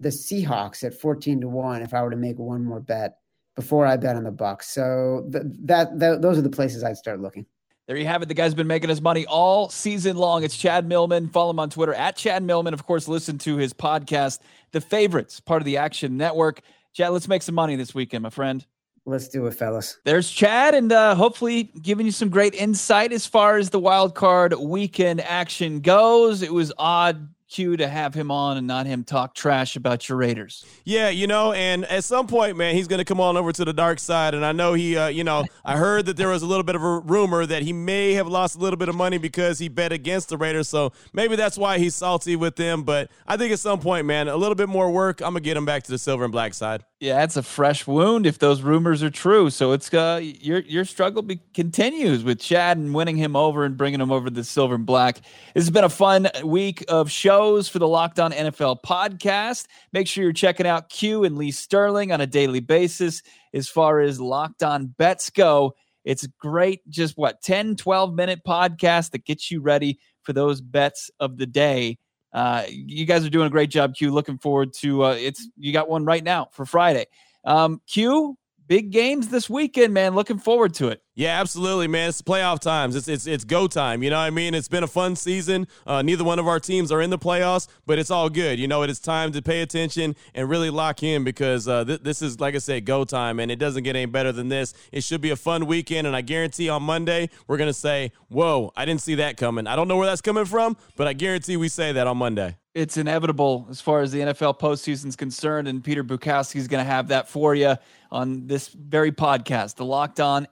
the 0.00 0.08
Seahawks 0.08 0.82
at 0.82 0.94
14 0.94 1.42
to 1.42 1.48
1 1.48 1.82
if 1.82 1.94
I 1.94 2.02
were 2.02 2.10
to 2.10 2.16
make 2.16 2.38
one 2.38 2.64
more 2.64 2.80
bet 2.80 3.18
before 3.54 3.86
I 3.86 3.96
bet 3.96 4.16
on 4.16 4.24
the 4.24 4.32
Bucks. 4.32 4.68
So 4.70 5.28
th- 5.30 5.44
that, 5.64 5.98
that 6.00 6.22
those 6.22 6.38
are 6.38 6.42
the 6.42 6.50
places 6.50 6.82
I'd 6.82 6.96
start 6.96 7.20
looking. 7.20 7.46
There 7.92 8.00
you 8.00 8.06
have 8.06 8.22
it. 8.22 8.28
The 8.28 8.32
guy's 8.32 8.54
been 8.54 8.68
making 8.68 8.88
his 8.88 9.02
money 9.02 9.26
all 9.26 9.68
season 9.68 10.16
long. 10.16 10.44
It's 10.44 10.56
Chad 10.56 10.88
Millman. 10.88 11.28
Follow 11.28 11.50
him 11.50 11.58
on 11.58 11.68
Twitter 11.68 11.92
at 11.92 12.16
Chad 12.16 12.42
Millman. 12.42 12.72
Of 12.72 12.86
course, 12.86 13.06
listen 13.06 13.36
to 13.40 13.56
his 13.56 13.74
podcast, 13.74 14.38
The 14.70 14.80
Favorites, 14.80 15.40
part 15.40 15.60
of 15.60 15.66
the 15.66 15.76
Action 15.76 16.16
Network. 16.16 16.62
Chad, 16.94 17.10
let's 17.10 17.28
make 17.28 17.42
some 17.42 17.54
money 17.54 17.76
this 17.76 17.94
weekend, 17.94 18.22
my 18.22 18.30
friend. 18.30 18.64
Let's 19.04 19.28
do 19.28 19.46
it, 19.46 19.52
fellas. 19.52 19.98
There's 20.06 20.30
Chad, 20.30 20.74
and 20.74 20.90
uh, 20.90 21.14
hopefully 21.14 21.64
giving 21.82 22.06
you 22.06 22.12
some 22.12 22.30
great 22.30 22.54
insight 22.54 23.12
as 23.12 23.26
far 23.26 23.58
as 23.58 23.68
the 23.68 23.78
wild 23.78 24.14
card 24.14 24.54
weekend 24.54 25.20
action 25.20 25.80
goes. 25.80 26.40
It 26.40 26.54
was 26.54 26.72
odd 26.78 27.28
Q 27.52 27.76
to 27.76 27.86
have 27.86 28.14
him 28.14 28.30
on 28.30 28.56
and 28.56 28.66
not 28.66 28.86
him 28.86 29.04
talk 29.04 29.34
trash 29.34 29.76
about 29.76 30.08
your 30.08 30.16
Raiders. 30.16 30.64
Yeah, 30.84 31.10
you 31.10 31.26
know, 31.26 31.52
and 31.52 31.84
at 31.84 32.02
some 32.04 32.26
point, 32.26 32.56
man, 32.56 32.74
he's 32.74 32.88
going 32.88 32.98
to 32.98 33.04
come 33.04 33.20
on 33.20 33.36
over 33.36 33.52
to 33.52 33.64
the 33.64 33.74
dark 33.74 33.98
side. 33.98 34.34
And 34.34 34.44
I 34.44 34.52
know 34.52 34.72
he, 34.72 34.96
uh, 34.96 35.08
you 35.08 35.22
know, 35.22 35.44
I 35.64 35.76
heard 35.76 36.06
that 36.06 36.16
there 36.16 36.30
was 36.30 36.42
a 36.42 36.46
little 36.46 36.62
bit 36.62 36.76
of 36.76 36.82
a 36.82 37.00
rumor 37.00 37.44
that 37.44 37.62
he 37.62 37.74
may 37.74 38.14
have 38.14 38.26
lost 38.26 38.56
a 38.56 38.58
little 38.58 38.78
bit 38.78 38.88
of 38.88 38.94
money 38.94 39.18
because 39.18 39.58
he 39.58 39.68
bet 39.68 39.92
against 39.92 40.30
the 40.30 40.38
Raiders. 40.38 40.68
So 40.68 40.92
maybe 41.12 41.36
that's 41.36 41.58
why 41.58 41.78
he's 41.78 41.94
salty 41.94 42.36
with 42.36 42.56
them. 42.56 42.84
But 42.84 43.10
I 43.26 43.36
think 43.36 43.52
at 43.52 43.58
some 43.58 43.80
point, 43.80 44.06
man, 44.06 44.28
a 44.28 44.36
little 44.36 44.54
bit 44.54 44.70
more 44.70 44.90
work, 44.90 45.20
I'm 45.20 45.32
going 45.32 45.42
to 45.42 45.46
get 45.46 45.56
him 45.58 45.66
back 45.66 45.82
to 45.82 45.90
the 45.90 45.98
silver 45.98 46.24
and 46.24 46.32
black 46.32 46.54
side. 46.54 46.84
Yeah, 47.02 47.16
that's 47.16 47.36
a 47.36 47.42
fresh 47.42 47.84
wound 47.84 48.26
if 48.26 48.38
those 48.38 48.62
rumors 48.62 49.02
are 49.02 49.10
true. 49.10 49.50
So 49.50 49.72
it's 49.72 49.92
uh, 49.92 50.20
your 50.22 50.60
your 50.60 50.84
struggle 50.84 51.22
be- 51.22 51.40
continues 51.52 52.22
with 52.22 52.38
Chad 52.38 52.78
and 52.78 52.94
winning 52.94 53.16
him 53.16 53.34
over 53.34 53.64
and 53.64 53.76
bringing 53.76 54.00
him 54.00 54.12
over 54.12 54.26
to 54.28 54.30
the 54.30 54.44
silver 54.44 54.76
and 54.76 54.86
black. 54.86 55.16
This 55.52 55.64
has 55.64 55.70
been 55.70 55.82
a 55.82 55.88
fun 55.88 56.28
week 56.44 56.84
of 56.86 57.10
shows 57.42 57.68
for 57.68 57.80
the 57.80 57.88
Locked 57.88 58.20
On 58.20 58.30
NFL 58.30 58.82
podcast. 58.82 59.66
Make 59.92 60.06
sure 60.06 60.22
you're 60.22 60.32
checking 60.32 60.64
out 60.64 60.88
Q 60.88 61.24
and 61.24 61.36
Lee 61.36 61.50
Sterling 61.50 62.12
on 62.12 62.20
a 62.20 62.26
daily 62.26 62.60
basis 62.60 63.20
as 63.52 63.68
far 63.68 64.00
as 64.00 64.20
Locked 64.20 64.62
On 64.62 64.86
bets 64.86 65.28
go. 65.28 65.74
It's 66.04 66.24
great, 66.38 66.88
just 66.88 67.18
what 67.18 67.42
10, 67.42 67.74
12 67.74 68.14
minute 68.14 68.42
podcast 68.46 69.10
that 69.10 69.24
gets 69.24 69.50
you 69.50 69.60
ready 69.60 69.98
for 70.22 70.32
those 70.32 70.60
bets 70.60 71.10
of 71.18 71.36
the 71.36 71.46
day. 71.46 71.98
Uh, 72.32 72.62
you 72.68 73.06
guys 73.06 73.26
are 73.26 73.30
doing 73.30 73.48
a 73.48 73.50
great 73.50 73.70
job, 73.70 73.96
Q. 73.96 74.12
Looking 74.12 74.38
forward 74.38 74.72
to 74.74 75.04
uh, 75.06 75.14
it's. 75.14 75.48
You 75.56 75.72
got 75.72 75.88
one 75.88 76.04
right 76.04 76.22
now 76.22 76.48
for 76.52 76.64
Friday. 76.64 77.06
Um, 77.44 77.80
Q, 77.88 78.38
big 78.68 78.92
games 78.92 79.28
this 79.28 79.50
weekend, 79.50 79.92
man. 79.92 80.14
Looking 80.14 80.38
forward 80.38 80.74
to 80.74 80.88
it. 80.90 81.02
Yeah, 81.14 81.38
absolutely, 81.38 81.88
man. 81.88 82.08
It's 82.08 82.22
playoff 82.22 82.60
times. 82.60 82.96
It's 82.96 83.06
it's 83.06 83.26
it's 83.26 83.44
go 83.44 83.66
time. 83.66 84.02
You 84.02 84.08
know 84.08 84.16
what 84.16 84.24
I 84.24 84.30
mean? 84.30 84.54
It's 84.54 84.68
been 84.68 84.82
a 84.82 84.88
fun 84.88 85.14
season. 85.14 85.66
Uh, 85.86 86.00
neither 86.00 86.24
one 86.24 86.38
of 86.38 86.48
our 86.48 86.58
teams 86.58 86.90
are 86.90 87.02
in 87.02 87.10
the 87.10 87.18
playoffs, 87.18 87.68
but 87.84 87.98
it's 87.98 88.10
all 88.10 88.30
good. 88.30 88.58
You 88.58 88.66
know, 88.66 88.82
it 88.82 88.88
is 88.88 88.98
time 88.98 89.30
to 89.32 89.42
pay 89.42 89.60
attention 89.60 90.16
and 90.34 90.48
really 90.48 90.70
lock 90.70 91.02
in 91.02 91.22
because 91.22 91.68
uh, 91.68 91.84
th- 91.84 92.00
this 92.00 92.22
is, 92.22 92.40
like 92.40 92.54
I 92.54 92.58
said, 92.58 92.86
go 92.86 93.04
time, 93.04 93.40
and 93.40 93.50
it 93.50 93.56
doesn't 93.56 93.82
get 93.82 93.94
any 93.94 94.06
better 94.06 94.32
than 94.32 94.48
this. 94.48 94.72
It 94.90 95.04
should 95.04 95.20
be 95.20 95.28
a 95.28 95.36
fun 95.36 95.66
weekend, 95.66 96.06
and 96.06 96.16
I 96.16 96.22
guarantee 96.22 96.70
on 96.70 96.82
Monday 96.82 97.28
we're 97.46 97.58
gonna 97.58 97.74
say, 97.74 98.12
"Whoa, 98.28 98.72
I 98.74 98.86
didn't 98.86 99.02
see 99.02 99.16
that 99.16 99.36
coming." 99.36 99.66
I 99.66 99.76
don't 99.76 99.88
know 99.88 99.98
where 99.98 100.06
that's 100.06 100.22
coming 100.22 100.46
from, 100.46 100.78
but 100.96 101.06
I 101.06 101.12
guarantee 101.12 101.58
we 101.58 101.68
say 101.68 101.92
that 101.92 102.06
on 102.06 102.16
Monday 102.16 102.56
it's 102.74 102.96
inevitable 102.96 103.66
as 103.70 103.80
far 103.80 104.00
as 104.00 104.12
the 104.12 104.20
NFL 104.20 104.58
postseason 104.58 105.06
is 105.06 105.16
concerned, 105.16 105.68
and 105.68 105.84
Peter 105.84 106.02
Bukowski 106.02 106.56
is 106.56 106.68
going 106.68 106.82
to 106.82 106.90
have 106.90 107.08
that 107.08 107.28
for 107.28 107.54
you 107.54 107.76
on 108.10 108.46
this 108.46 108.68
very 108.68 109.12
podcast, 109.12 109.76
the 109.76 109.84
Locked 109.84 110.20
On 110.20 110.46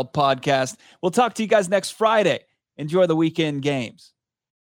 NFL 0.00 0.12
podcast. 0.12 0.76
We'll 1.02 1.10
talk 1.10 1.34
to 1.34 1.42
you 1.42 1.48
guys 1.48 1.68
next 1.68 1.90
Friday. 1.90 2.40
Enjoy 2.76 3.06
the 3.06 3.16
weekend 3.16 3.62
games. 3.62 4.12